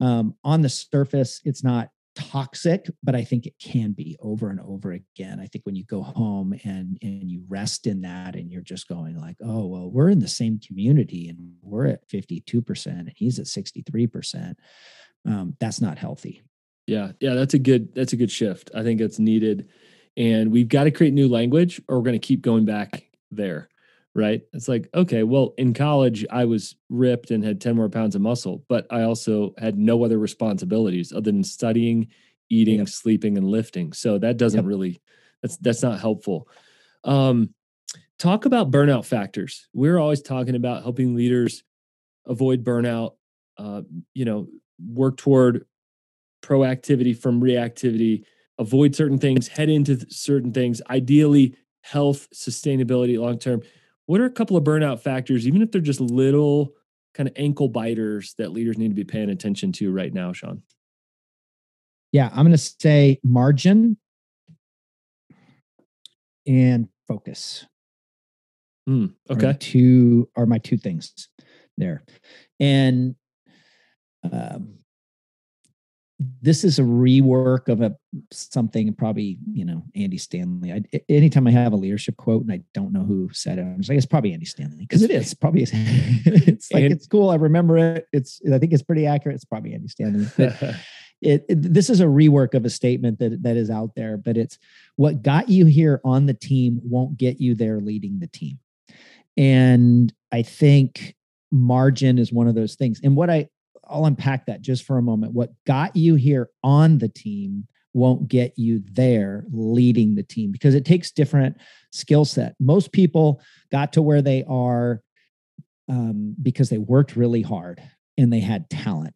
um, 0.00 0.34
on 0.44 0.62
the 0.62 0.68
surface, 0.68 1.40
it's 1.44 1.64
not 1.64 1.90
toxic, 2.14 2.88
but 3.02 3.14
I 3.14 3.24
think 3.24 3.46
it 3.46 3.54
can 3.60 3.92
be 3.92 4.16
over 4.20 4.48
and 4.48 4.60
over 4.60 4.92
again. 4.92 5.40
I 5.40 5.46
think 5.46 5.66
when 5.66 5.74
you 5.74 5.84
go 5.84 6.02
home 6.02 6.54
and 6.64 6.96
and 7.02 7.30
you 7.30 7.44
rest 7.48 7.86
in 7.86 8.02
that 8.02 8.36
and 8.36 8.50
you're 8.50 8.62
just 8.62 8.88
going 8.88 9.18
like, 9.18 9.36
oh 9.42 9.66
well, 9.66 9.90
we're 9.90 10.10
in 10.10 10.20
the 10.20 10.28
same 10.28 10.60
community 10.60 11.28
and 11.28 11.54
we're 11.62 11.86
at 11.86 12.08
52% 12.08 12.86
and 12.86 13.12
he's 13.16 13.38
at 13.38 13.46
63%. 13.46 14.54
Um, 15.26 15.56
that's 15.58 15.80
not 15.80 15.98
healthy. 15.98 16.42
Yeah, 16.86 17.12
yeah, 17.20 17.34
that's 17.34 17.54
a 17.54 17.58
good 17.58 17.94
that's 17.94 18.12
a 18.12 18.16
good 18.16 18.30
shift. 18.30 18.70
I 18.74 18.82
think 18.82 19.00
it's 19.00 19.18
needed. 19.18 19.68
And 20.16 20.52
we've 20.52 20.68
got 20.68 20.84
to 20.84 20.92
create 20.92 21.12
new 21.12 21.28
language 21.28 21.80
or 21.88 21.96
we're 21.96 22.04
going 22.04 22.20
to 22.20 22.24
keep 22.24 22.42
going 22.42 22.64
back 22.64 23.04
there 23.32 23.68
right? 24.14 24.42
It's 24.52 24.68
like, 24.68 24.88
okay, 24.94 25.24
well, 25.24 25.54
in 25.58 25.74
college, 25.74 26.24
I 26.30 26.44
was 26.44 26.76
ripped 26.88 27.30
and 27.30 27.44
had 27.44 27.60
10 27.60 27.74
more 27.74 27.88
pounds 27.88 28.14
of 28.14 28.22
muscle, 28.22 28.64
but 28.68 28.86
I 28.90 29.02
also 29.02 29.54
had 29.58 29.76
no 29.76 30.04
other 30.04 30.18
responsibilities 30.18 31.12
other 31.12 31.32
than 31.32 31.42
studying, 31.42 32.08
eating, 32.48 32.78
yep. 32.78 32.88
sleeping, 32.88 33.36
and 33.36 33.48
lifting. 33.48 33.92
So 33.92 34.18
that 34.18 34.36
doesn't 34.36 34.60
yep. 34.60 34.68
really, 34.68 35.00
that's, 35.42 35.56
that's 35.56 35.82
not 35.82 36.00
helpful. 36.00 36.48
Um, 37.02 37.54
talk 38.18 38.44
about 38.44 38.70
burnout 38.70 39.04
factors. 39.04 39.68
We're 39.74 39.98
always 39.98 40.22
talking 40.22 40.54
about 40.54 40.82
helping 40.82 41.16
leaders 41.16 41.64
avoid 42.26 42.62
burnout, 42.62 43.14
uh, 43.58 43.82
you 44.14 44.24
know, 44.24 44.46
work 44.78 45.16
toward 45.16 45.66
proactivity 46.40 47.16
from 47.16 47.40
reactivity, 47.40 48.24
avoid 48.58 48.94
certain 48.94 49.18
things, 49.18 49.48
head 49.48 49.68
into 49.68 50.06
certain 50.08 50.52
things, 50.52 50.80
ideally 50.88 51.56
health, 51.80 52.28
sustainability 52.32 53.18
long 53.18 53.38
term 53.38 53.60
what 54.06 54.20
are 54.20 54.24
a 54.26 54.30
couple 54.30 54.56
of 54.56 54.64
burnout 54.64 55.00
factors, 55.00 55.46
even 55.46 55.62
if 55.62 55.70
they're 55.70 55.80
just 55.80 56.00
little 56.00 56.74
kind 57.14 57.28
of 57.28 57.34
ankle 57.36 57.68
biters 57.68 58.34
that 58.38 58.52
leaders 58.52 58.76
need 58.76 58.88
to 58.88 58.94
be 58.94 59.04
paying 59.04 59.30
attention 59.30 59.72
to 59.72 59.92
right 59.92 60.12
now, 60.12 60.32
Sean? 60.32 60.62
Yeah, 62.12 62.28
I'm 62.32 62.44
going 62.44 62.52
to 62.52 62.58
say 62.58 63.18
margin 63.22 63.96
and 66.46 66.88
focus. 67.08 67.66
Mm, 68.88 69.14
okay. 69.30 69.46
Are 69.46 69.54
two 69.54 70.28
are 70.36 70.46
my 70.46 70.58
two 70.58 70.76
things 70.76 71.28
there. 71.78 72.04
And 72.60 73.14
um, 74.30 74.78
this 76.20 76.62
is 76.62 76.78
a 76.78 76.82
rework 76.82 77.68
of 77.68 77.80
a 77.80 77.94
something 78.30 78.92
probably 78.94 79.38
you 79.52 79.64
know 79.64 79.82
andy 79.96 80.18
stanley. 80.18 80.72
I, 80.72 81.00
anytime 81.08 81.46
i 81.46 81.50
have 81.50 81.72
a 81.72 81.76
leadership 81.76 82.16
quote 82.16 82.42
and 82.42 82.52
i 82.52 82.60
don't 82.72 82.92
know 82.92 83.02
who 83.02 83.28
said 83.32 83.58
it 83.58 83.62
i'm 83.62 83.78
just 83.78 83.88
like 83.88 83.96
it's 83.96 84.06
probably 84.06 84.32
andy 84.32 84.46
stanley 84.46 84.86
because 84.86 85.02
it 85.02 85.10
is 85.10 85.34
probably 85.34 85.62
it's 85.72 86.72
like 86.72 86.84
and, 86.84 86.92
it's 86.92 87.06
cool 87.06 87.30
i 87.30 87.34
remember 87.34 87.78
it. 87.78 88.06
It's 88.12 88.40
i 88.52 88.58
think 88.58 88.72
it's 88.72 88.82
pretty 88.82 89.06
accurate 89.06 89.34
it's 89.36 89.44
probably 89.44 89.74
andy 89.74 89.88
stanley. 89.88 90.26
It, 91.22 91.46
it, 91.48 91.72
this 91.72 91.88
is 91.88 92.02
a 92.02 92.06
rework 92.06 92.52
of 92.52 92.66
a 92.66 92.70
statement 92.70 93.18
that 93.20 93.42
that 93.44 93.56
is 93.56 93.70
out 93.70 93.94
there 93.94 94.18
but 94.18 94.36
it's 94.36 94.58
what 94.96 95.22
got 95.22 95.48
you 95.48 95.64
here 95.64 95.98
on 96.04 96.26
the 96.26 96.34
team 96.34 96.80
won't 96.84 97.16
get 97.16 97.40
you 97.40 97.54
there 97.54 97.80
leading 97.80 98.18
the 98.18 98.26
team. 98.26 98.58
And 99.38 100.12
i 100.32 100.42
think 100.42 101.14
margin 101.50 102.18
is 102.18 102.32
one 102.32 102.48
of 102.48 102.54
those 102.54 102.74
things. 102.74 103.00
And 103.02 103.16
what 103.16 103.30
i 103.30 103.48
I'll 103.88 104.06
unpack 104.06 104.46
that 104.46 104.62
just 104.62 104.84
for 104.84 104.98
a 104.98 105.02
moment. 105.02 105.32
What 105.32 105.50
got 105.66 105.96
you 105.96 106.14
here 106.14 106.50
on 106.62 106.98
the 106.98 107.08
team 107.08 107.66
won't 107.92 108.28
get 108.28 108.52
you 108.56 108.82
there 108.92 109.44
leading 109.52 110.16
the 110.16 110.22
team 110.22 110.50
because 110.50 110.74
it 110.74 110.84
takes 110.84 111.10
different 111.12 111.56
skill 111.92 112.24
set. 112.24 112.54
Most 112.58 112.92
people 112.92 113.40
got 113.70 113.92
to 113.92 114.02
where 114.02 114.22
they 114.22 114.44
are 114.48 115.00
um, 115.88 116.34
because 116.42 116.70
they 116.70 116.78
worked 116.78 117.14
really 117.14 117.42
hard 117.42 117.80
and 118.18 118.32
they 118.32 118.40
had 118.40 118.68
talent. 118.68 119.14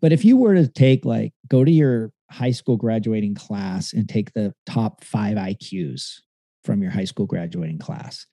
But 0.00 0.12
if 0.12 0.24
you 0.24 0.36
were 0.36 0.54
to 0.54 0.68
take 0.68 1.04
like 1.04 1.32
go 1.48 1.64
to 1.64 1.70
your 1.70 2.12
high 2.30 2.52
school 2.52 2.76
graduating 2.76 3.34
class 3.34 3.92
and 3.92 4.08
take 4.08 4.32
the 4.32 4.54
top 4.66 5.02
five 5.02 5.36
IQs 5.36 6.20
from 6.64 6.82
your 6.82 6.92
high 6.92 7.04
school 7.04 7.26
graduating 7.26 7.78
class, 7.78 8.26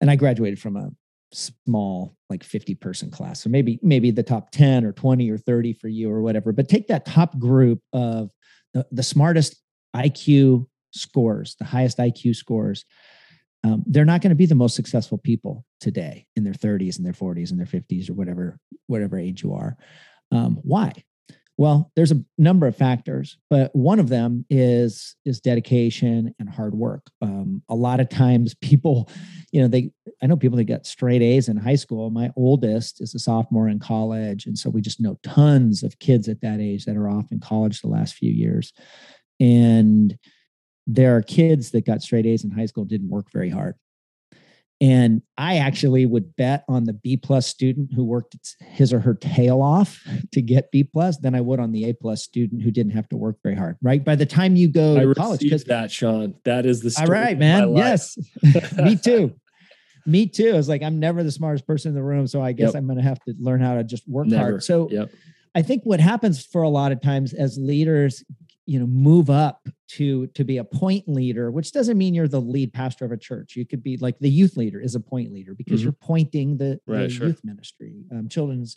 and 0.00 0.10
I 0.10 0.16
graduated 0.16 0.58
from 0.58 0.76
a 0.76 0.90
small 1.32 2.16
like 2.28 2.42
50 2.42 2.74
person 2.76 3.10
class. 3.10 3.40
So 3.40 3.50
maybe 3.50 3.78
maybe 3.82 4.10
the 4.10 4.22
top 4.22 4.50
10 4.50 4.84
or 4.84 4.92
20 4.92 5.30
or 5.30 5.38
30 5.38 5.72
for 5.74 5.88
you 5.88 6.10
or 6.10 6.22
whatever 6.22 6.52
but 6.52 6.68
take 6.68 6.88
that 6.88 7.06
top 7.06 7.38
group 7.38 7.80
of 7.92 8.30
the, 8.74 8.86
the 8.90 9.02
smartest 9.02 9.56
iq 9.96 10.66
scores 10.92 11.56
the 11.58 11.64
highest 11.64 11.98
iq 11.98 12.34
scores. 12.34 12.84
Um, 13.62 13.84
they're 13.86 14.06
not 14.06 14.22
going 14.22 14.30
to 14.30 14.36
be 14.36 14.46
the 14.46 14.54
most 14.54 14.74
successful 14.74 15.18
people 15.18 15.66
today 15.80 16.26
in 16.34 16.44
their 16.44 16.54
30s 16.54 16.96
and 16.96 17.04
their 17.04 17.12
40s 17.12 17.50
and 17.50 17.58
their 17.58 17.66
50s 17.66 18.08
or 18.08 18.14
whatever 18.14 18.58
whatever 18.86 19.18
age 19.18 19.42
you 19.42 19.54
are. 19.54 19.76
Um, 20.32 20.58
why 20.62 20.92
well, 21.60 21.92
there's 21.94 22.10
a 22.10 22.24
number 22.38 22.66
of 22.66 22.74
factors, 22.74 23.36
but 23.50 23.70
one 23.76 24.00
of 24.00 24.08
them 24.08 24.46
is 24.48 25.14
is 25.26 25.42
dedication 25.42 26.34
and 26.38 26.48
hard 26.48 26.74
work. 26.74 27.10
Um, 27.20 27.62
a 27.68 27.74
lot 27.74 28.00
of 28.00 28.08
times, 28.08 28.54
people, 28.62 29.10
you 29.52 29.60
know, 29.60 29.68
they 29.68 29.90
I 30.22 30.26
know 30.26 30.38
people 30.38 30.56
that 30.56 30.64
get 30.64 30.86
straight 30.86 31.20
A's 31.20 31.50
in 31.50 31.58
high 31.58 31.74
school. 31.74 32.08
My 32.08 32.30
oldest 32.34 33.02
is 33.02 33.14
a 33.14 33.18
sophomore 33.18 33.68
in 33.68 33.78
college, 33.78 34.46
and 34.46 34.56
so 34.56 34.70
we 34.70 34.80
just 34.80 35.02
know 35.02 35.18
tons 35.22 35.82
of 35.82 35.98
kids 35.98 36.30
at 36.30 36.40
that 36.40 36.60
age 36.60 36.86
that 36.86 36.96
are 36.96 37.10
off 37.10 37.30
in 37.30 37.40
college 37.40 37.82
the 37.82 37.88
last 37.88 38.14
few 38.14 38.32
years, 38.32 38.72
and 39.38 40.16
there 40.86 41.14
are 41.14 41.20
kids 41.20 41.72
that 41.72 41.84
got 41.84 42.00
straight 42.00 42.24
A's 42.24 42.42
in 42.42 42.52
high 42.52 42.64
school 42.64 42.86
didn't 42.86 43.10
work 43.10 43.30
very 43.30 43.50
hard 43.50 43.74
and 44.80 45.20
I 45.36 45.58
actually 45.58 46.06
would 46.06 46.34
bet 46.36 46.64
on 46.68 46.84
the 46.84 46.94
B 46.94 47.16
plus 47.16 47.46
student 47.46 47.92
who 47.94 48.02
worked 48.02 48.36
his 48.60 48.92
or 48.92 49.00
her 49.00 49.14
tail 49.14 49.60
off 49.60 50.02
to 50.32 50.40
get 50.40 50.70
B 50.70 50.84
plus 50.84 51.18
than 51.18 51.34
I 51.34 51.40
would 51.40 51.60
on 51.60 51.72
the 51.72 51.88
A 51.88 51.92
plus 51.92 52.22
student 52.22 52.62
who 52.62 52.70
didn't 52.70 52.92
have 52.92 53.08
to 53.10 53.16
work 53.16 53.36
very 53.42 53.54
hard. 53.54 53.76
Right. 53.82 54.02
By 54.02 54.14
the 54.14 54.26
time 54.26 54.56
you 54.56 54.68
go 54.68 54.96
I 54.96 55.04
to 55.04 55.14
college, 55.14 55.40
because 55.40 55.64
that 55.64 55.90
Sean, 55.90 56.34
that 56.44 56.64
is 56.64 56.80
the 56.80 56.90
story 56.90 57.06
all 57.06 57.24
right, 57.24 57.38
man. 57.38 57.76
Yes, 57.76 58.16
me 58.76 58.96
too. 58.96 59.34
Me 60.06 60.26
too. 60.26 60.56
It's 60.56 60.66
like 60.66 60.82
I'm 60.82 60.98
never 60.98 61.22
the 61.22 61.30
smartest 61.30 61.66
person 61.66 61.90
in 61.90 61.94
the 61.94 62.02
room, 62.02 62.26
so 62.26 62.40
I 62.40 62.52
guess 62.52 62.68
yep. 62.68 62.76
I'm 62.76 62.86
going 62.86 62.96
to 62.96 63.04
have 63.04 63.22
to 63.24 63.34
learn 63.38 63.60
how 63.60 63.74
to 63.74 63.84
just 63.84 64.08
work 64.08 64.26
never. 64.28 64.42
hard. 64.42 64.64
So, 64.64 64.88
yep. 64.90 65.10
I 65.54 65.60
think 65.60 65.82
what 65.84 66.00
happens 66.00 66.44
for 66.44 66.62
a 66.62 66.70
lot 66.70 66.90
of 66.90 67.02
times 67.02 67.34
as 67.34 67.58
leaders 67.58 68.24
you 68.70 68.78
know 68.78 68.86
move 68.86 69.30
up 69.30 69.68
to 69.88 70.28
to 70.28 70.44
be 70.44 70.58
a 70.58 70.64
point 70.64 71.08
leader 71.08 71.50
which 71.50 71.72
doesn't 71.72 71.98
mean 71.98 72.14
you're 72.14 72.28
the 72.28 72.40
lead 72.40 72.72
pastor 72.72 73.04
of 73.04 73.10
a 73.10 73.16
church. 73.16 73.56
You 73.56 73.66
could 73.66 73.82
be 73.82 73.96
like 73.96 74.16
the 74.20 74.30
youth 74.30 74.56
leader 74.56 74.80
is 74.80 74.94
a 74.94 75.00
point 75.00 75.32
leader 75.32 75.54
because 75.54 75.80
mm-hmm. 75.80 75.86
you're 75.86 75.96
pointing 76.00 76.56
the, 76.56 76.80
right, 76.86 77.00
the 77.00 77.10
sure. 77.10 77.26
youth 77.26 77.40
ministry 77.42 78.04
um, 78.12 78.28
children's 78.28 78.76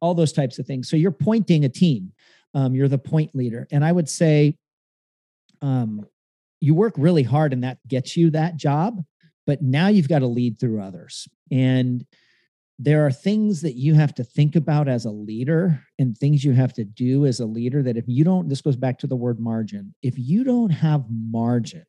all 0.00 0.14
those 0.14 0.32
types 0.32 0.58
of 0.58 0.66
things. 0.66 0.88
So 0.88 0.96
you're 0.96 1.10
pointing 1.10 1.66
a 1.66 1.68
team. 1.68 2.12
Um, 2.54 2.74
you're 2.74 2.88
the 2.88 2.96
point 2.96 3.34
leader. 3.34 3.68
And 3.70 3.84
i 3.84 3.92
would 3.92 4.08
say 4.08 4.56
um, 5.60 6.06
you 6.60 6.74
work 6.74 6.94
really 6.96 7.22
hard 7.22 7.52
and 7.52 7.64
that 7.64 7.78
gets 7.86 8.16
you 8.16 8.30
that 8.30 8.56
job 8.56 9.04
but 9.46 9.60
now 9.60 9.88
you've 9.88 10.08
got 10.08 10.20
to 10.20 10.26
lead 10.26 10.58
through 10.58 10.80
others. 10.80 11.28
And 11.50 12.06
there 12.78 13.06
are 13.06 13.12
things 13.12 13.62
that 13.62 13.74
you 13.74 13.94
have 13.94 14.14
to 14.14 14.24
think 14.24 14.56
about 14.56 14.88
as 14.88 15.04
a 15.04 15.10
leader 15.10 15.80
and 15.98 16.16
things 16.16 16.44
you 16.44 16.52
have 16.52 16.72
to 16.72 16.84
do 16.84 17.24
as 17.24 17.40
a 17.40 17.46
leader 17.46 17.82
that 17.82 17.96
if 17.96 18.04
you 18.08 18.24
don't 18.24 18.48
this 18.48 18.60
goes 18.60 18.76
back 18.76 18.98
to 18.98 19.06
the 19.06 19.16
word 19.16 19.38
margin 19.38 19.94
if 20.02 20.14
you 20.18 20.44
don't 20.44 20.70
have 20.70 21.04
margin 21.08 21.84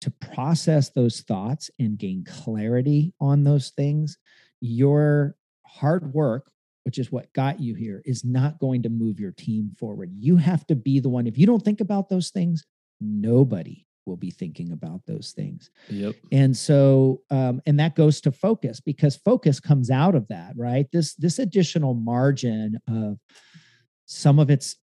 to 0.00 0.10
process 0.10 0.90
those 0.90 1.20
thoughts 1.22 1.70
and 1.78 1.98
gain 1.98 2.24
clarity 2.24 3.12
on 3.20 3.42
those 3.42 3.70
things 3.70 4.18
your 4.60 5.34
hard 5.66 6.14
work 6.14 6.52
which 6.84 6.98
is 6.98 7.12
what 7.12 7.32
got 7.32 7.60
you 7.60 7.74
here 7.74 8.02
is 8.04 8.24
not 8.24 8.58
going 8.58 8.82
to 8.82 8.88
move 8.88 9.20
your 9.20 9.30
team 9.32 9.70
forward. 9.78 10.10
You 10.18 10.36
have 10.36 10.66
to 10.66 10.74
be 10.74 11.00
the 11.00 11.08
one. 11.08 11.26
If 11.26 11.38
you 11.38 11.46
don't 11.46 11.64
think 11.64 11.80
about 11.80 12.08
those 12.08 12.30
things 12.30 12.64
nobody 13.00 13.84
will 14.06 14.16
be 14.16 14.30
thinking 14.30 14.72
about 14.72 15.00
those 15.06 15.32
things. 15.32 15.70
Yep. 15.88 16.14
And 16.30 16.56
so 16.56 17.22
um, 17.30 17.62
and 17.66 17.78
that 17.80 17.94
goes 17.94 18.20
to 18.22 18.32
focus 18.32 18.80
because 18.80 19.16
focus 19.16 19.60
comes 19.60 19.90
out 19.90 20.14
of 20.14 20.26
that, 20.28 20.54
right? 20.56 20.86
This 20.92 21.14
this 21.14 21.38
additional 21.38 21.94
margin 21.94 22.78
of 22.88 23.18
some 24.06 24.38
of 24.38 24.50
it's 24.50 24.76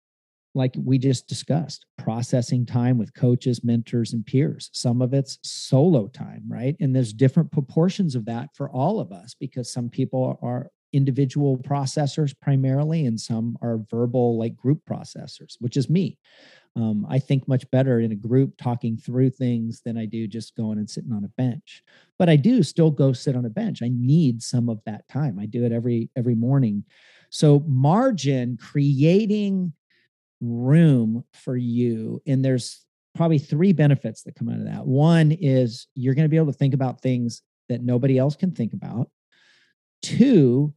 like 0.55 0.73
we 0.83 0.97
just 0.97 1.27
discussed, 1.27 1.85
processing 1.97 2.65
time 2.65 2.97
with 2.97 3.13
coaches, 3.13 3.63
mentors, 3.63 4.13
and 4.13 4.25
peers. 4.25 4.69
Some 4.73 5.01
of 5.01 5.13
it's 5.13 5.37
solo 5.43 6.07
time, 6.07 6.43
right? 6.47 6.75
And 6.79 6.95
there's 6.95 7.13
different 7.13 7.51
proportions 7.51 8.15
of 8.15 8.25
that 8.25 8.49
for 8.55 8.69
all 8.71 8.99
of 8.99 9.11
us 9.11 9.35
because 9.39 9.71
some 9.71 9.89
people 9.89 10.37
are 10.41 10.69
individual 10.97 11.57
processors 11.57 12.33
primarily, 12.39 13.05
and 13.05 13.19
some 13.19 13.57
are 13.61 13.79
verbal, 13.89 14.37
like 14.37 14.55
group 14.55 14.81
processors, 14.89 15.55
which 15.59 15.77
is 15.77 15.89
me. 15.89 16.17
Um, 16.75 17.07
I 17.09 17.17
think 17.17 17.47
much 17.47 17.69
better 17.71 17.99
in 18.01 18.11
a 18.11 18.15
group 18.15 18.55
talking 18.57 18.97
through 18.97 19.31
things 19.31 19.81
than 19.81 19.97
I 19.97 20.05
do 20.05 20.27
just 20.27 20.55
going 20.55 20.77
and 20.77 20.89
sitting 20.89 21.11
on 21.11 21.23
a 21.23 21.29
bench. 21.29 21.83
But 22.19 22.29
I 22.29 22.35
do 22.35 22.61
still 22.61 22.91
go 22.91 23.13
sit 23.13 23.35
on 23.35 23.45
a 23.45 23.49
bench. 23.49 23.81
I 23.81 23.89
need 23.91 24.43
some 24.43 24.69
of 24.69 24.79
that 24.85 25.07
time. 25.07 25.39
I 25.39 25.45
do 25.45 25.63
it 25.63 25.71
every 25.71 26.09
every 26.15 26.35
morning. 26.35 26.83
So 27.29 27.63
margin 27.67 28.57
creating 28.57 29.73
room 30.39 31.23
for 31.33 31.57
you, 31.57 32.21
and 32.27 32.43
there's 32.43 32.85
probably 33.15 33.39
three 33.39 33.73
benefits 33.73 34.21
that 34.23 34.35
come 34.35 34.49
out 34.49 34.59
of 34.59 34.65
that. 34.65 34.85
One 34.85 35.31
is 35.31 35.87
you're 35.95 36.13
going 36.13 36.25
to 36.25 36.29
be 36.29 36.37
able 36.37 36.51
to 36.51 36.57
think 36.57 36.75
about 36.75 37.01
things 37.01 37.41
that 37.69 37.81
nobody 37.81 38.17
else 38.17 38.35
can 38.35 38.51
think 38.51 38.73
about. 38.73 39.09
Two, 40.03 40.73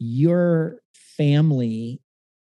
your 0.00 0.78
family 0.92 2.00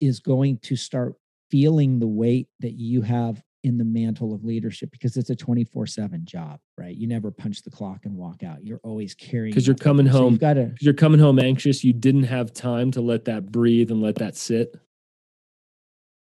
is 0.01 0.21
going 0.21 0.59
to 0.59 0.77
start 0.77 1.15
feeling 1.51 1.99
the 1.99 2.07
weight 2.07 2.49
that 2.61 2.75
you 2.75 3.03
have 3.03 3.43
in 3.65 3.77
the 3.77 3.85
mantle 3.85 4.33
of 4.33 4.45
leadership 4.45 4.91
because 4.93 5.17
it's 5.17 5.31
a 5.31 5.35
24/7 5.35 6.25
job, 6.25 6.61
right? 6.77 6.95
You 6.95 7.09
never 7.09 7.31
punch 7.33 7.63
the 7.63 7.71
clock 7.71 8.05
and 8.05 8.15
walk 8.15 8.45
out. 8.45 8.65
You're 8.65 8.81
always 8.85 9.15
carrying 9.15 9.53
Cuz 9.53 9.67
you're 9.67 9.75
coming 9.75 10.07
so 10.07 10.13
home. 10.13 10.37
got 10.37 10.55
to 10.55 10.75
You're 10.81 10.95
coming 10.95 11.19
home 11.19 11.41
anxious. 11.41 11.83
You 11.83 11.93
didn't 11.93 12.25
have 12.25 12.53
time 12.53 12.93
to 12.93 13.01
let 13.01 13.25
that 13.25 13.51
breathe 13.51 13.91
and 13.91 14.01
let 14.01 14.17
that 14.17 14.37
sit. 14.37 14.77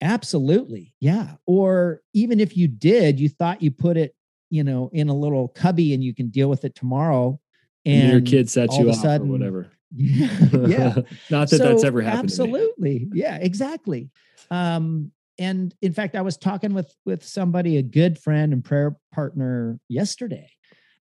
Absolutely. 0.01 0.95
Yeah. 1.01 1.37
Or 1.47 2.01
even 2.15 2.41
if 2.41 2.57
you 2.57 2.69
did, 2.69 3.21
you 3.21 3.29
thought 3.29 3.63
you 3.63 3.71
put 3.71 3.99
it, 3.99 4.15
you 4.49 4.65
know, 4.65 4.89
in 4.93 5.09
a 5.09 5.15
little 5.15 5.49
cubby 5.49 5.93
and 5.93 6.03
you 6.03 6.15
can 6.15 6.29
deal 6.29 6.49
with 6.49 6.65
it 6.65 6.75
tomorrow 6.75 7.39
and, 7.85 8.03
and 8.05 8.13
your 8.13 8.21
kid 8.23 8.49
sets 8.49 8.79
you 8.79 8.89
off 8.89 8.97
sudden, 8.97 9.29
or 9.29 9.33
whatever. 9.33 9.71
Yeah. 9.93 10.29
yeah. 10.67 10.95
Not 11.31 11.51
that 11.51 11.59
so, 11.59 11.69
that's 11.69 11.85
ever 11.85 12.01
happened. 12.03 12.25
Absolutely. 12.25 13.09
Yeah, 13.13 13.37
exactly. 13.37 14.11
Um, 14.51 15.13
and 15.39 15.75
in 15.81 15.93
fact, 15.93 16.17
I 16.17 16.23
was 16.23 16.37
talking 16.37 16.75
with 16.75 16.95
with 17.07 17.25
somebody, 17.25 17.79
a 17.79 17.83
good 17.83 18.19
friend 18.19 18.53
and 18.53 18.63
prayer 18.63 18.97
partner 19.13 19.81
yesterday, 19.89 20.51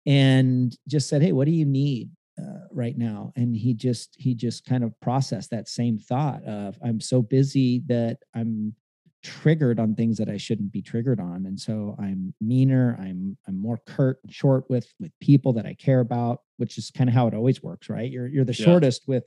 and 0.06 0.74
just 0.88 1.08
said, 1.08 1.22
"Hey, 1.22 1.32
what 1.32 1.44
do 1.44 1.52
you 1.52 1.66
need 1.66 2.10
uh, 2.40 2.66
right 2.70 2.96
now?" 2.96 3.32
And 3.36 3.54
he 3.54 3.74
just 3.74 4.16
he 4.18 4.34
just 4.34 4.64
kind 4.64 4.84
of 4.84 4.98
processed 5.00 5.50
that 5.50 5.68
same 5.68 5.98
thought 5.98 6.42
of, 6.44 6.78
"I'm 6.82 6.98
so 6.98 7.20
busy 7.20 7.82
that 7.88 8.18
I'm 8.34 8.74
triggered 9.22 9.78
on 9.78 9.94
things 9.94 10.18
that 10.18 10.28
I 10.28 10.36
shouldn't 10.36 10.72
be 10.72 10.82
triggered 10.82 11.20
on, 11.20 11.44
and 11.44 11.60
so 11.60 11.94
I'm 11.98 12.32
meaner. 12.40 12.96
I'm 12.98 13.36
I'm 13.46 13.60
more 13.60 13.80
curt 13.86 14.18
and 14.24 14.32
short 14.32 14.64
with 14.70 14.90
with 14.98 15.12
people 15.20 15.52
that 15.54 15.66
I 15.66 15.74
care 15.74 16.00
about, 16.00 16.40
which 16.62 16.78
is 16.78 16.92
kind 16.92 17.10
of 17.10 17.14
how 17.14 17.26
it 17.26 17.34
always 17.34 17.60
works, 17.62 17.88
right? 17.88 18.08
You're 18.08 18.28
you're 18.28 18.44
the 18.44 18.54
yeah. 18.54 18.64
shortest 18.64 19.08
with 19.08 19.24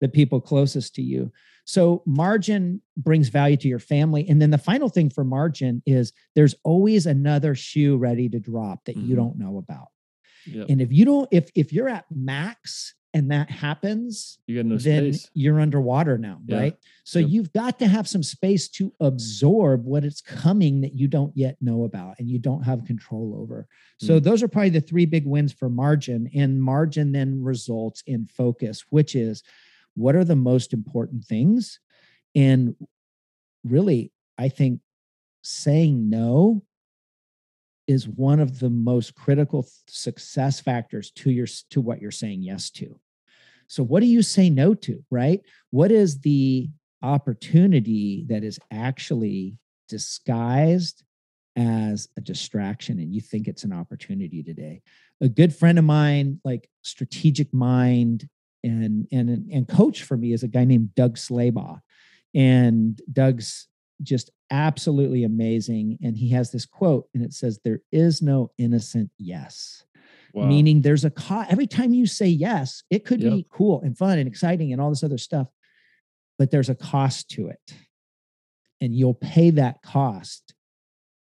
the 0.00 0.08
people 0.08 0.40
closest 0.40 0.94
to 0.94 1.02
you." 1.02 1.30
So 1.64 2.02
margin 2.06 2.80
brings 2.96 3.28
value 3.28 3.58
to 3.58 3.68
your 3.68 3.78
family. 3.78 4.26
And 4.28 4.40
then 4.40 4.50
the 4.50 4.58
final 4.58 4.88
thing 4.88 5.10
for 5.10 5.22
margin 5.22 5.82
is 5.86 6.12
there's 6.34 6.54
always 6.64 7.06
another 7.06 7.54
shoe 7.54 7.96
ready 7.98 8.28
to 8.30 8.40
drop 8.40 8.84
that 8.86 8.96
mm-hmm. 8.96 9.10
you 9.10 9.16
don't 9.16 9.38
know 9.38 9.58
about. 9.58 9.88
Yep. 10.46 10.66
And 10.70 10.80
if 10.80 10.90
you 10.92 11.04
don't, 11.04 11.28
if 11.30 11.50
if 11.54 11.72
you're 11.72 11.88
at 11.88 12.06
max 12.10 12.94
and 13.14 13.30
that 13.30 13.50
happens, 13.50 14.38
you 14.46 14.56
got 14.56 14.66
no 14.66 14.78
then 14.78 15.12
space. 15.12 15.30
you're 15.34 15.60
underwater 15.60 16.16
now, 16.16 16.38
yeah. 16.46 16.58
right? 16.58 16.76
So 17.04 17.18
yep. 17.18 17.28
you've 17.28 17.52
got 17.52 17.78
to 17.80 17.86
have 17.86 18.08
some 18.08 18.22
space 18.22 18.68
to 18.70 18.92
absorb 19.00 19.84
what 19.84 20.04
it's 20.04 20.22
coming 20.22 20.80
that 20.80 20.94
you 20.94 21.08
don't 21.08 21.36
yet 21.36 21.56
know 21.60 21.84
about 21.84 22.18
and 22.18 22.30
you 22.30 22.38
don't 22.38 22.62
have 22.62 22.84
control 22.86 23.36
over. 23.38 23.66
So 23.98 24.18
mm. 24.18 24.22
those 24.22 24.42
are 24.42 24.48
probably 24.48 24.70
the 24.70 24.80
three 24.80 25.04
big 25.04 25.26
wins 25.26 25.52
for 25.52 25.68
margin. 25.68 26.30
And 26.34 26.62
margin 26.62 27.12
then 27.12 27.42
results 27.42 28.02
in 28.06 28.26
focus, 28.26 28.84
which 28.88 29.14
is 29.14 29.42
what 29.94 30.14
are 30.14 30.24
the 30.24 30.36
most 30.36 30.72
important 30.72 31.24
things 31.24 31.80
and 32.34 32.74
really 33.64 34.12
i 34.38 34.48
think 34.48 34.80
saying 35.42 36.08
no 36.08 36.62
is 37.86 38.08
one 38.08 38.40
of 38.40 38.60
the 38.60 38.70
most 38.70 39.14
critical 39.14 39.66
success 39.88 40.60
factors 40.60 41.10
to 41.10 41.30
your 41.30 41.46
to 41.70 41.80
what 41.80 42.00
you're 42.00 42.10
saying 42.10 42.42
yes 42.42 42.70
to. 42.70 42.98
So 43.66 43.82
what 43.82 44.00
do 44.00 44.06
you 44.06 44.22
say 44.22 44.50
no 44.50 44.74
to 44.74 45.04
right? 45.10 45.40
What 45.70 45.90
is 45.90 46.20
the 46.20 46.70
opportunity 47.02 48.24
that 48.28 48.44
is 48.44 48.60
actually 48.70 49.58
disguised 49.88 51.02
as 51.56 52.08
a 52.16 52.20
distraction 52.20 52.98
and 52.98 53.12
you 53.12 53.20
think 53.20 53.48
it's 53.48 53.64
an 53.64 53.72
opportunity 53.72 54.42
today? 54.42 54.82
A 55.20 55.28
good 55.28 55.54
friend 55.54 55.78
of 55.78 55.84
mine 55.84 56.40
like 56.44 56.68
strategic 56.82 57.52
mind 57.52 58.28
and 58.64 59.08
and 59.10 59.50
and 59.50 59.68
coach 59.68 60.02
for 60.02 60.16
me 60.16 60.32
is 60.32 60.42
a 60.42 60.48
guy 60.48 60.64
named 60.64 60.94
Doug 60.94 61.16
Slabaugh, 61.16 61.80
and 62.34 63.00
Doug's 63.12 63.66
just 64.02 64.30
absolutely 64.52 65.24
amazing. 65.24 65.98
And 66.02 66.16
he 66.16 66.28
has 66.28 66.52
this 66.52 66.66
quote, 66.66 67.08
and 67.14 67.24
it 67.24 67.32
says, 67.32 67.58
"There 67.58 67.80
is 67.90 68.22
no 68.22 68.52
innocent 68.58 69.10
yes." 69.18 69.84
Wow. 70.34 70.46
Meaning, 70.46 70.82
there's 70.82 71.04
a 71.04 71.10
cost. 71.10 71.50
Every 71.50 71.66
time 71.66 71.92
you 71.92 72.06
say 72.06 72.28
yes, 72.28 72.84
it 72.90 73.04
could 73.04 73.20
yep. 73.20 73.32
be 73.32 73.46
cool 73.50 73.80
and 73.82 73.98
fun 73.98 74.18
and 74.18 74.28
exciting 74.28 74.72
and 74.72 74.80
all 74.80 74.90
this 74.90 75.02
other 75.02 75.18
stuff, 75.18 75.48
but 76.38 76.50
there's 76.50 76.70
a 76.70 76.74
cost 76.74 77.28
to 77.30 77.48
it, 77.48 77.74
and 78.80 78.94
you'll 78.94 79.14
pay 79.14 79.50
that 79.50 79.82
cost 79.82 80.54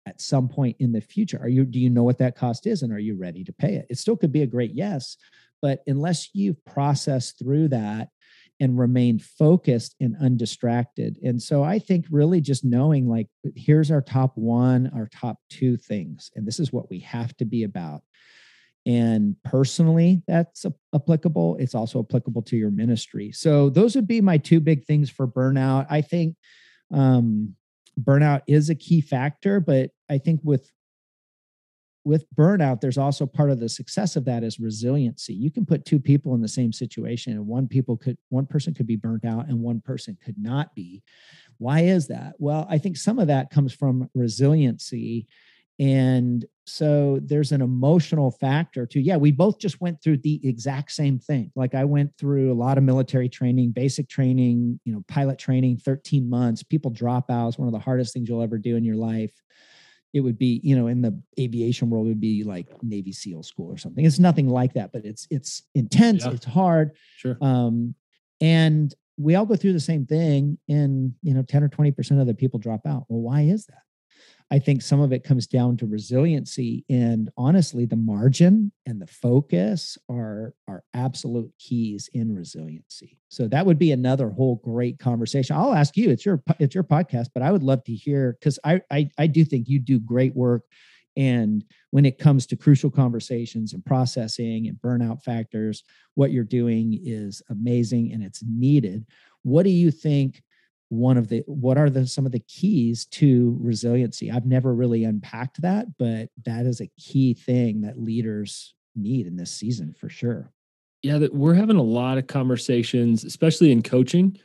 at 0.07 0.21
some 0.21 0.49
point 0.49 0.77
in 0.81 0.93
the 0.93 1.01
future. 1.01 1.39
Are 1.41 1.49
you? 1.49 1.65
Do 1.65 1.79
you 1.79 1.91
know 1.91 2.03
what 2.03 2.19
that 2.19 2.37
cost 2.37 2.67
is, 2.67 2.83
and 2.83 2.93
are 2.93 2.99
you 2.99 3.17
ready 3.17 3.45
to 3.45 3.53
pay 3.53 3.75
it? 3.75 3.87
It 3.91 3.99
still 3.99 4.17
could 4.17 4.33
be 4.33 4.43
a 4.43 4.47
great 4.47 4.75
yes, 4.75 5.17
but 5.63 5.83
unless 5.87 6.31
you've 6.35 6.65
processed 6.65 7.39
through 7.39 7.69
that 7.69 8.09
and 8.61 8.79
remain 8.79 9.19
focused 9.19 9.97
and 10.01 10.15
undistracted. 10.21 11.19
And 11.23 11.43
so 11.43 11.63
I 11.63 11.79
think 11.79 12.05
really 12.11 12.41
just 12.41 12.65
knowing 12.65 13.09
like, 13.09 13.29
here's 13.57 13.91
our 13.91 14.03
top 14.03 14.33
one, 14.37 14.91
our 14.95 15.09
top 15.13 15.39
two 15.49 15.77
things, 15.77 16.31
and 16.37 16.47
this 16.47 16.61
is 16.61 16.73
what 16.73 16.91
we 16.91 17.01
have 17.01 17.37
to 17.39 17.45
be 17.45 17.65
about. 17.65 18.03
And 18.87 19.37
personally, 19.45 20.23
that's 20.27 20.65
applicable. 20.95 21.57
It's 21.57 21.75
also 21.75 22.01
applicable 22.01 22.43
to 22.43 22.57
your 22.57 22.71
ministry. 22.71 23.33
So 23.33 23.69
those 23.71 23.95
would 23.95 24.07
be 24.07 24.21
my 24.21 24.39
two 24.39 24.61
big 24.61 24.85
things 24.85 25.11
for 25.11 25.27
burnout. 25.27 25.87
I 25.91 26.01
think 26.01 26.37
um, 26.93 27.55
burnout 28.01 28.43
is 28.47 28.71
a 28.71 28.75
key 28.75 29.01
factor, 29.01 29.61
but 29.61 29.91
I 30.09 30.19
think 30.19 30.41
with 30.43 30.71
with 32.05 32.25
burnout 32.35 32.81
there's 32.81 32.99
also 32.99 33.27
part 33.27 33.51
of 33.51 33.61
the 33.61 33.69
success 33.69 34.17
of 34.17 34.25
that 34.25 34.43
is 34.43 34.59
resiliency. 34.59 35.35
You 35.35 35.51
can 35.51 35.67
put 35.67 35.85
two 35.85 36.01
people 36.01 36.35
in 36.35 36.41
the 36.41 36.49
same 36.49 36.73
situation 36.73 37.35
and 37.35 37.47
one 37.47 37.69
people 37.69 37.97
could 37.97 38.17
one 38.31 38.47
person 38.47 38.75
could 38.75 38.87
be 38.87 38.97
burnt 38.97 39.25
out 39.25 39.49
and 39.49 39.61
one 39.61 39.81
person 39.81 40.17
could 40.25 40.37
not 40.39 40.75
be. 40.75 41.03
Why 41.59 41.81
is 41.81 42.09
that? 42.09 42.35
Well 42.39 42.67
i 42.71 42.79
think 42.79 42.97
some 42.97 43.19
of 43.19 43.27
that 43.29 43.51
comes 43.51 43.73
from 43.73 44.09
resiliency. 44.15 45.27
And 45.79 46.45
so 46.67 47.19
there's 47.23 47.53
an 47.53 47.63
emotional 47.63 48.31
factor 48.31 48.87
to 48.87 49.01
yeah 49.01 49.17
we 49.17 49.33
both 49.33 49.59
just 49.59 49.81
went 49.81 50.03
through 50.03 50.19
the 50.19 50.41
exact 50.47 50.93
same 50.93 51.19
thing. 51.19 51.53
Like 51.55 51.75
i 51.75 51.85
went 51.85 52.17
through 52.17 52.51
a 52.51 52.55
lot 52.55 52.79
of 52.79 52.85
military 52.85 53.29
training 53.29 53.73
basic 53.73 54.09
training 54.09 54.81
you 54.85 54.93
know 54.93 55.05
pilot 55.07 55.39
training 55.39 55.77
13 55.79 56.29
months 56.31 56.63
people 56.63 56.91
drop 56.91 57.31
out 57.31 57.49
is 57.49 57.59
one 57.59 57.69
of 57.69 57.73
the 57.73 57.79
hardest 57.79 58.15
things 58.15 58.29
you'll 58.29 58.43
ever 58.43 58.59
do 58.59 58.77
in 58.77 58.85
your 58.85 58.97
life 58.97 59.43
it 60.13 60.21
would 60.21 60.39
be 60.39 60.61
you 60.63 60.77
know 60.77 60.87
in 60.87 61.03
the 61.03 61.19
aviation 61.39 61.91
world 61.91 62.07
it 62.07 62.11
would 62.11 62.21
be 62.21 62.45
like 62.45 62.69
navy 62.83 63.13
seal 63.13 63.43
school 63.43 63.71
or 63.71 63.77
something. 63.79 64.05
It's 64.05 64.19
nothing 64.19 64.49
like 64.49 64.75
that 64.75 64.93
but 64.93 65.05
it's 65.05 65.27
it's 65.31 65.63
intense 65.75 66.25
yeah. 66.25 66.33
it's 66.33 66.45
hard 66.45 66.93
sure. 67.17 67.37
um 67.41 67.95
and 68.41 68.95
we 69.17 69.35
all 69.35 69.45
go 69.45 69.57
through 69.57 69.75
the 69.75 69.81
same 69.81 70.07
thing 70.07 70.59
and 70.69 71.13
you 71.23 71.35
know 71.35 71.43
10 71.43 71.63
or 71.63 71.69
20% 71.69 72.21
of 72.21 72.27
the 72.27 72.35
people 72.35 72.59
drop 72.59 72.87
out. 72.87 73.05
Well 73.09 73.21
why 73.21 73.43
is 73.43 73.67
that 73.67 73.83
I 74.53 74.59
think 74.59 74.83
some 74.83 75.01
of 75.01 75.13
it 75.13 75.23
comes 75.23 75.47
down 75.47 75.77
to 75.77 75.87
resiliency 75.87 76.85
and 76.91 77.31
honestly 77.37 77.87
the 77.87 77.97
margin 77.97 78.73
and 78.85 79.01
the 79.01 79.07
focus 79.07 79.97
are 80.09 80.55
are 80.67 80.83
absolute 80.93 81.53
keys 81.59 82.11
in 82.15 82.35
resiliency. 82.35 83.19
So 83.29 83.47
that 83.49 83.65
would 83.65 83.79
be 83.79 83.93
another 83.93 84.29
whole 84.29 84.57
great 84.57 84.99
conversation. 84.99 85.57
I'll 85.57 85.75
ask 85.75 85.97
you 85.97 86.11
it's 86.11 86.27
your 86.27 86.43
it's 86.59 86.75
your 86.75 86.85
podcast 86.85 87.29
but 87.33 87.43
I 87.43 87.53
would 87.53 87.63
love 87.63 87.85
to 87.85 87.95
hear 87.95 88.39
cuz 88.43 88.59
I, 88.65 88.81
I 88.91 89.09
I 89.19 89.27
do 89.29 89.45
think 89.45 89.69
you 89.69 89.79
do 89.79 90.01
great 90.01 90.35
work 90.35 90.65
and 91.17 91.65
when 91.91 92.05
it 92.05 92.19
comes 92.19 92.47
to 92.47 92.57
crucial 92.57 92.91
conversations 92.91 93.73
and 93.73 93.85
processing 93.85 94.67
and 94.67 94.81
burnout 94.81 95.23
factors 95.23 95.85
what 96.15 96.33
you're 96.33 96.45
doing 96.45 96.99
is 97.05 97.41
amazing 97.51 98.13
and 98.13 98.23
it's 98.23 98.43
needed. 98.45 99.07
What 99.43 99.63
do 99.63 99.71
you 99.71 99.91
think 99.91 100.43
one 100.91 101.17
of 101.17 101.29
the 101.29 101.43
what 101.47 101.79
are 101.79 101.89
the 101.89 102.07
some 102.07 102.27
of 102.27 102.33
the 102.33 102.41
keys 102.41 103.07
to 103.07 103.57
resiliency? 103.61 104.31
I've 104.31 104.47
never 104.47 104.75
really 104.75 105.05
unpacked 105.05 105.63
that 105.63 105.87
but 105.99 106.29
that 106.45 106.67
is 106.67 106.81
a 106.81 106.91
key 106.99 107.35
thing 107.35 107.81
that 107.81 107.99
leaders 107.99 108.75
need 108.95 109.27
in 109.27 109.37
this 109.37 109.51
season 109.51 109.95
for 109.95 110.09
sure. 110.09 110.53
Yeah 111.03 111.19
that 111.19 111.35
we're 111.35 111.55
having 111.55 111.77
a 111.77 111.83
lot 111.83 112.19
of 112.19 112.27
conversations 112.27 113.25
especially 113.25 113.73
in 113.73 113.83
coaching 113.83 114.37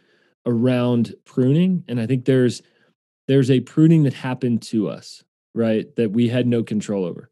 around 0.48 1.14
pruning 1.26 1.84
and 1.88 2.00
i 2.00 2.06
think 2.06 2.26
there's 2.26 2.62
there's 3.28 3.50
a 3.50 3.60
pruning 3.60 4.04
that 4.04 4.14
happened 4.14 4.62
to 4.62 4.88
us 4.88 5.24
right 5.56 5.94
that 5.96 6.12
we 6.12 6.30
had 6.30 6.46
no 6.46 6.64
control 6.64 7.04
over 7.04 7.32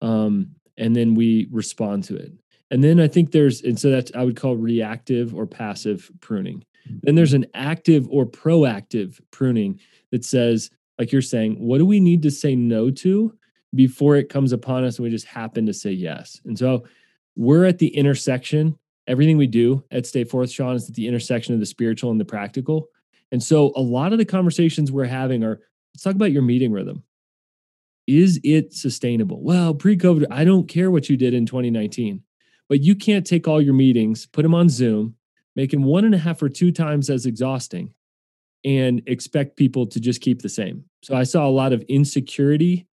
um 0.00 0.56
and 0.76 0.94
then 0.94 1.14
we 1.14 1.48
respond 1.50 2.04
to 2.04 2.16
it. 2.16 2.32
And 2.70 2.82
then 2.82 2.98
I 3.00 3.08
think 3.08 3.30
there's, 3.30 3.62
and 3.62 3.78
so 3.78 3.90
that's, 3.90 4.10
I 4.14 4.24
would 4.24 4.36
call 4.36 4.56
reactive 4.56 5.34
or 5.34 5.46
passive 5.46 6.10
pruning. 6.20 6.64
Then 7.02 7.14
there's 7.14 7.32
an 7.32 7.46
active 7.54 8.06
or 8.10 8.26
proactive 8.26 9.20
pruning 9.30 9.80
that 10.10 10.24
says, 10.24 10.70
like 10.98 11.12
you're 11.12 11.22
saying, 11.22 11.54
what 11.54 11.78
do 11.78 11.86
we 11.86 12.00
need 12.00 12.22
to 12.22 12.30
say 12.30 12.54
no 12.54 12.90
to 12.90 13.34
before 13.74 14.16
it 14.16 14.28
comes 14.28 14.52
upon 14.52 14.84
us 14.84 14.98
and 14.98 15.04
we 15.04 15.10
just 15.10 15.26
happen 15.26 15.66
to 15.66 15.74
say 15.74 15.90
yes? 15.90 16.40
And 16.44 16.58
so 16.58 16.84
we're 17.36 17.64
at 17.64 17.78
the 17.78 17.88
intersection. 17.88 18.78
Everything 19.06 19.36
we 19.36 19.46
do 19.46 19.84
at 19.90 20.06
Stay 20.06 20.24
Forth, 20.24 20.50
Sean, 20.50 20.76
is 20.76 20.88
at 20.88 20.94
the 20.94 21.06
intersection 21.08 21.54
of 21.54 21.60
the 21.60 21.66
spiritual 21.66 22.10
and 22.10 22.20
the 22.20 22.24
practical. 22.24 22.88
And 23.32 23.42
so 23.42 23.72
a 23.76 23.80
lot 23.80 24.12
of 24.12 24.18
the 24.18 24.24
conversations 24.24 24.92
we're 24.92 25.04
having 25.04 25.42
are 25.42 25.60
let's 25.94 26.02
talk 26.02 26.14
about 26.14 26.32
your 26.32 26.42
meeting 26.42 26.72
rhythm. 26.72 27.02
Is 28.06 28.38
it 28.44 28.74
sustainable? 28.74 29.42
Well, 29.42 29.74
pre 29.74 29.96
COVID, 29.96 30.26
I 30.30 30.44
don't 30.44 30.68
care 30.68 30.90
what 30.90 31.08
you 31.08 31.16
did 31.16 31.34
in 31.34 31.46
2019, 31.46 32.22
but 32.68 32.82
you 32.82 32.94
can't 32.94 33.26
take 33.26 33.48
all 33.48 33.62
your 33.62 33.74
meetings, 33.74 34.26
put 34.26 34.42
them 34.42 34.54
on 34.54 34.68
Zoom, 34.68 35.16
making 35.56 35.82
one 35.82 36.04
and 36.04 36.14
a 36.14 36.18
half 36.18 36.42
or 36.42 36.48
two 36.48 36.72
times 36.72 37.10
as 37.10 37.26
exhausting 37.26 37.92
and 38.64 39.02
expect 39.06 39.56
people 39.56 39.86
to 39.86 40.00
just 40.00 40.20
keep 40.20 40.42
the 40.42 40.48
same. 40.48 40.84
So 41.02 41.14
I 41.14 41.24
saw 41.24 41.46
a 41.46 41.50
lot 41.50 41.72
of 41.72 41.82
insecurity 41.82 42.86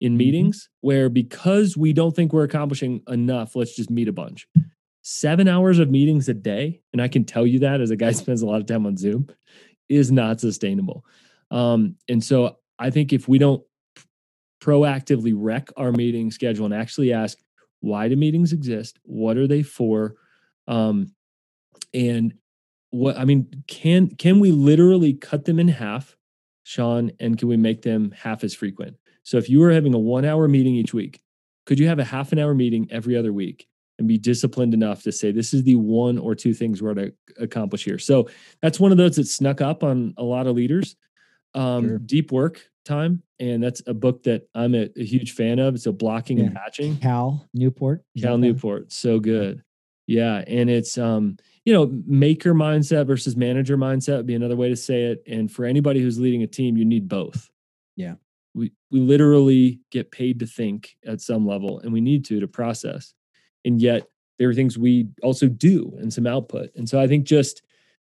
in 0.00 0.12
mm-hmm. 0.12 0.18
meetings 0.18 0.68
where 0.80 1.08
because 1.08 1.76
we 1.76 1.92
don't 1.92 2.14
think 2.14 2.32
we're 2.32 2.44
accomplishing 2.44 3.02
enough, 3.08 3.54
let's 3.54 3.76
just 3.76 3.90
meet 3.90 4.08
a 4.08 4.12
bunch. 4.12 4.46
Seven 5.02 5.48
hours 5.48 5.78
of 5.78 5.90
meetings 5.90 6.28
a 6.28 6.34
day, 6.34 6.82
and 6.92 7.00
I 7.00 7.08
can 7.08 7.24
tell 7.24 7.46
you 7.46 7.60
that 7.60 7.80
as 7.80 7.90
a 7.90 7.96
guy 7.96 8.12
spends 8.12 8.42
a 8.42 8.46
lot 8.46 8.60
of 8.60 8.66
time 8.66 8.86
on 8.86 8.96
Zoom, 8.96 9.28
is 9.88 10.12
not 10.12 10.40
sustainable. 10.40 11.04
Um, 11.50 11.96
and 12.08 12.22
so 12.22 12.58
I 12.78 12.90
think 12.90 13.12
if 13.12 13.28
we 13.28 13.38
don't 13.38 13.62
proactively 14.60 15.32
wreck 15.34 15.70
our 15.76 15.92
meeting 15.92 16.30
schedule 16.30 16.66
and 16.66 16.74
actually 16.74 17.12
ask, 17.12 17.38
why 17.80 18.08
do 18.08 18.16
meetings 18.16 18.52
exist? 18.52 18.98
What 19.04 19.36
are 19.36 19.46
they 19.46 19.62
for? 19.62 20.16
Um, 20.66 21.14
and 21.92 22.34
what 22.90 23.18
I 23.18 23.24
mean, 23.24 23.64
can 23.66 24.08
can 24.08 24.40
we 24.40 24.50
literally 24.50 25.14
cut 25.14 25.44
them 25.44 25.58
in 25.58 25.68
half, 25.68 26.16
Sean, 26.62 27.12
and 27.20 27.38
can 27.38 27.48
we 27.48 27.56
make 27.56 27.82
them 27.82 28.12
half 28.12 28.44
as 28.44 28.54
frequent? 28.54 28.96
So 29.22 29.36
if 29.36 29.50
you 29.50 29.60
were 29.60 29.72
having 29.72 29.94
a 29.94 29.98
one 29.98 30.24
hour 30.24 30.48
meeting 30.48 30.74
each 30.74 30.94
week, 30.94 31.20
could 31.66 31.78
you 31.78 31.88
have 31.88 31.98
a 31.98 32.04
half 32.04 32.32
an 32.32 32.38
hour 32.38 32.54
meeting 32.54 32.88
every 32.90 33.16
other 33.16 33.32
week 33.32 33.66
and 33.98 34.08
be 34.08 34.16
disciplined 34.16 34.72
enough 34.72 35.02
to 35.02 35.12
say 35.12 35.32
this 35.32 35.52
is 35.52 35.64
the 35.64 35.74
one 35.74 36.16
or 36.16 36.34
two 36.34 36.54
things 36.54 36.80
we're 36.80 36.94
going 36.94 37.08
to 37.08 37.42
accomplish 37.42 37.84
here? 37.84 37.98
So 37.98 38.28
that's 38.62 38.80
one 38.80 38.90
of 38.92 38.96
those 38.96 39.16
that 39.16 39.26
snuck 39.26 39.60
up 39.60 39.82
on 39.82 40.14
a 40.16 40.22
lot 40.22 40.46
of 40.46 40.56
leaders. 40.56 40.96
Um, 41.54 41.88
sure. 41.88 41.98
Deep 41.98 42.32
work 42.32 42.62
time, 42.84 43.22
and 43.38 43.62
that's 43.62 43.82
a 43.86 43.94
book 43.94 44.22
that 44.24 44.48
I'm 44.54 44.74
a, 44.74 44.88
a 44.96 45.04
huge 45.04 45.32
fan 45.32 45.58
of. 45.58 45.74
It's 45.74 45.86
a 45.86 45.92
blocking 45.92 46.38
yeah. 46.38 46.44
and 46.44 46.54
patching. 46.54 46.96
Cal 46.98 47.48
Newport. 47.52 48.02
Cal 48.20 48.38
Newport, 48.38 48.92
so 48.92 49.18
good. 49.18 49.62
Yeah, 50.06 50.42
and 50.46 50.70
it's 50.70 50.96
um 50.96 51.36
you 51.68 51.74
know, 51.74 52.02
maker 52.06 52.54
mindset 52.54 53.06
versus 53.06 53.36
manager 53.36 53.76
mindset 53.76 54.16
would 54.16 54.26
be 54.26 54.34
another 54.34 54.56
way 54.56 54.70
to 54.70 54.74
say 54.74 55.02
it. 55.02 55.22
And 55.26 55.52
for 55.52 55.66
anybody 55.66 56.00
who's 56.00 56.18
leading 56.18 56.42
a 56.42 56.46
team, 56.46 56.78
you 56.78 56.84
need 56.86 57.10
both. 57.10 57.50
Yeah. 57.94 58.14
We 58.54 58.72
we 58.90 59.00
literally 59.00 59.80
get 59.90 60.10
paid 60.10 60.40
to 60.40 60.46
think 60.46 60.96
at 61.06 61.20
some 61.20 61.46
level 61.46 61.80
and 61.80 61.92
we 61.92 62.00
need 62.00 62.24
to 62.24 62.40
to 62.40 62.48
process. 62.48 63.12
And 63.66 63.82
yet 63.82 64.08
there 64.38 64.48
are 64.48 64.54
things 64.54 64.78
we 64.78 65.08
also 65.22 65.46
do 65.46 65.94
and 66.00 66.10
some 66.10 66.26
output. 66.26 66.70
And 66.74 66.88
so 66.88 66.98
I 66.98 67.06
think 67.06 67.26
just 67.26 67.60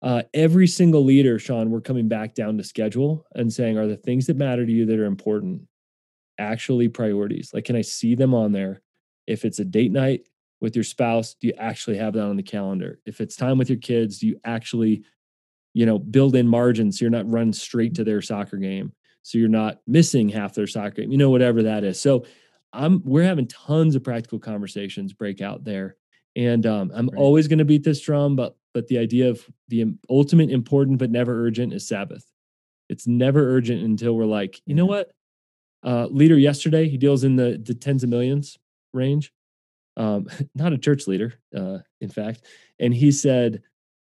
uh, 0.00 0.22
every 0.32 0.66
single 0.66 1.04
leader, 1.04 1.38
Sean, 1.38 1.68
we're 1.68 1.82
coming 1.82 2.08
back 2.08 2.34
down 2.34 2.56
to 2.56 2.64
schedule 2.64 3.26
and 3.34 3.52
saying, 3.52 3.76
are 3.76 3.86
the 3.86 3.98
things 3.98 4.28
that 4.28 4.38
matter 4.38 4.64
to 4.64 4.72
you 4.72 4.86
that 4.86 4.98
are 4.98 5.04
important 5.04 5.68
actually 6.38 6.88
priorities? 6.88 7.50
Like, 7.52 7.66
can 7.66 7.76
I 7.76 7.82
see 7.82 8.14
them 8.14 8.32
on 8.32 8.52
there? 8.52 8.80
If 9.26 9.44
it's 9.44 9.58
a 9.58 9.64
date 9.66 9.92
night, 9.92 10.26
with 10.62 10.74
your 10.74 10.84
spouse 10.84 11.34
do 11.34 11.48
you 11.48 11.54
actually 11.58 11.98
have 11.98 12.14
that 12.14 12.24
on 12.24 12.36
the 12.36 12.42
calendar? 12.42 13.00
If 13.04 13.20
it's 13.20 13.36
time 13.36 13.58
with 13.58 13.68
your 13.68 13.78
kids 13.78 14.18
do 14.18 14.28
you 14.28 14.40
actually 14.44 15.04
you 15.74 15.84
know 15.84 15.98
build 15.98 16.34
in 16.36 16.48
margins 16.48 16.98
so 16.98 17.04
you're 17.04 17.10
not 17.10 17.30
running 17.30 17.52
straight 17.52 17.94
to 17.96 18.04
their 18.04 18.22
soccer 18.22 18.56
game 18.56 18.92
so 19.22 19.38
you're 19.38 19.48
not 19.48 19.80
missing 19.86 20.28
half 20.28 20.54
their 20.54 20.66
soccer 20.66 21.02
game 21.02 21.12
you 21.12 21.18
know 21.18 21.30
whatever 21.30 21.64
that 21.64 21.84
is. 21.84 22.00
So 22.00 22.24
i'm 22.72 23.02
we're 23.04 23.24
having 23.24 23.48
tons 23.48 23.94
of 23.94 24.02
practical 24.02 24.38
conversations 24.38 25.12
break 25.12 25.42
out 25.42 25.64
there 25.64 25.96
and 26.36 26.64
um, 26.64 26.90
i'm 26.94 27.08
right. 27.08 27.18
always 27.18 27.48
going 27.48 27.58
to 27.58 27.66
beat 27.66 27.84
this 27.84 28.00
drum 28.00 28.36
but 28.36 28.56
but 28.74 28.86
the 28.88 28.98
idea 28.98 29.28
of 29.28 29.46
the 29.68 29.94
ultimate 30.08 30.50
important 30.50 30.98
but 30.98 31.10
never 31.10 31.44
urgent 31.44 31.72
is 31.72 31.86
sabbath. 31.86 32.24
It's 32.88 33.06
never 33.06 33.54
urgent 33.54 33.82
until 33.82 34.14
we're 34.14 34.24
like 34.24 34.60
you 34.66 34.74
know 34.74 34.86
what? 34.86 35.12
Uh, 35.84 36.06
leader 36.06 36.38
yesterday 36.38 36.88
he 36.88 36.96
deals 36.96 37.24
in 37.24 37.36
the 37.36 37.60
the 37.62 37.74
tens 37.74 38.04
of 38.04 38.10
millions 38.10 38.58
range 38.92 39.32
um, 39.96 40.28
not 40.54 40.72
a 40.72 40.78
church 40.78 41.06
leader, 41.06 41.34
uh, 41.56 41.78
in 42.00 42.08
fact. 42.08 42.42
And 42.78 42.94
he 42.94 43.12
said, 43.12 43.62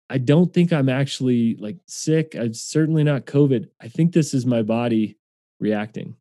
I 0.09 0.17
don't 0.17 0.53
think 0.53 0.71
I'm 0.71 0.89
actually 0.89 1.55
like 1.55 1.77
sick. 1.87 2.35
I'm 2.35 2.53
certainly 2.53 3.03
not 3.03 3.25
COVID. 3.25 3.69
I 3.81 3.87
think 3.87 4.13
this 4.13 4.33
is 4.33 4.45
my 4.45 4.61
body 4.61 5.17
reacting. 5.59 6.15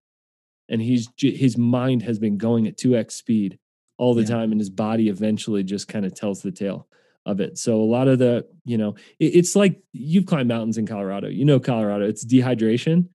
And 0.68 0.80
he's 0.80 1.08
his 1.18 1.58
mind 1.58 2.02
has 2.02 2.18
been 2.18 2.38
going 2.38 2.66
at 2.66 2.78
2x 2.78 3.12
speed 3.12 3.58
all 3.98 4.14
the 4.14 4.22
yeah. 4.22 4.28
time, 4.28 4.52
and 4.52 4.60
his 4.60 4.70
body 4.70 5.08
eventually 5.08 5.62
just 5.62 5.88
kind 5.88 6.06
of 6.06 6.14
tells 6.14 6.40
the 6.40 6.52
tale 6.52 6.88
of 7.26 7.40
it. 7.40 7.58
So 7.58 7.80
a 7.80 7.84
lot 7.84 8.08
of 8.08 8.18
the, 8.18 8.46
you 8.64 8.78
know, 8.78 8.94
it, 9.18 9.36
it's 9.36 9.54
like 9.54 9.82
you've 9.92 10.26
climbed 10.26 10.48
mountains 10.48 10.78
in 10.78 10.86
Colorado. 10.86 11.28
You 11.28 11.44
know 11.44 11.60
Colorado. 11.60 12.06
It's 12.06 12.24
dehydration. 12.24 13.08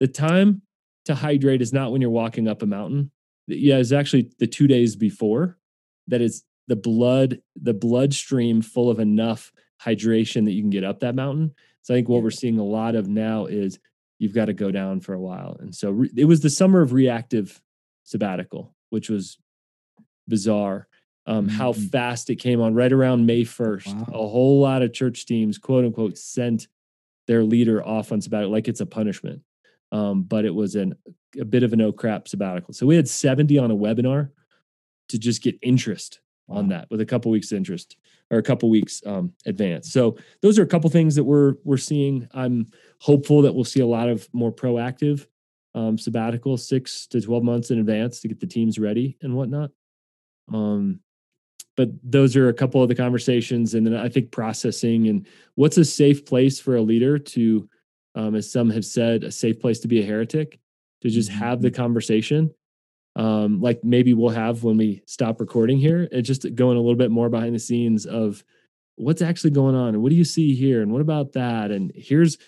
The 0.00 0.08
time 0.08 0.62
to 1.04 1.14
hydrate 1.14 1.62
is 1.62 1.72
not 1.72 1.92
when 1.92 2.00
you're 2.00 2.10
walking 2.10 2.48
up 2.48 2.62
a 2.62 2.66
mountain. 2.66 3.12
Yeah, 3.46 3.76
it's 3.76 3.92
actually 3.92 4.32
the 4.38 4.46
two 4.46 4.66
days 4.66 4.96
before 4.96 5.56
that 6.08 6.20
is 6.20 6.44
the 6.68 6.76
blood, 6.76 7.40
the 7.60 7.74
bloodstream 7.74 8.62
full 8.62 8.90
of 8.90 8.98
enough 8.98 9.52
hydration 9.82 10.44
that 10.44 10.52
you 10.52 10.62
can 10.62 10.70
get 10.70 10.84
up 10.84 11.00
that 11.00 11.14
mountain. 11.14 11.54
So 11.82 11.94
I 11.94 11.98
think 11.98 12.08
what 12.08 12.22
we're 12.22 12.30
seeing 12.30 12.58
a 12.58 12.64
lot 12.64 12.94
of 12.94 13.08
now 13.08 13.46
is 13.46 13.78
you've 14.18 14.34
got 14.34 14.46
to 14.46 14.52
go 14.52 14.70
down 14.70 15.00
for 15.00 15.14
a 15.14 15.20
while. 15.20 15.56
And 15.60 15.74
so 15.74 15.90
re- 15.90 16.10
it 16.16 16.24
was 16.24 16.40
the 16.40 16.50
summer 16.50 16.80
of 16.80 16.92
reactive 16.92 17.60
sabbatical, 18.04 18.74
which 18.90 19.08
was 19.08 19.38
bizarre. 20.26 20.88
Um, 21.26 21.46
mm-hmm. 21.46 21.56
How 21.56 21.72
fast 21.72 22.30
it 22.30 22.36
came 22.36 22.60
on 22.60 22.74
right 22.74 22.92
around 22.92 23.26
May 23.26 23.42
1st. 23.42 23.94
Wow. 23.94 24.06
A 24.08 24.28
whole 24.28 24.60
lot 24.60 24.82
of 24.82 24.92
church 24.92 25.26
teams, 25.26 25.58
quote 25.58 25.84
unquote, 25.84 26.16
sent 26.18 26.68
their 27.26 27.42
leader 27.42 27.84
off 27.84 28.12
on 28.12 28.20
sabbatical 28.20 28.52
like 28.52 28.68
it's 28.68 28.80
a 28.80 28.86
punishment. 28.86 29.42
Um, 29.92 30.22
but 30.22 30.44
it 30.44 30.54
was 30.54 30.74
an, 30.74 30.94
a 31.40 31.44
bit 31.44 31.62
of 31.62 31.72
a 31.72 31.76
no 31.76 31.92
crap 31.92 32.28
sabbatical. 32.28 32.74
So 32.74 32.86
we 32.86 32.96
had 32.96 33.08
70 33.08 33.58
on 33.58 33.70
a 33.70 33.76
webinar 33.76 34.30
to 35.08 35.18
just 35.18 35.42
get 35.42 35.58
interest 35.62 36.20
on 36.48 36.68
that 36.68 36.86
with 36.90 37.00
a 37.00 37.06
couple 37.06 37.30
weeks 37.30 37.52
interest 37.52 37.96
or 38.30 38.38
a 38.38 38.42
couple 38.42 38.70
weeks 38.70 39.02
um, 39.06 39.32
advance. 39.46 39.92
So 39.92 40.16
those 40.42 40.58
are 40.58 40.62
a 40.62 40.66
couple 40.66 40.88
things 40.90 41.14
that 41.16 41.24
we're 41.24 41.54
we're 41.64 41.76
seeing. 41.76 42.28
I'm 42.34 42.66
hopeful 43.00 43.42
that 43.42 43.54
we'll 43.54 43.64
see 43.64 43.80
a 43.80 43.86
lot 43.86 44.08
of 44.08 44.28
more 44.32 44.52
proactive 44.52 45.26
um, 45.74 45.98
sabbatical 45.98 46.56
six 46.56 47.06
to 47.08 47.20
twelve 47.20 47.42
months 47.42 47.70
in 47.70 47.78
advance 47.78 48.20
to 48.20 48.28
get 48.28 48.40
the 48.40 48.46
teams 48.46 48.78
ready 48.78 49.16
and 49.22 49.34
whatnot. 49.34 49.70
Um, 50.52 51.00
but 51.76 51.90
those 52.02 52.36
are 52.36 52.48
a 52.48 52.54
couple 52.54 52.82
of 52.82 52.88
the 52.88 52.94
conversations, 52.94 53.74
and 53.74 53.86
then 53.86 53.94
I 53.94 54.08
think 54.08 54.30
processing 54.30 55.08
and 55.08 55.26
what's 55.56 55.76
a 55.76 55.84
safe 55.84 56.24
place 56.24 56.58
for 56.58 56.76
a 56.76 56.82
leader 56.82 57.18
to, 57.18 57.68
um, 58.14 58.34
as 58.34 58.50
some 58.50 58.70
have 58.70 58.84
said, 58.84 59.24
a 59.24 59.30
safe 59.30 59.60
place 59.60 59.80
to 59.80 59.88
be 59.88 60.00
a 60.00 60.06
heretic, 60.06 60.58
to 61.02 61.10
just 61.10 61.28
have 61.28 61.60
the 61.60 61.68
mm-hmm. 61.68 61.82
conversation 61.82 62.50
um, 63.16 63.60
like 63.60 63.82
maybe 63.82 64.14
we'll 64.14 64.30
have 64.30 64.62
when 64.62 64.76
we 64.76 65.02
stop 65.06 65.40
recording 65.40 65.78
here. 65.78 66.06
It's 66.12 66.28
just 66.28 66.54
going 66.54 66.76
a 66.76 66.80
little 66.80 66.96
bit 66.96 67.10
more 67.10 67.30
behind 67.30 67.54
the 67.54 67.58
scenes 67.58 68.06
of 68.06 68.44
what's 68.96 69.22
actually 69.22 69.50
going 69.50 69.74
on 69.74 69.88
and 69.88 70.02
what 70.02 70.10
do 70.10 70.16
you 70.16 70.24
see 70.24 70.54
here 70.54 70.82
and 70.82 70.92
what 70.92 71.02
about 71.02 71.32
that 71.32 71.70
and 71.70 71.92
here's 71.94 72.38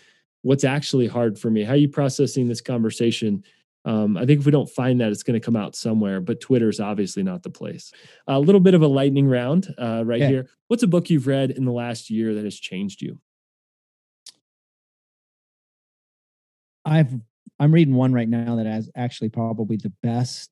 what's 0.42 0.64
actually 0.64 1.06
hard 1.06 1.38
for 1.38 1.50
me. 1.50 1.64
How 1.64 1.72
are 1.72 1.76
you 1.76 1.88
processing 1.88 2.48
this 2.48 2.60
conversation? 2.60 3.44
Um, 3.84 4.16
I 4.16 4.26
think 4.26 4.40
if 4.40 4.46
we 4.46 4.52
don't 4.52 4.68
find 4.68 5.00
that, 5.00 5.10
it's 5.10 5.22
going 5.22 5.40
to 5.40 5.44
come 5.44 5.56
out 5.56 5.74
somewhere. 5.74 6.20
But 6.20 6.40
Twitter 6.40 6.68
is 6.68 6.80
obviously 6.80 7.22
not 7.22 7.42
the 7.42 7.50
place. 7.50 7.92
A 8.26 8.38
little 8.38 8.60
bit 8.60 8.74
of 8.74 8.82
a 8.82 8.86
lightning 8.86 9.26
round 9.26 9.74
uh, 9.78 10.04
right 10.04 10.20
yeah. 10.20 10.28
here. 10.28 10.48
What's 10.68 10.82
a 10.82 10.88
book 10.88 11.10
you've 11.10 11.26
read 11.26 11.50
in 11.50 11.64
the 11.64 11.72
last 11.72 12.10
year 12.10 12.34
that 12.34 12.44
has 12.44 12.58
changed 12.58 13.02
you? 13.02 13.18
I've 16.84 17.14
I'm 17.60 17.72
reading 17.72 17.94
one 17.94 18.12
right 18.12 18.28
now 18.28 18.56
that 18.56 18.66
has 18.66 18.90
actually 18.96 19.30
probably 19.30 19.76
the 19.76 19.92
best 20.02 20.50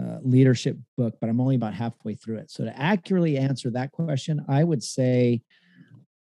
uh, 0.00 0.18
leadership 0.22 0.76
book, 0.96 1.14
but 1.20 1.30
I'm 1.30 1.40
only 1.40 1.54
about 1.54 1.74
halfway 1.74 2.14
through 2.14 2.38
it. 2.38 2.50
So 2.50 2.64
to 2.64 2.78
accurately 2.78 3.38
answer 3.38 3.70
that 3.70 3.92
question, 3.92 4.44
I 4.48 4.64
would 4.64 4.82
say 4.82 5.42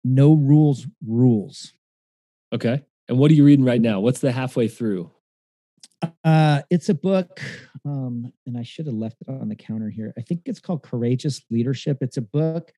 no 0.05 0.35
rules 0.35 0.87
rules. 1.05 1.73
Okay. 2.53 2.83
And 3.09 3.19
what 3.19 3.31
are 3.31 3.35
you 3.35 3.45
reading 3.45 3.65
right 3.65 3.81
now? 3.81 4.01
What's 4.01 4.21
the 4.21 4.33
halfway 4.33 4.69
through? 4.69 5.11
Uh, 6.23 6.63
it's 6.71 6.89
a 6.91 6.95
book, 6.95 7.41
um, 7.85 8.33
and 8.47 8.59
I 8.59 8.63
should 8.63 8.87
have 8.87 8.95
left 8.95 9.17
it 9.23 9.29
on 9.29 9.49
the 9.49 9.57
counter 9.57 9.89
here. 9.89 10.13
I 10.17 10.21
think 10.21 10.43
it's 10.45 10.61
called 10.61 10.83
Courageous 10.83 11.43
Leadership. 11.51 11.99
It's 12.01 12.19
a 12.19 12.23
book. 12.23 12.73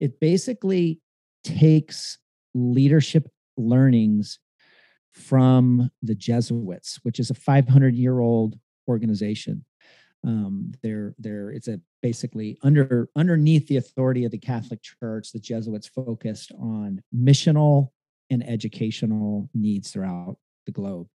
It 0.00 0.20
basically 0.20 1.00
takes 1.42 2.18
leadership 2.54 3.28
learnings 3.56 4.38
from 5.18 5.90
the 6.02 6.14
Jesuits, 6.14 7.00
which 7.02 7.18
is 7.18 7.30
a 7.30 7.34
500 7.34 7.94
year 7.94 8.20
old 8.20 8.58
organization. 8.88 9.64
Um, 10.26 10.72
they're 10.82 11.14
they're 11.18 11.50
it's 11.50 11.68
a 11.68 11.80
basically 12.02 12.58
under 12.62 13.08
underneath 13.14 13.68
the 13.68 13.76
authority 13.76 14.24
of 14.24 14.30
the 14.30 14.38
Catholic 14.38 14.80
Church, 14.82 15.32
the 15.32 15.38
Jesuits 15.38 15.88
focused 15.88 16.52
on 16.58 17.02
missional 17.14 17.90
and 18.30 18.46
educational 18.48 19.48
needs 19.54 19.90
throughout 19.90 20.36
the 20.66 20.72
globe. 20.72 21.08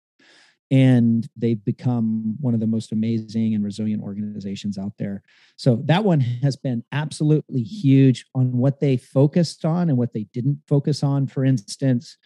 And 0.70 1.28
they've 1.36 1.62
become 1.62 2.36
one 2.40 2.54
of 2.54 2.60
the 2.60 2.66
most 2.66 2.92
amazing 2.92 3.54
and 3.54 3.62
resilient 3.62 4.02
organizations 4.02 4.78
out 4.78 4.94
there. 4.98 5.22
So 5.56 5.82
that 5.84 6.02
one 6.02 6.20
has 6.20 6.56
been 6.56 6.82
absolutely 6.92 7.62
huge 7.62 8.24
on 8.34 8.56
what 8.56 8.80
they 8.80 8.96
focused 8.96 9.66
on 9.66 9.90
and 9.90 9.98
what 9.98 10.14
they 10.14 10.28
didn't 10.32 10.62
focus 10.66 11.02
on. 11.02 11.26
For 11.26 11.44
instance, 11.44 12.16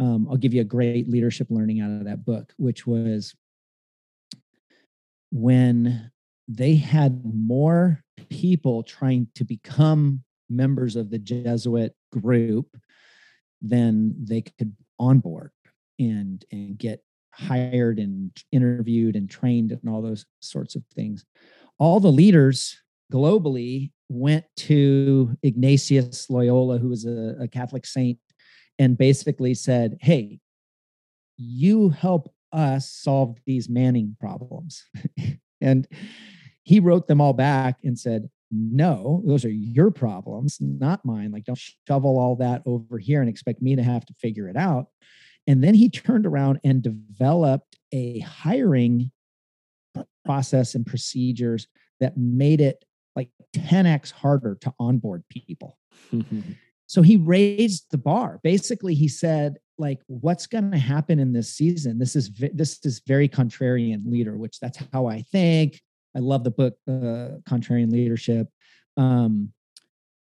um, 0.00 0.26
I'll 0.30 0.38
give 0.38 0.54
you 0.54 0.62
a 0.62 0.64
great 0.64 1.10
leadership 1.10 1.48
learning 1.50 1.80
out 1.80 1.90
of 1.90 2.06
that 2.06 2.24
book, 2.24 2.54
which 2.56 2.86
was 2.86 3.34
when 5.30 6.10
they 6.48 6.74
had 6.74 7.22
more 7.22 8.02
people 8.30 8.82
trying 8.82 9.28
to 9.34 9.44
become 9.44 10.24
members 10.48 10.96
of 10.96 11.10
the 11.10 11.18
Jesuit 11.18 11.94
group 12.10 12.76
than 13.60 14.14
they 14.24 14.40
could 14.40 14.74
onboard 14.98 15.52
and 15.98 16.44
and 16.50 16.78
get 16.78 17.04
hired 17.32 17.98
and 17.98 18.30
interviewed 18.52 19.16
and 19.16 19.28
trained 19.28 19.70
and 19.70 19.88
all 19.88 20.00
those 20.00 20.24
sorts 20.40 20.74
of 20.74 20.82
things. 20.94 21.26
All 21.78 22.00
the 22.00 22.10
leaders 22.10 22.80
globally 23.12 23.92
went 24.08 24.46
to 24.56 25.36
Ignatius 25.42 26.30
Loyola, 26.30 26.78
who 26.78 26.88
was 26.88 27.04
a, 27.04 27.36
a 27.40 27.48
Catholic 27.48 27.84
saint, 27.86 28.18
and 28.80 28.96
basically 28.96 29.52
said, 29.54 29.98
Hey, 30.00 30.40
you 31.36 31.90
help 31.90 32.34
us 32.50 32.90
solve 32.90 33.38
these 33.46 33.68
manning 33.68 34.16
problems. 34.18 34.84
and 35.60 35.86
he 36.64 36.80
wrote 36.80 37.06
them 37.06 37.20
all 37.20 37.34
back 37.34 37.76
and 37.84 37.96
said, 37.96 38.30
No, 38.50 39.22
those 39.26 39.44
are 39.44 39.50
your 39.50 39.90
problems, 39.90 40.56
not 40.60 41.04
mine. 41.04 41.30
Like, 41.30 41.44
don't 41.44 41.60
shovel 41.86 42.18
all 42.18 42.34
that 42.36 42.62
over 42.64 42.98
here 42.98 43.20
and 43.20 43.28
expect 43.28 43.60
me 43.62 43.76
to 43.76 43.82
have 43.82 44.06
to 44.06 44.14
figure 44.14 44.48
it 44.48 44.56
out. 44.56 44.86
And 45.46 45.62
then 45.62 45.74
he 45.74 45.90
turned 45.90 46.26
around 46.26 46.60
and 46.64 46.82
developed 46.82 47.76
a 47.92 48.20
hiring 48.20 49.10
process 50.24 50.74
and 50.74 50.86
procedures 50.86 51.66
that 51.98 52.16
made 52.16 52.60
it 52.62 52.84
like 53.14 53.28
10x 53.54 54.10
harder 54.12 54.56
to 54.62 54.72
onboard 54.78 55.22
people. 55.28 55.76
so 56.90 57.02
he 57.02 57.16
raised 57.16 57.86
the 57.92 57.98
bar. 57.98 58.40
Basically, 58.42 58.96
he 58.96 59.06
said, 59.06 59.58
like 59.78 60.00
what's 60.08 60.48
going 60.48 60.72
to 60.72 60.78
happen 60.78 61.20
in 61.20 61.32
this 61.32 61.54
season? 61.54 62.00
This 62.00 62.16
is 62.16 62.32
this 62.52 62.84
is 62.84 63.00
very 63.06 63.28
contrarian 63.28 64.02
leader 64.04 64.36
which 64.36 64.58
that's 64.58 64.78
how 64.92 65.06
i 65.06 65.22
think. 65.22 65.80
I 66.16 66.18
love 66.18 66.42
the 66.42 66.50
book 66.50 66.74
uh, 66.88 67.38
contrarian 67.48 67.92
leadership. 67.92 68.48
Um 68.96 69.52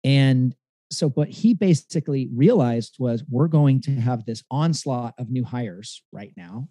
and 0.03 0.55
so 0.91 1.09
what 1.09 1.29
he 1.29 1.55
basically 1.55 2.29
realized 2.31 2.97
was 2.99 3.23
we're 3.27 3.47
going 3.47 3.81
to 3.81 3.95
have 3.95 4.23
this 4.23 4.43
onslaught 4.51 5.15
of 5.17 5.31
new 5.31 5.43
hires 5.43 6.03
right 6.11 6.33
now 6.37 6.67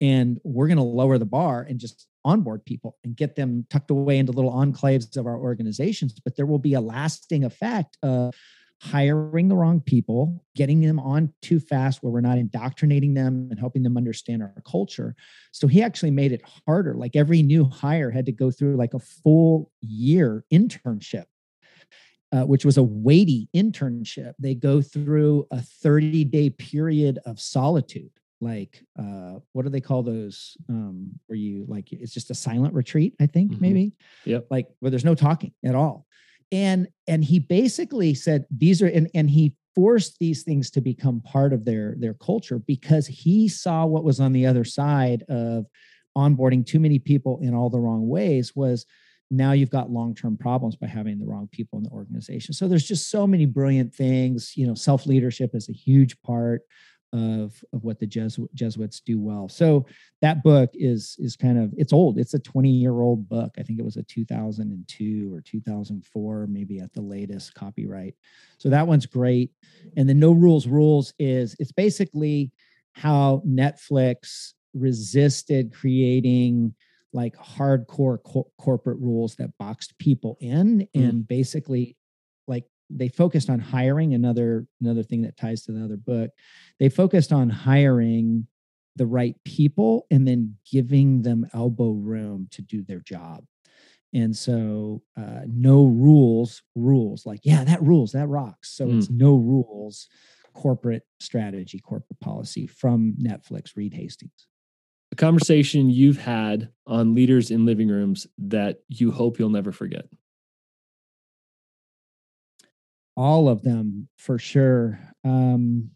and 0.00 0.38
we're 0.42 0.68
going 0.68 0.78
to 0.78 0.82
lower 0.82 1.18
the 1.18 1.26
bar 1.26 1.66
and 1.68 1.78
just 1.78 2.06
onboard 2.24 2.64
people 2.64 2.96
and 3.04 3.14
get 3.14 3.36
them 3.36 3.66
tucked 3.68 3.90
away 3.90 4.16
into 4.16 4.32
little 4.32 4.52
enclaves 4.52 5.18
of 5.18 5.26
our 5.26 5.36
organizations 5.36 6.14
but 6.24 6.34
there 6.34 6.46
will 6.46 6.58
be 6.58 6.74
a 6.74 6.80
lasting 6.80 7.44
effect 7.44 7.98
of 8.02 8.34
hiring 8.80 9.48
the 9.48 9.56
wrong 9.56 9.80
people, 9.80 10.44
getting 10.54 10.80
them 10.80 11.00
on 11.00 11.32
too 11.42 11.58
fast 11.58 12.02
where 12.02 12.12
we're 12.12 12.20
not 12.20 12.38
indoctrinating 12.38 13.14
them 13.14 13.48
and 13.50 13.58
helping 13.58 13.82
them 13.82 13.96
understand 13.96 14.42
our 14.42 14.54
culture. 14.66 15.16
So 15.52 15.66
he 15.66 15.82
actually 15.82 16.12
made 16.12 16.32
it 16.32 16.42
harder. 16.66 16.94
Like 16.94 17.16
every 17.16 17.42
new 17.42 17.64
hire 17.64 18.10
had 18.10 18.26
to 18.26 18.32
go 18.32 18.50
through 18.50 18.76
like 18.76 18.94
a 18.94 19.00
full 19.00 19.72
year 19.80 20.44
internship. 20.52 21.24
Uh, 22.30 22.42
which 22.42 22.62
was 22.62 22.76
a 22.76 22.82
weighty 22.82 23.48
internship. 23.56 24.34
They 24.38 24.54
go 24.54 24.82
through 24.82 25.46
a 25.50 25.62
30 25.62 26.24
day 26.24 26.50
period 26.50 27.18
of 27.24 27.40
solitude. 27.40 28.10
Like, 28.42 28.84
uh, 28.98 29.38
what 29.54 29.62
do 29.62 29.70
they 29.70 29.80
call 29.80 30.02
those? 30.02 30.54
Um, 30.68 31.12
where 31.26 31.38
you 31.38 31.64
like, 31.66 31.90
it's 31.90 32.12
just 32.12 32.30
a 32.30 32.34
silent 32.34 32.74
retreat, 32.74 33.14
I 33.18 33.28
think, 33.28 33.52
mm-hmm. 33.52 33.62
maybe. 33.62 33.92
Yep. 34.26 34.48
Like, 34.50 34.68
where 34.80 34.90
there's 34.90 35.06
no 35.06 35.14
talking 35.14 35.54
at 35.64 35.74
all 35.74 36.06
and 36.52 36.88
and 37.06 37.24
he 37.24 37.38
basically 37.38 38.14
said 38.14 38.44
these 38.50 38.82
are 38.82 38.86
and, 38.86 39.10
and 39.14 39.30
he 39.30 39.54
forced 39.74 40.18
these 40.18 40.42
things 40.42 40.70
to 40.70 40.80
become 40.80 41.20
part 41.20 41.52
of 41.52 41.64
their 41.64 41.94
their 41.98 42.14
culture 42.14 42.58
because 42.58 43.06
he 43.06 43.48
saw 43.48 43.84
what 43.84 44.04
was 44.04 44.20
on 44.20 44.32
the 44.32 44.46
other 44.46 44.64
side 44.64 45.22
of 45.28 45.66
onboarding 46.16 46.66
too 46.66 46.80
many 46.80 46.98
people 46.98 47.38
in 47.42 47.54
all 47.54 47.70
the 47.70 47.78
wrong 47.78 48.08
ways 48.08 48.56
was 48.56 48.86
now 49.30 49.52
you've 49.52 49.70
got 49.70 49.90
long-term 49.90 50.38
problems 50.38 50.74
by 50.74 50.86
having 50.86 51.18
the 51.18 51.26
wrong 51.26 51.48
people 51.52 51.78
in 51.78 51.84
the 51.84 51.90
organization. 51.90 52.54
So 52.54 52.66
there's 52.66 52.88
just 52.88 53.10
so 53.10 53.26
many 53.26 53.44
brilliant 53.44 53.94
things 53.94 54.52
you 54.56 54.66
know 54.66 54.74
self 54.74 55.06
leadership 55.06 55.50
is 55.54 55.68
a 55.68 55.72
huge 55.72 56.20
part 56.22 56.62
of 57.12 57.64
of 57.72 57.84
what 57.84 57.98
the 57.98 58.06
Jesu- 58.06 58.48
Jesuits 58.54 59.00
do 59.00 59.20
well. 59.20 59.48
So 59.48 59.86
that 60.20 60.42
book 60.42 60.70
is 60.74 61.16
is 61.18 61.36
kind 61.36 61.58
of 61.58 61.72
it's 61.76 61.92
old. 61.92 62.18
It's 62.18 62.34
a 62.34 62.38
20 62.38 62.70
year 62.70 63.00
old 63.00 63.28
book. 63.28 63.52
I 63.58 63.62
think 63.62 63.78
it 63.78 63.84
was 63.84 63.96
a 63.96 64.02
2002 64.02 65.34
or 65.34 65.40
2004, 65.40 66.46
maybe 66.48 66.80
at 66.80 66.92
the 66.92 67.00
latest 67.00 67.54
copyright. 67.54 68.14
So 68.58 68.68
that 68.70 68.86
one's 68.86 69.06
great. 69.06 69.50
And 69.96 70.08
the 70.08 70.14
No 70.14 70.32
Rules 70.32 70.66
Rules 70.66 71.12
is 71.18 71.56
it's 71.58 71.72
basically 71.72 72.52
how 72.92 73.42
Netflix 73.46 74.52
resisted 74.74 75.72
creating 75.72 76.74
like 77.12 77.36
hardcore 77.36 78.18
co- 78.22 78.50
corporate 78.58 78.98
rules 78.98 79.34
that 79.36 79.56
boxed 79.58 79.98
people 79.98 80.36
in 80.40 80.80
mm. 80.80 80.88
and 80.94 81.26
basically 81.26 81.96
they 82.90 83.08
focused 83.08 83.50
on 83.50 83.58
hiring 83.58 84.14
another 84.14 84.66
another 84.80 85.02
thing 85.02 85.22
that 85.22 85.36
ties 85.36 85.62
to 85.62 85.72
the 85.72 85.84
other 85.84 85.96
book. 85.96 86.30
They 86.78 86.88
focused 86.88 87.32
on 87.32 87.50
hiring 87.50 88.46
the 88.96 89.06
right 89.06 89.36
people 89.44 90.06
and 90.10 90.26
then 90.26 90.56
giving 90.70 91.22
them 91.22 91.46
elbow 91.54 91.90
room 91.90 92.48
to 92.50 92.62
do 92.62 92.82
their 92.82 93.00
job. 93.00 93.44
And 94.14 94.36
so 94.36 95.02
uh, 95.16 95.42
no 95.46 95.84
rules 95.84 96.62
rules 96.74 97.26
like 97.26 97.40
yeah 97.42 97.64
that 97.64 97.82
rules 97.82 98.12
that 98.12 98.28
rocks. 98.28 98.70
So 98.70 98.86
mm. 98.86 98.98
it's 98.98 99.10
no 99.10 99.36
rules 99.36 100.08
corporate 100.54 101.04
strategy 101.20 101.78
corporate 101.78 102.18
policy 102.20 102.66
from 102.66 103.14
netflix 103.22 103.76
reed 103.76 103.94
hastings. 103.94 104.48
A 105.12 105.16
conversation 105.16 105.88
you've 105.88 106.18
had 106.18 106.70
on 106.86 107.14
leaders 107.14 107.50
in 107.50 107.64
living 107.64 107.88
rooms 107.88 108.26
that 108.38 108.80
you 108.88 109.10
hope 109.10 109.38
you'll 109.38 109.50
never 109.50 109.72
forget 109.72 110.06
all 113.18 113.48
of 113.48 113.62
them 113.62 114.08
for 114.16 114.38
sure. 114.38 115.00
Um, 115.24 115.90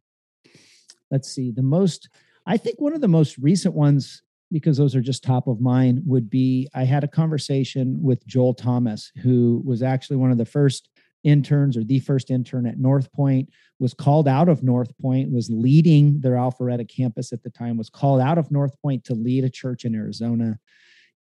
let's 1.13 1.31
see. 1.31 1.53
The 1.53 1.63
most, 1.63 2.09
I 2.47 2.57
think 2.57 2.81
one 2.81 2.95
of 2.95 3.01
the 3.01 3.07
most 3.07 3.39
recent 3.39 3.75
ones, 3.75 4.23
because 4.51 4.77
those 4.77 4.97
are 4.97 5.01
just 5.01 5.23
top 5.23 5.47
of 5.47 5.61
mind, 5.61 6.03
would 6.05 6.29
be 6.29 6.69
I 6.75 6.83
had 6.83 7.05
a 7.05 7.09
conversation 7.09 8.03
with 8.03 8.27
Joel 8.27 8.55
Thomas, 8.55 9.13
who 9.23 9.63
was 9.65 9.85
actually 9.85 10.17
one 10.17 10.33
of 10.33 10.37
the 10.37 10.45
first 10.45 10.89
interns 11.23 11.77
or 11.77 11.85
the 11.85 12.01
first 12.01 12.29
intern 12.29 12.67
at 12.67 12.81
North 12.81 13.13
Point, 13.13 13.49
was 13.79 13.95
called 13.95 14.27
out 14.27 14.49
of 14.49 14.65
North 14.65 14.93
Point, 14.99 15.31
was 15.31 15.49
leading 15.49 16.21
their 16.21 16.33
Alpharetta 16.33 16.89
campus 16.89 17.33
at 17.33 17.45
the 17.45 17.51
time, 17.51 17.77
was 17.77 17.89
called 17.89 18.21
out 18.21 18.37
of 18.37 18.51
North 18.51 18.75
Point 18.83 19.05
to 19.05 19.15
lead 19.15 19.45
a 19.45 19.49
church 19.49 19.85
in 19.85 19.95
Arizona. 19.95 20.59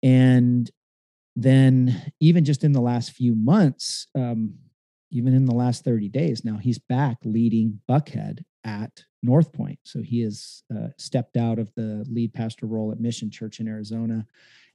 And 0.01 0.67
then, 1.35 2.11
even 2.19 2.43
just 2.43 2.63
in 2.63 2.71
the 2.71 2.81
last 2.81 3.11
few 3.11 3.35
months, 3.35 4.07
um, 4.15 4.55
even 5.11 5.33
in 5.33 5.45
the 5.45 5.55
last 5.55 5.83
30 5.83 6.09
days 6.09 6.43
now 6.43 6.57
he's 6.57 6.79
back 6.79 7.17
leading 7.23 7.79
buckhead 7.89 8.43
at 8.63 9.03
north 9.23 9.53
point. 9.53 9.79
So 9.83 10.01
he 10.01 10.21
has 10.21 10.63
uh, 10.75 10.87
stepped 10.97 11.37
out 11.37 11.59
of 11.59 11.73
the 11.75 12.05
lead 12.09 12.33
pastor 12.33 12.65
role 12.65 12.91
at 12.91 12.99
mission 12.99 13.29
church 13.29 13.59
in 13.59 13.67
arizona. 13.67 14.25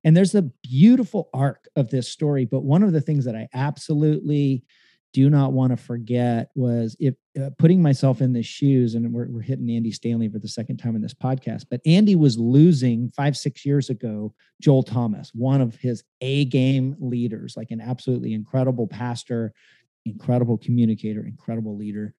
And 0.04 0.16
there's 0.16 0.36
a 0.36 0.50
beautiful 0.62 1.28
arc 1.34 1.68
of 1.74 1.90
this 1.90 2.08
story 2.08 2.44
but 2.44 2.62
one 2.62 2.82
of 2.82 2.92
the 2.92 3.00
things 3.00 3.24
that 3.24 3.34
i 3.34 3.48
absolutely 3.54 4.64
do 5.12 5.30
not 5.30 5.52
want 5.52 5.70
to 5.70 5.76
forget 5.78 6.50
was 6.54 6.94
if 7.00 7.14
uh, 7.40 7.48
putting 7.58 7.80
myself 7.80 8.20
in 8.20 8.34
the 8.34 8.42
shoes 8.42 8.94
and 8.94 9.12
we're, 9.12 9.26
we're 9.28 9.40
hitting 9.40 9.70
andy 9.70 9.90
stanley 9.90 10.28
for 10.28 10.38
the 10.38 10.46
second 10.46 10.76
time 10.76 10.94
in 10.94 11.02
this 11.02 11.14
podcast 11.14 11.64
but 11.70 11.80
andy 11.86 12.14
was 12.14 12.38
losing 12.38 13.08
five 13.16 13.36
six 13.36 13.64
years 13.64 13.90
ago 13.90 14.32
joel 14.60 14.82
thomas 14.82 15.32
one 15.34 15.60
of 15.60 15.74
his 15.76 16.04
a 16.20 16.44
game 16.44 16.94
leaders 17.00 17.56
like 17.56 17.70
an 17.70 17.80
absolutely 17.80 18.32
incredible 18.32 18.86
pastor 18.86 19.52
incredible 20.06 20.56
communicator, 20.56 21.26
incredible 21.26 21.76
leader. 21.76 22.14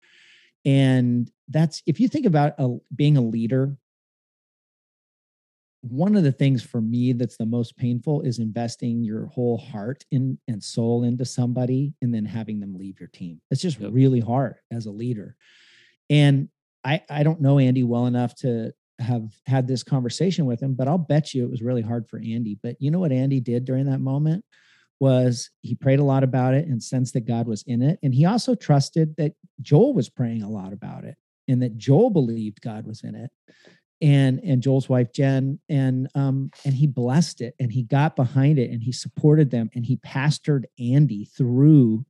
And 0.64 1.30
that's 1.48 1.82
if 1.86 2.00
you 2.00 2.08
think 2.08 2.26
about 2.26 2.54
a, 2.58 2.76
being 2.94 3.16
a 3.16 3.22
leader, 3.22 3.76
one 5.82 6.16
of 6.16 6.24
the 6.24 6.32
things 6.32 6.62
for 6.62 6.80
me 6.80 7.12
that's 7.12 7.36
the 7.36 7.46
most 7.46 7.76
painful 7.76 8.22
is 8.22 8.40
investing 8.40 9.04
your 9.04 9.26
whole 9.26 9.56
heart 9.56 10.04
in 10.10 10.36
and 10.48 10.62
soul 10.62 11.04
into 11.04 11.24
somebody 11.24 11.94
and 12.02 12.12
then 12.12 12.24
having 12.24 12.58
them 12.58 12.76
leave 12.76 12.98
your 12.98 13.08
team. 13.08 13.40
It's 13.50 13.62
just 13.62 13.78
yep. 13.78 13.90
really 13.92 14.18
hard 14.18 14.56
as 14.72 14.86
a 14.86 14.90
leader. 14.90 15.36
And 16.10 16.48
I 16.84 17.02
I 17.08 17.22
don't 17.22 17.40
know 17.40 17.60
Andy 17.60 17.84
well 17.84 18.06
enough 18.06 18.34
to 18.36 18.72
have 18.98 19.30
had 19.46 19.68
this 19.68 19.84
conversation 19.84 20.46
with 20.46 20.60
him, 20.60 20.74
but 20.74 20.88
I'll 20.88 20.98
bet 20.98 21.34
you 21.34 21.44
it 21.44 21.50
was 21.50 21.62
really 21.62 21.82
hard 21.82 22.08
for 22.08 22.18
Andy. 22.18 22.58
But 22.60 22.76
you 22.80 22.90
know 22.90 22.98
what 22.98 23.12
Andy 23.12 23.40
did 23.40 23.64
during 23.64 23.86
that 23.86 24.00
moment 24.00 24.44
was 25.00 25.50
he 25.60 25.74
prayed 25.74 25.98
a 25.98 26.04
lot 26.04 26.24
about 26.24 26.54
it 26.54 26.66
and 26.66 26.82
sensed 26.82 27.14
that 27.14 27.26
God 27.26 27.46
was 27.46 27.62
in 27.66 27.82
it. 27.82 27.98
And 28.02 28.14
he 28.14 28.24
also 28.24 28.54
trusted 28.54 29.16
that 29.16 29.32
Joel 29.60 29.94
was 29.94 30.08
praying 30.08 30.42
a 30.42 30.50
lot 30.50 30.72
about 30.72 31.04
it 31.04 31.16
and 31.48 31.62
that 31.62 31.76
Joel 31.76 32.10
believed 32.10 32.62
God 32.62 32.86
was 32.86 33.02
in 33.02 33.14
it. 33.14 33.30
And 34.02 34.40
and 34.44 34.62
Joel's 34.62 34.90
wife 34.90 35.10
Jen 35.12 35.58
and 35.70 36.08
um 36.14 36.50
and 36.66 36.74
he 36.74 36.86
blessed 36.86 37.40
it 37.40 37.54
and 37.58 37.72
he 37.72 37.82
got 37.82 38.14
behind 38.14 38.58
it 38.58 38.70
and 38.70 38.82
he 38.82 38.92
supported 38.92 39.50
them 39.50 39.70
and 39.74 39.86
he 39.86 39.96
pastored 39.98 40.64
Andy 40.78 41.24
through 41.24 42.04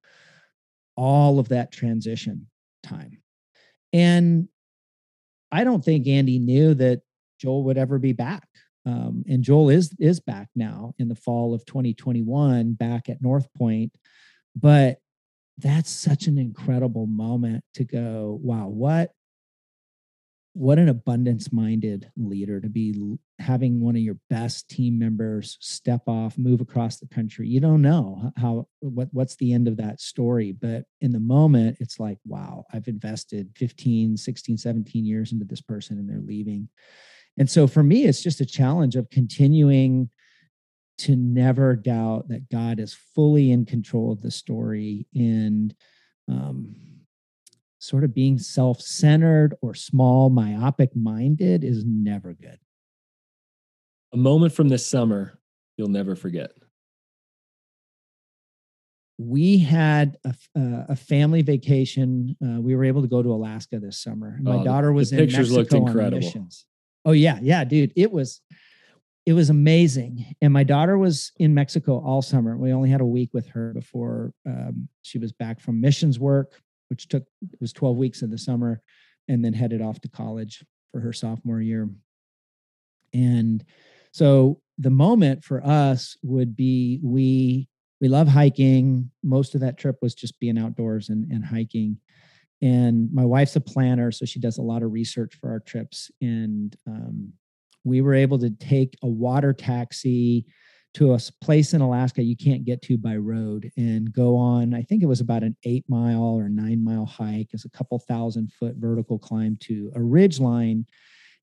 all 0.96 1.38
of 1.38 1.48
that 1.50 1.70
transition 1.70 2.48
time. 2.82 3.18
And 3.92 4.48
I 5.52 5.62
don't 5.62 5.84
think 5.84 6.08
Andy 6.08 6.38
knew 6.40 6.74
that 6.74 7.02
Joel 7.38 7.64
would 7.64 7.78
ever 7.78 7.98
be 7.98 8.12
back. 8.12 8.48
Um, 8.86 9.24
and 9.28 9.42
Joel 9.42 9.70
is 9.70 9.92
is 9.98 10.20
back 10.20 10.48
now 10.54 10.94
in 10.98 11.08
the 11.08 11.14
fall 11.14 11.52
of 11.52 11.66
2021, 11.66 12.74
back 12.74 13.08
at 13.08 13.20
North 13.20 13.52
Point. 13.54 13.92
But 14.54 14.98
that's 15.58 15.90
such 15.90 16.26
an 16.26 16.38
incredible 16.38 17.06
moment 17.06 17.64
to 17.74 17.84
go, 17.84 18.38
wow, 18.42 18.68
what 18.68 19.10
what 20.56 20.78
an 20.78 20.88
abundance 20.88 21.52
minded 21.52 22.10
leader 22.16 22.62
to 22.62 22.70
be 22.70 23.18
having 23.38 23.78
one 23.78 23.94
of 23.94 24.00
your 24.00 24.16
best 24.30 24.70
team 24.70 24.98
members 24.98 25.58
step 25.60 26.00
off 26.06 26.38
move 26.38 26.62
across 26.62 26.96
the 26.96 27.06
country 27.08 27.46
you 27.46 27.60
don't 27.60 27.82
know 27.82 28.32
how 28.38 28.66
what 28.80 29.08
what's 29.12 29.36
the 29.36 29.52
end 29.52 29.68
of 29.68 29.76
that 29.76 30.00
story 30.00 30.52
but 30.52 30.84
in 31.02 31.12
the 31.12 31.20
moment 31.20 31.76
it's 31.78 32.00
like 32.00 32.16
wow 32.24 32.64
i've 32.72 32.88
invested 32.88 33.50
15 33.54 34.16
16 34.16 34.56
17 34.56 35.04
years 35.04 35.30
into 35.30 35.44
this 35.44 35.60
person 35.60 35.98
and 35.98 36.08
they're 36.08 36.24
leaving 36.24 36.66
and 37.38 37.48
so 37.50 37.66
for 37.66 37.82
me 37.82 38.04
it's 38.04 38.22
just 38.22 38.40
a 38.40 38.46
challenge 38.46 38.96
of 38.96 39.10
continuing 39.10 40.08
to 40.98 41.14
never 41.16 41.76
doubt 41.76 42.28
that 42.28 42.48
god 42.50 42.80
is 42.80 42.94
fully 43.14 43.50
in 43.50 43.64
control 43.64 44.12
of 44.12 44.22
the 44.22 44.30
story 44.30 45.06
and 45.14 45.74
um, 46.28 46.74
sort 47.86 48.04
of 48.04 48.14
being 48.14 48.38
self 48.38 48.80
centered 48.80 49.54
or 49.62 49.74
small, 49.74 50.28
myopic 50.28 50.94
minded 50.94 51.64
is 51.64 51.84
never 51.86 52.34
good. 52.34 52.58
A 54.12 54.16
moment 54.16 54.52
from 54.52 54.68
this 54.68 54.86
summer 54.88 55.38
you'll 55.76 55.88
never 55.88 56.16
forget. 56.16 56.52
We 59.18 59.58
had 59.58 60.18
a, 60.24 60.34
uh, 60.58 60.84
a 60.90 60.96
family 60.96 61.42
vacation. 61.42 62.36
Uh, 62.42 62.60
we 62.60 62.74
were 62.74 62.84
able 62.84 63.02
to 63.02 63.08
go 63.08 63.22
to 63.22 63.32
Alaska 63.32 63.78
this 63.78 64.02
summer. 64.02 64.38
My 64.42 64.56
oh, 64.56 64.64
daughter 64.64 64.92
was 64.92 65.10
the 65.10 65.16
in 65.16 65.24
pictures 65.24 65.50
Mexico 65.50 65.58
looked 65.58 65.72
incredible. 65.72 66.16
on 66.16 66.20
missions. 66.20 66.66
Oh 67.06 67.12
yeah, 67.12 67.38
yeah, 67.40 67.64
dude. 67.64 67.92
It 67.96 68.12
was 68.12 68.42
it 69.24 69.32
was 69.32 69.48
amazing. 69.48 70.36
And 70.40 70.52
my 70.52 70.62
daughter 70.62 70.98
was 70.98 71.32
in 71.38 71.54
Mexico 71.54 72.00
all 72.04 72.22
summer. 72.22 72.56
We 72.56 72.72
only 72.72 72.90
had 72.90 73.00
a 73.00 73.06
week 73.06 73.30
with 73.32 73.48
her 73.48 73.72
before 73.72 74.32
um, 74.46 74.88
she 75.02 75.18
was 75.18 75.32
back 75.32 75.60
from 75.60 75.80
missions 75.80 76.20
work 76.20 76.52
which 76.88 77.08
took 77.08 77.24
was 77.60 77.72
12 77.72 77.96
weeks 77.96 78.22
in 78.22 78.30
the 78.30 78.38
summer 78.38 78.80
and 79.28 79.44
then 79.44 79.52
headed 79.52 79.82
off 79.82 80.00
to 80.00 80.08
college 80.08 80.64
for 80.92 81.00
her 81.00 81.12
sophomore 81.12 81.60
year. 81.60 81.88
And 83.12 83.64
so 84.12 84.60
the 84.78 84.90
moment 84.90 85.44
for 85.44 85.64
us 85.64 86.16
would 86.22 86.56
be 86.56 87.00
we 87.02 87.68
we 88.00 88.08
love 88.08 88.28
hiking. 88.28 89.10
Most 89.22 89.54
of 89.54 89.62
that 89.62 89.78
trip 89.78 89.96
was 90.02 90.14
just 90.14 90.38
being 90.38 90.58
outdoors 90.58 91.08
and, 91.08 91.30
and 91.32 91.42
hiking. 91.42 91.98
And 92.62 93.12
my 93.12 93.24
wife's 93.24 93.56
a 93.56 93.60
planner, 93.60 94.10
so 94.10 94.24
she 94.24 94.40
does 94.40 94.58
a 94.58 94.62
lot 94.62 94.82
of 94.82 94.92
research 94.92 95.36
for 95.40 95.50
our 95.50 95.60
trips. 95.60 96.10
And 96.20 96.74
um, 96.86 97.32
we 97.84 98.00
were 98.00 98.14
able 98.14 98.38
to 98.38 98.50
take 98.50 98.96
a 99.02 99.06
water 99.06 99.52
taxi 99.52 100.46
to 100.96 101.12
a 101.12 101.18
place 101.42 101.74
in 101.74 101.82
Alaska 101.82 102.22
you 102.22 102.36
can't 102.36 102.64
get 102.64 102.80
to 102.80 102.96
by 102.96 103.16
road 103.16 103.70
and 103.76 104.10
go 104.10 104.34
on. 104.34 104.72
I 104.72 104.82
think 104.82 105.02
it 105.02 105.06
was 105.06 105.20
about 105.20 105.42
an 105.42 105.54
eight 105.64 105.84
mile 105.88 106.22
or 106.24 106.48
nine 106.48 106.82
mile 106.82 107.04
hike. 107.04 107.48
It's 107.52 107.66
a 107.66 107.70
couple 107.70 107.98
thousand 107.98 108.50
foot 108.52 108.76
vertical 108.78 109.18
climb 109.18 109.58
to 109.64 109.92
a 109.94 110.02
ridge 110.02 110.40
line. 110.40 110.86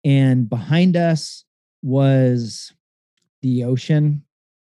And 0.03 0.49
behind 0.49 0.97
us 0.97 1.45
was 1.83 2.73
the 3.43 3.65
ocean. 3.65 4.23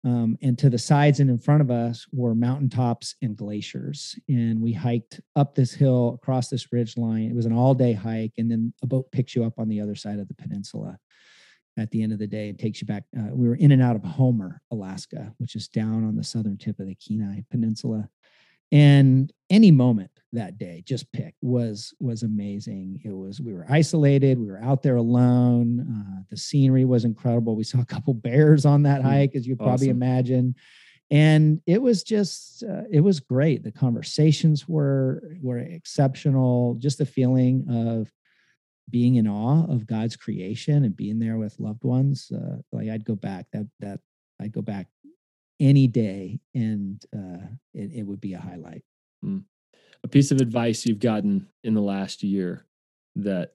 Um, 0.06 0.38
and 0.42 0.58
to 0.60 0.70
the 0.70 0.78
sides 0.78 1.20
and 1.20 1.30
in 1.30 1.38
front 1.38 1.62
of 1.62 1.70
us 1.70 2.08
were 2.12 2.34
mountaintops 2.34 3.16
and 3.22 3.36
glaciers. 3.36 4.18
And 4.30 4.62
we 4.62 4.72
hiked 4.72 5.20
up 5.36 5.56
this 5.56 5.74
hill 5.74 6.18
across 6.22 6.50
this 6.50 6.72
ridge 6.72 6.98
line. 6.98 7.30
It 7.30 7.36
was 7.36 7.46
an 7.46 7.54
all 7.54 7.74
day 7.74 7.94
hike. 7.94 8.32
And 8.38 8.50
then 8.50 8.74
a 8.82 8.88
boat 8.88 9.12
picks 9.12 9.36
you 9.36 9.44
up 9.44 9.60
on 9.60 9.68
the 9.68 9.82
other 9.82 9.96
side 9.96 10.20
of 10.20 10.28
the 10.28 10.36
peninsula 10.36 10.98
at 11.78 11.92
the 11.92 12.02
end 12.02 12.14
of 12.14 12.20
the 12.20 12.28
day. 12.28 12.50
and 12.50 12.58
takes 12.58 12.82
you 12.82 12.88
back. 12.88 13.04
Uh, 13.18 13.34
we 13.34 13.48
were 13.48 13.56
in 13.56 13.72
and 13.72 13.82
out 13.82 13.96
of 13.96 14.04
Homer, 14.04 14.62
Alaska, 14.72 15.34
which 15.38 15.56
is 15.56 15.68
down 15.68 16.06
on 16.06 16.16
the 16.16 16.24
southern 16.24 16.58
tip 16.58 16.80
of 16.80 16.88
the 16.88 16.96
Kenai 16.96 17.44
Peninsula. 17.52 18.10
And 18.72 19.34
any 19.50 19.72
moment 19.72 20.12
that 20.34 20.58
day, 20.58 20.84
just 20.86 21.12
pick 21.12 21.34
was 21.42 21.94
was 22.00 22.24
amazing. 22.24 23.02
It 23.04 23.12
was 23.12 23.42
we 23.42 23.54
were 23.54 23.66
isolated. 23.70 24.40
We 24.40 24.48
were 24.48 24.62
out 24.62 24.84
there 24.84 24.98
alone. 24.98 25.80
Uh, 25.80 26.22
the 26.30 26.38
scenery 26.38 26.86
was 26.86 27.06
incredible. 27.06 27.56
We 27.56 27.64
saw 27.64 27.80
a 27.80 27.86
couple 27.86 28.14
bears 28.14 28.66
on 28.66 28.84
that 28.84 29.02
mm, 29.02 29.06
hike, 29.06 29.36
as 29.36 29.48
you 29.48 29.56
awesome. 29.56 29.66
probably 29.66 29.90
imagine. 29.90 30.56
And 31.12 31.62
it 31.66 31.82
was 31.82 32.04
just 32.04 32.64
uh, 32.64 32.84
it 32.92 33.02
was 33.02 33.20
great. 33.20 33.64
The 33.64 33.72
conversations 33.72 34.68
were 34.68 35.24
were 35.42 35.58
exceptional. 35.58 36.76
Just 36.76 37.00
the 37.00 37.06
feeling 37.06 37.66
of 37.70 38.12
being 38.90 39.16
in 39.16 39.28
awe 39.28 39.66
of 39.66 39.88
God's 39.88 40.16
creation 40.16 40.84
and 40.84 40.96
being 40.96 41.20
there 41.20 41.38
with 41.38 41.60
loved 41.60 41.84
ones, 41.84 42.32
uh, 42.34 42.58
like 42.72 42.90
I'd 42.90 43.06
go 43.06 43.16
back. 43.16 43.48
That 43.54 43.68
that 43.80 44.00
I'd 44.40 44.52
go 44.52 44.62
back 44.62 44.88
any 45.60 45.88
day, 45.88 46.40
and 46.54 47.04
uh, 47.16 47.48
it, 47.74 47.92
it 47.96 48.04
would 48.04 48.22
be 48.22 48.34
a 48.34 48.40
highlight. 48.40 48.84
Mm. 49.26 49.44
A 50.04 50.08
piece 50.08 50.32
of 50.32 50.42
advice 50.42 50.86
you've 50.86 51.00
gotten 51.00 51.48
in 51.64 51.74
the 51.74 51.82
last 51.82 52.24
year 52.24 52.66
that 53.16 53.52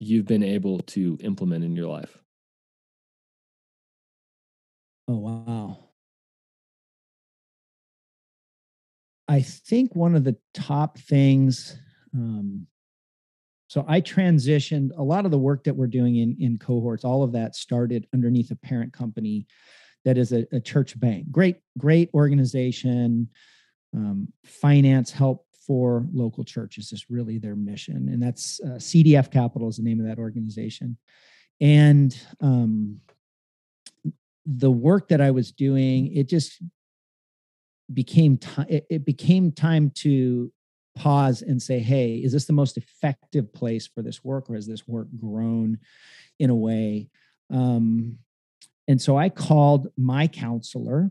you've 0.00 0.26
been 0.26 0.42
able 0.42 0.80
to 0.80 1.18
implement 1.22 1.64
in 1.64 1.74
your 1.74 1.88
life. 1.88 2.18
Oh 5.08 5.16
wow. 5.16 5.78
I 9.26 9.42
think 9.42 9.94
one 9.94 10.14
of 10.14 10.24
the 10.24 10.36
top 10.54 10.98
things 10.98 11.78
um, 12.14 12.66
so 13.68 13.84
I 13.86 14.00
transitioned 14.00 14.90
a 14.96 15.02
lot 15.02 15.26
of 15.26 15.30
the 15.30 15.38
work 15.38 15.64
that 15.64 15.76
we're 15.76 15.86
doing 15.86 16.16
in, 16.16 16.36
in 16.40 16.58
cohorts, 16.58 17.04
all 17.04 17.22
of 17.22 17.32
that 17.32 17.54
started 17.54 18.06
underneath 18.14 18.50
a 18.50 18.56
parent 18.56 18.94
company 18.94 19.46
that 20.06 20.16
is 20.16 20.32
a, 20.32 20.46
a 20.52 20.60
church 20.60 20.98
bank. 20.98 21.30
Great, 21.30 21.56
great 21.76 22.08
organization. 22.14 23.28
Um, 23.94 24.32
finance 24.44 25.10
help 25.10 25.46
for 25.68 26.06
local 26.14 26.44
churches 26.44 26.92
is 26.92 27.10
really 27.10 27.38
their 27.38 27.54
mission. 27.54 28.08
And 28.08 28.20
that's 28.22 28.58
uh, 28.64 28.78
CDF 28.78 29.30
Capital 29.30 29.68
is 29.68 29.76
the 29.76 29.82
name 29.82 30.00
of 30.00 30.06
that 30.06 30.18
organization. 30.18 30.96
And 31.60 32.18
um, 32.40 33.00
the 34.46 34.70
work 34.70 35.08
that 35.08 35.20
I 35.20 35.30
was 35.30 35.52
doing, 35.52 36.16
it 36.16 36.26
just 36.26 36.62
became 37.92 38.38
time, 38.38 38.66
it, 38.68 39.04
became 39.04 39.52
time 39.52 39.90
to 39.96 40.50
pause 40.96 41.42
and 41.42 41.60
say, 41.60 41.80
hey, 41.80 42.14
is 42.14 42.32
this 42.32 42.46
the 42.46 42.52
most 42.54 42.78
effective 42.78 43.52
place 43.52 43.86
for 43.86 44.02
this 44.02 44.24
work, 44.24 44.48
or 44.48 44.54
has 44.54 44.66
this 44.66 44.88
work 44.88 45.08
grown 45.18 45.78
in 46.38 46.48
a 46.48 46.54
way? 46.54 47.08
Um, 47.50 48.18
and 48.88 49.00
so 49.00 49.18
I 49.18 49.28
called 49.28 49.88
my 49.98 50.26
counselor, 50.28 51.10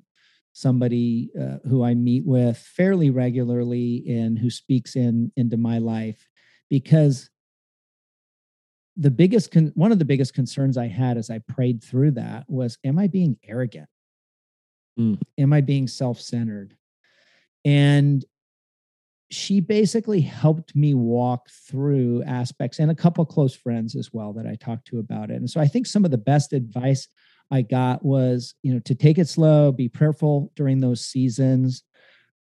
somebody 0.57 1.29
uh, 1.39 1.57
who 1.69 1.83
I 1.83 1.93
meet 1.93 2.25
with 2.25 2.57
fairly 2.57 3.11
regularly 3.11 4.03
and 4.09 4.39
who 4.39 4.49
speaks 4.49 4.95
in 4.95 5.31
into 5.37 5.55
my 5.55 5.77
life, 5.77 6.27
because 6.67 7.29
the 8.95 9.11
biggest 9.11 9.51
con- 9.51 9.71
one 9.75 9.91
of 9.91 9.99
the 9.99 10.05
biggest 10.05 10.33
concerns 10.33 10.75
I 10.75 10.87
had 10.87 11.15
as 11.15 11.29
I 11.29 11.39
prayed 11.47 11.83
through 11.83 12.11
that 12.11 12.49
was, 12.49 12.79
am 12.83 12.97
I 12.97 13.05
being 13.05 13.37
arrogant? 13.47 13.87
Mm. 14.99 15.21
Am 15.37 15.53
I 15.53 15.61
being 15.61 15.87
self-centered? 15.87 16.75
And 17.63 18.25
she 19.29 19.59
basically 19.59 20.21
helped 20.21 20.75
me 20.75 20.95
walk 20.95 21.49
through 21.69 22.23
aspects 22.23 22.79
and 22.79 22.89
a 22.89 22.95
couple 22.95 23.23
close 23.25 23.53
friends 23.53 23.95
as 23.95 24.11
well 24.11 24.33
that 24.33 24.47
I 24.47 24.55
talked 24.55 24.87
to 24.87 24.97
about 24.97 25.29
it. 25.29 25.35
And 25.35 25.49
so 25.49 25.61
I 25.61 25.67
think 25.67 25.85
some 25.85 26.03
of 26.03 26.09
the 26.09 26.17
best 26.17 26.51
advice 26.51 27.07
I 27.51 27.61
got 27.61 28.03
was, 28.03 28.55
you 28.63 28.73
know, 28.73 28.79
to 28.81 28.95
take 28.95 29.17
it 29.17 29.27
slow, 29.27 29.71
be 29.71 29.89
prayerful 29.89 30.51
during 30.55 30.79
those 30.79 31.05
seasons. 31.05 31.83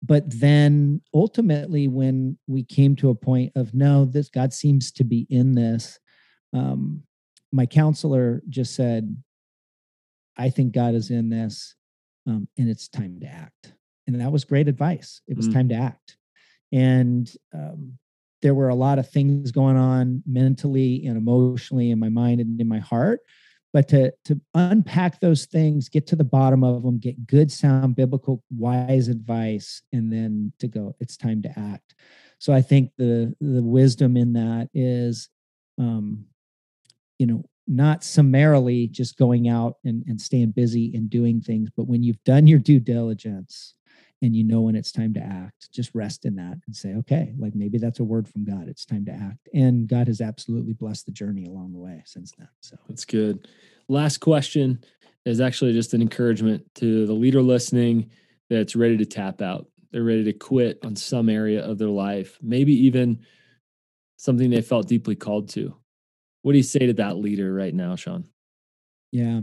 But 0.03 0.25
then 0.41 1.01
ultimately, 1.15 1.89
when 1.89 2.39
we 2.47 2.63
came 2.63 2.97
to 2.97 3.11
a 3.11 3.15
point 3.15 3.53
of 3.57 3.75
no, 3.75 4.05
this 4.05 4.29
God 4.29 4.53
seems 4.53 4.93
to 4.93 5.05
be 5.05 5.27
in 5.31 5.55
this, 5.55 5.99
um, 6.53 7.03
my 7.53 7.67
counselor 7.67 8.43
just 8.49 8.75
said, 8.75 9.17
I 10.37 10.51
think 10.51 10.73
God 10.73 10.95
is 10.95 11.11
in 11.11 11.31
this, 11.31 11.75
um, 12.27 12.47
and 12.59 12.69
it's 12.69 12.89
time 12.89 13.19
to 13.21 13.27
act. 13.27 13.73
And 14.07 14.21
that 14.21 14.31
was 14.31 14.45
great 14.45 14.69
advice. 14.69 15.23
It 15.27 15.37
was 15.37 15.49
mm. 15.49 15.55
time 15.55 15.69
to 15.71 15.77
act 15.77 16.17
and 16.73 17.33
um, 17.55 17.99
there 18.43 18.55
were 18.55 18.69
a 18.69 18.75
lot 18.75 18.99
of 18.99 19.09
things 19.09 19.51
going 19.51 19.77
on 19.77 20.23
mentally 20.27 21.07
and 21.07 21.17
emotionally 21.17 21.91
in 21.91 21.99
my 21.99 22.09
mind 22.09 22.41
and 22.41 22.61
in 22.61 22.69
my 22.69 22.79
heart 22.79 23.21
but 23.73 23.89
to 23.89 24.13
to 24.25 24.41
unpack 24.55 25.21
those 25.21 25.47
things 25.47 25.89
get 25.89 26.07
to 26.07 26.17
the 26.17 26.25
bottom 26.25 26.65
of 26.65 26.83
them 26.83 26.99
get 26.99 27.27
good 27.27 27.51
sound 27.51 27.95
biblical 27.97 28.43
wise 28.51 29.09
advice 29.09 29.83
and 29.93 30.13
then 30.13 30.53
to 30.59 30.69
go 30.69 30.95
it's 31.01 31.17
time 31.17 31.43
to 31.43 31.59
act. 31.59 31.95
So 32.39 32.53
i 32.53 32.61
think 32.63 32.93
the 32.99 33.35
the 33.41 33.63
wisdom 33.63 34.17
in 34.17 34.33
that 34.35 34.69
is 34.75 35.29
um 35.79 36.27
you 37.19 37.27
know 37.27 37.45
not 37.69 38.05
summarily 38.05 38.87
just 38.87 39.17
going 39.17 39.49
out 39.49 39.77
and, 39.85 40.05
and 40.07 40.21
staying 40.21 40.53
busy 40.53 40.95
and 40.95 41.11
doing 41.11 41.41
things 41.41 41.69
but 41.77 41.89
when 41.89 42.03
you've 42.03 42.23
done 42.25 42.47
your 42.47 42.61
due 42.61 42.79
diligence 42.79 43.75
and 44.23 44.35
you 44.35 44.45
know 44.45 44.63
when 44.63 44.75
it's 44.75 44.93
time 44.93 45.13
to 45.15 45.21
act 45.21 45.69
just 45.73 45.91
rest 45.95 46.25
in 46.25 46.37
that 46.37 46.57
and 46.67 46.75
say 46.75 46.95
okay 46.95 47.35
like 47.39 47.55
maybe 47.55 47.79
that's 47.79 48.01
a 48.01 48.05
word 48.05 48.29
from 48.29 48.45
god. 48.45 48.69
It's 48.69 48.85
time 48.85 49.05
to 49.07 49.13
act. 49.13 49.49
And 49.55 49.89
god 49.89 50.09
has 50.09 50.21
absolutely 50.21 50.73
blessed 50.73 51.07
the 51.07 51.13
journey 51.13 51.47
along 51.47 51.73
the 51.73 51.79
way 51.79 52.03
since 52.07 52.33
then 52.37 52.49
so. 52.61 52.77
That's 52.89 53.05
good. 53.05 53.49
Last 53.89 54.19
question 54.19 54.83
is 55.25 55.41
actually 55.41 55.73
just 55.73 55.95
an 55.95 56.03
encouragement 56.03 56.65
to 56.77 57.07
the 57.07 57.13
leader 57.13 57.43
listening 57.43 58.11
that's 58.49 58.77
ready 58.77 58.97
to 58.97 59.07
tap 59.07 59.43
out. 59.43 59.67
They're 59.93 60.05
ready 60.05 60.25
to 60.25 60.33
quit 60.33 60.79
on 60.85 60.97
some 60.97 61.29
area 61.29 61.65
of 61.65 61.79
their 61.79 61.89
life 61.89 62.39
maybe 62.43 62.73
even 62.87 63.21
something 64.17 64.51
they 64.51 64.63
felt 64.63 64.89
deeply 64.89 65.15
called 65.15 65.51
to. 65.51 65.77
What 66.43 66.53
do 66.53 66.59
you 66.59 66.65
say 66.65 66.87
to 66.87 66.93
that 66.95 67.17
leader 67.17 67.53
right 67.53 67.75
now 67.75 67.97
sean? 67.97 68.25
Yeah. 69.13 69.41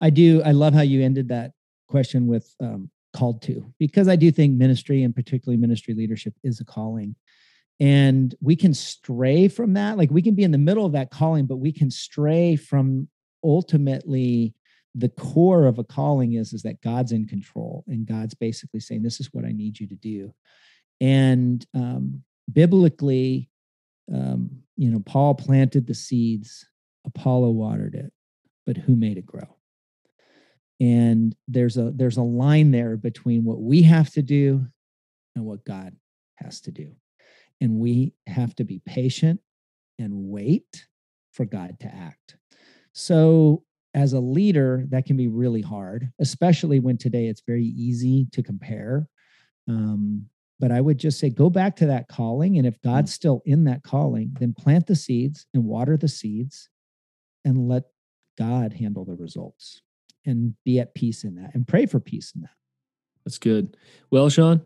I 0.00 0.10
do. 0.10 0.42
I 0.42 0.50
love 0.50 0.74
how 0.74 0.82
you 0.82 1.02
ended 1.02 1.28
that 1.28 1.52
question 1.88 2.26
with 2.26 2.52
um, 2.60 2.90
called 3.12 3.42
to 3.42 3.72
because 3.78 4.08
I 4.08 4.16
do 4.16 4.30
think 4.30 4.54
ministry 4.54 5.02
and 5.02 5.14
particularly 5.14 5.60
ministry 5.60 5.94
leadership 5.94 6.34
is 6.42 6.60
a 6.60 6.64
calling. 6.64 7.14
And 7.80 8.34
we 8.40 8.54
can 8.54 8.74
stray 8.74 9.48
from 9.48 9.74
that. 9.74 9.98
Like 9.98 10.10
we 10.10 10.22
can 10.22 10.34
be 10.34 10.44
in 10.44 10.52
the 10.52 10.58
middle 10.58 10.86
of 10.86 10.92
that 10.92 11.10
calling, 11.10 11.46
but 11.46 11.56
we 11.56 11.72
can 11.72 11.90
stray 11.90 12.56
from 12.56 13.08
ultimately 13.42 14.54
the 14.94 15.08
core 15.08 15.66
of 15.66 15.78
a 15.78 15.84
calling 15.84 16.34
is 16.34 16.52
is 16.52 16.62
that 16.62 16.82
God's 16.82 17.12
in 17.12 17.26
control 17.26 17.84
and 17.86 18.06
God's 18.06 18.34
basically 18.34 18.80
saying 18.80 19.02
this 19.02 19.20
is 19.20 19.32
what 19.32 19.44
I 19.44 19.52
need 19.52 19.80
you 19.80 19.86
to 19.88 19.94
do. 19.94 20.34
And 21.00 21.64
um, 21.74 22.22
biblically, 22.52 23.50
um, 24.12 24.50
you 24.76 24.90
know, 24.90 25.00
Paul 25.00 25.34
planted 25.34 25.86
the 25.86 25.94
seeds, 25.94 26.66
Apollos 27.06 27.54
watered 27.54 27.94
it, 27.94 28.12
but 28.66 28.76
who 28.76 28.94
made 28.94 29.16
it 29.16 29.26
grow? 29.26 29.56
And 30.82 31.36
there's 31.46 31.76
a 31.76 31.92
there's 31.94 32.16
a 32.16 32.22
line 32.22 32.72
there 32.72 32.96
between 32.96 33.44
what 33.44 33.62
we 33.62 33.82
have 33.82 34.10
to 34.10 34.20
do 34.20 34.66
and 35.36 35.44
what 35.44 35.64
god 35.64 35.94
has 36.36 36.60
to 36.62 36.72
do. 36.72 36.92
And 37.60 37.78
we 37.78 38.14
have 38.26 38.56
to 38.56 38.64
be 38.64 38.82
patient 38.84 39.40
and 40.00 40.12
wait 40.12 40.88
for 41.30 41.44
god 41.44 41.78
to 41.80 41.86
act. 41.86 42.36
So 42.92 43.62
as 43.94 44.12
a 44.12 44.20
leader 44.20 44.84
that 44.88 45.06
can 45.06 45.16
be 45.16 45.28
really 45.28 45.60
hard 45.60 46.10
especially 46.18 46.80
when 46.80 46.96
today 46.96 47.26
it's 47.26 47.42
very 47.46 47.64
easy 47.64 48.26
to 48.32 48.42
compare. 48.42 49.06
Um, 49.68 50.26
but 50.58 50.72
i 50.72 50.80
would 50.80 50.98
just 50.98 51.18
say 51.18 51.28
go 51.28 51.50
back 51.50 51.76
to 51.76 51.86
that 51.86 52.08
calling 52.08 52.56
and 52.56 52.66
if 52.66 52.74
mm. 52.80 52.84
god's 52.84 53.12
still 53.12 53.42
in 53.44 53.64
that 53.64 53.82
calling 53.82 54.34
then 54.40 54.52
plant 54.52 54.86
the 54.86 54.96
seeds 54.96 55.46
and 55.54 55.64
water 55.64 55.96
the 55.96 56.08
seeds 56.08 56.68
and 57.44 57.68
let 57.68 57.84
god 58.38 58.72
handle 58.72 59.04
the 59.04 59.14
results 59.14 59.82
and 60.24 60.54
be 60.64 60.78
at 60.78 60.94
peace 60.94 61.24
in 61.24 61.34
that 61.36 61.54
and 61.54 61.66
pray 61.66 61.86
for 61.86 62.00
peace 62.00 62.32
in 62.34 62.42
that. 62.42 62.50
That's 63.24 63.38
good. 63.38 63.76
Well, 64.10 64.28
Sean, 64.28 64.62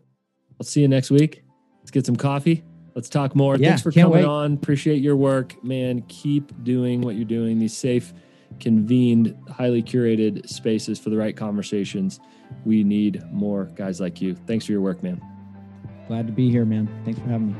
I'll 0.59 0.65
see 0.65 0.81
you 0.81 0.87
next 0.87 1.11
week. 1.11 1.43
Let's 1.79 1.91
get 1.91 2.05
some 2.05 2.15
coffee. 2.15 2.63
Let's 2.95 3.09
talk 3.09 3.35
more. 3.35 3.57
Yeah, 3.57 3.69
Thanks 3.69 3.83
for 3.83 3.91
coming 3.91 4.11
wait. 4.11 4.25
on. 4.25 4.53
Appreciate 4.53 5.01
your 5.01 5.15
work, 5.15 5.63
man. 5.63 6.01
Keep 6.07 6.63
doing 6.63 7.01
what 7.01 7.15
you're 7.15 7.25
doing. 7.25 7.59
These 7.59 7.77
safe, 7.77 8.11
convened, 8.59 9.37
highly 9.51 9.83
curated 9.83 10.49
spaces 10.49 10.97
for 10.97 11.11
the 11.11 11.17
right 11.17 11.37
conversations. 11.37 12.19
We 12.65 12.83
need 12.83 13.21
more 13.31 13.65
guys 13.65 14.01
like 14.01 14.19
you. 14.19 14.35
Thanks 14.47 14.65
for 14.65 14.71
your 14.71 14.81
work, 14.81 15.03
man. 15.03 15.21
Glad 16.07 16.25
to 16.27 16.33
be 16.33 16.49
here, 16.49 16.65
man. 16.65 16.89
Thanks 17.05 17.19
for 17.19 17.27
having 17.27 17.53
me. 17.53 17.57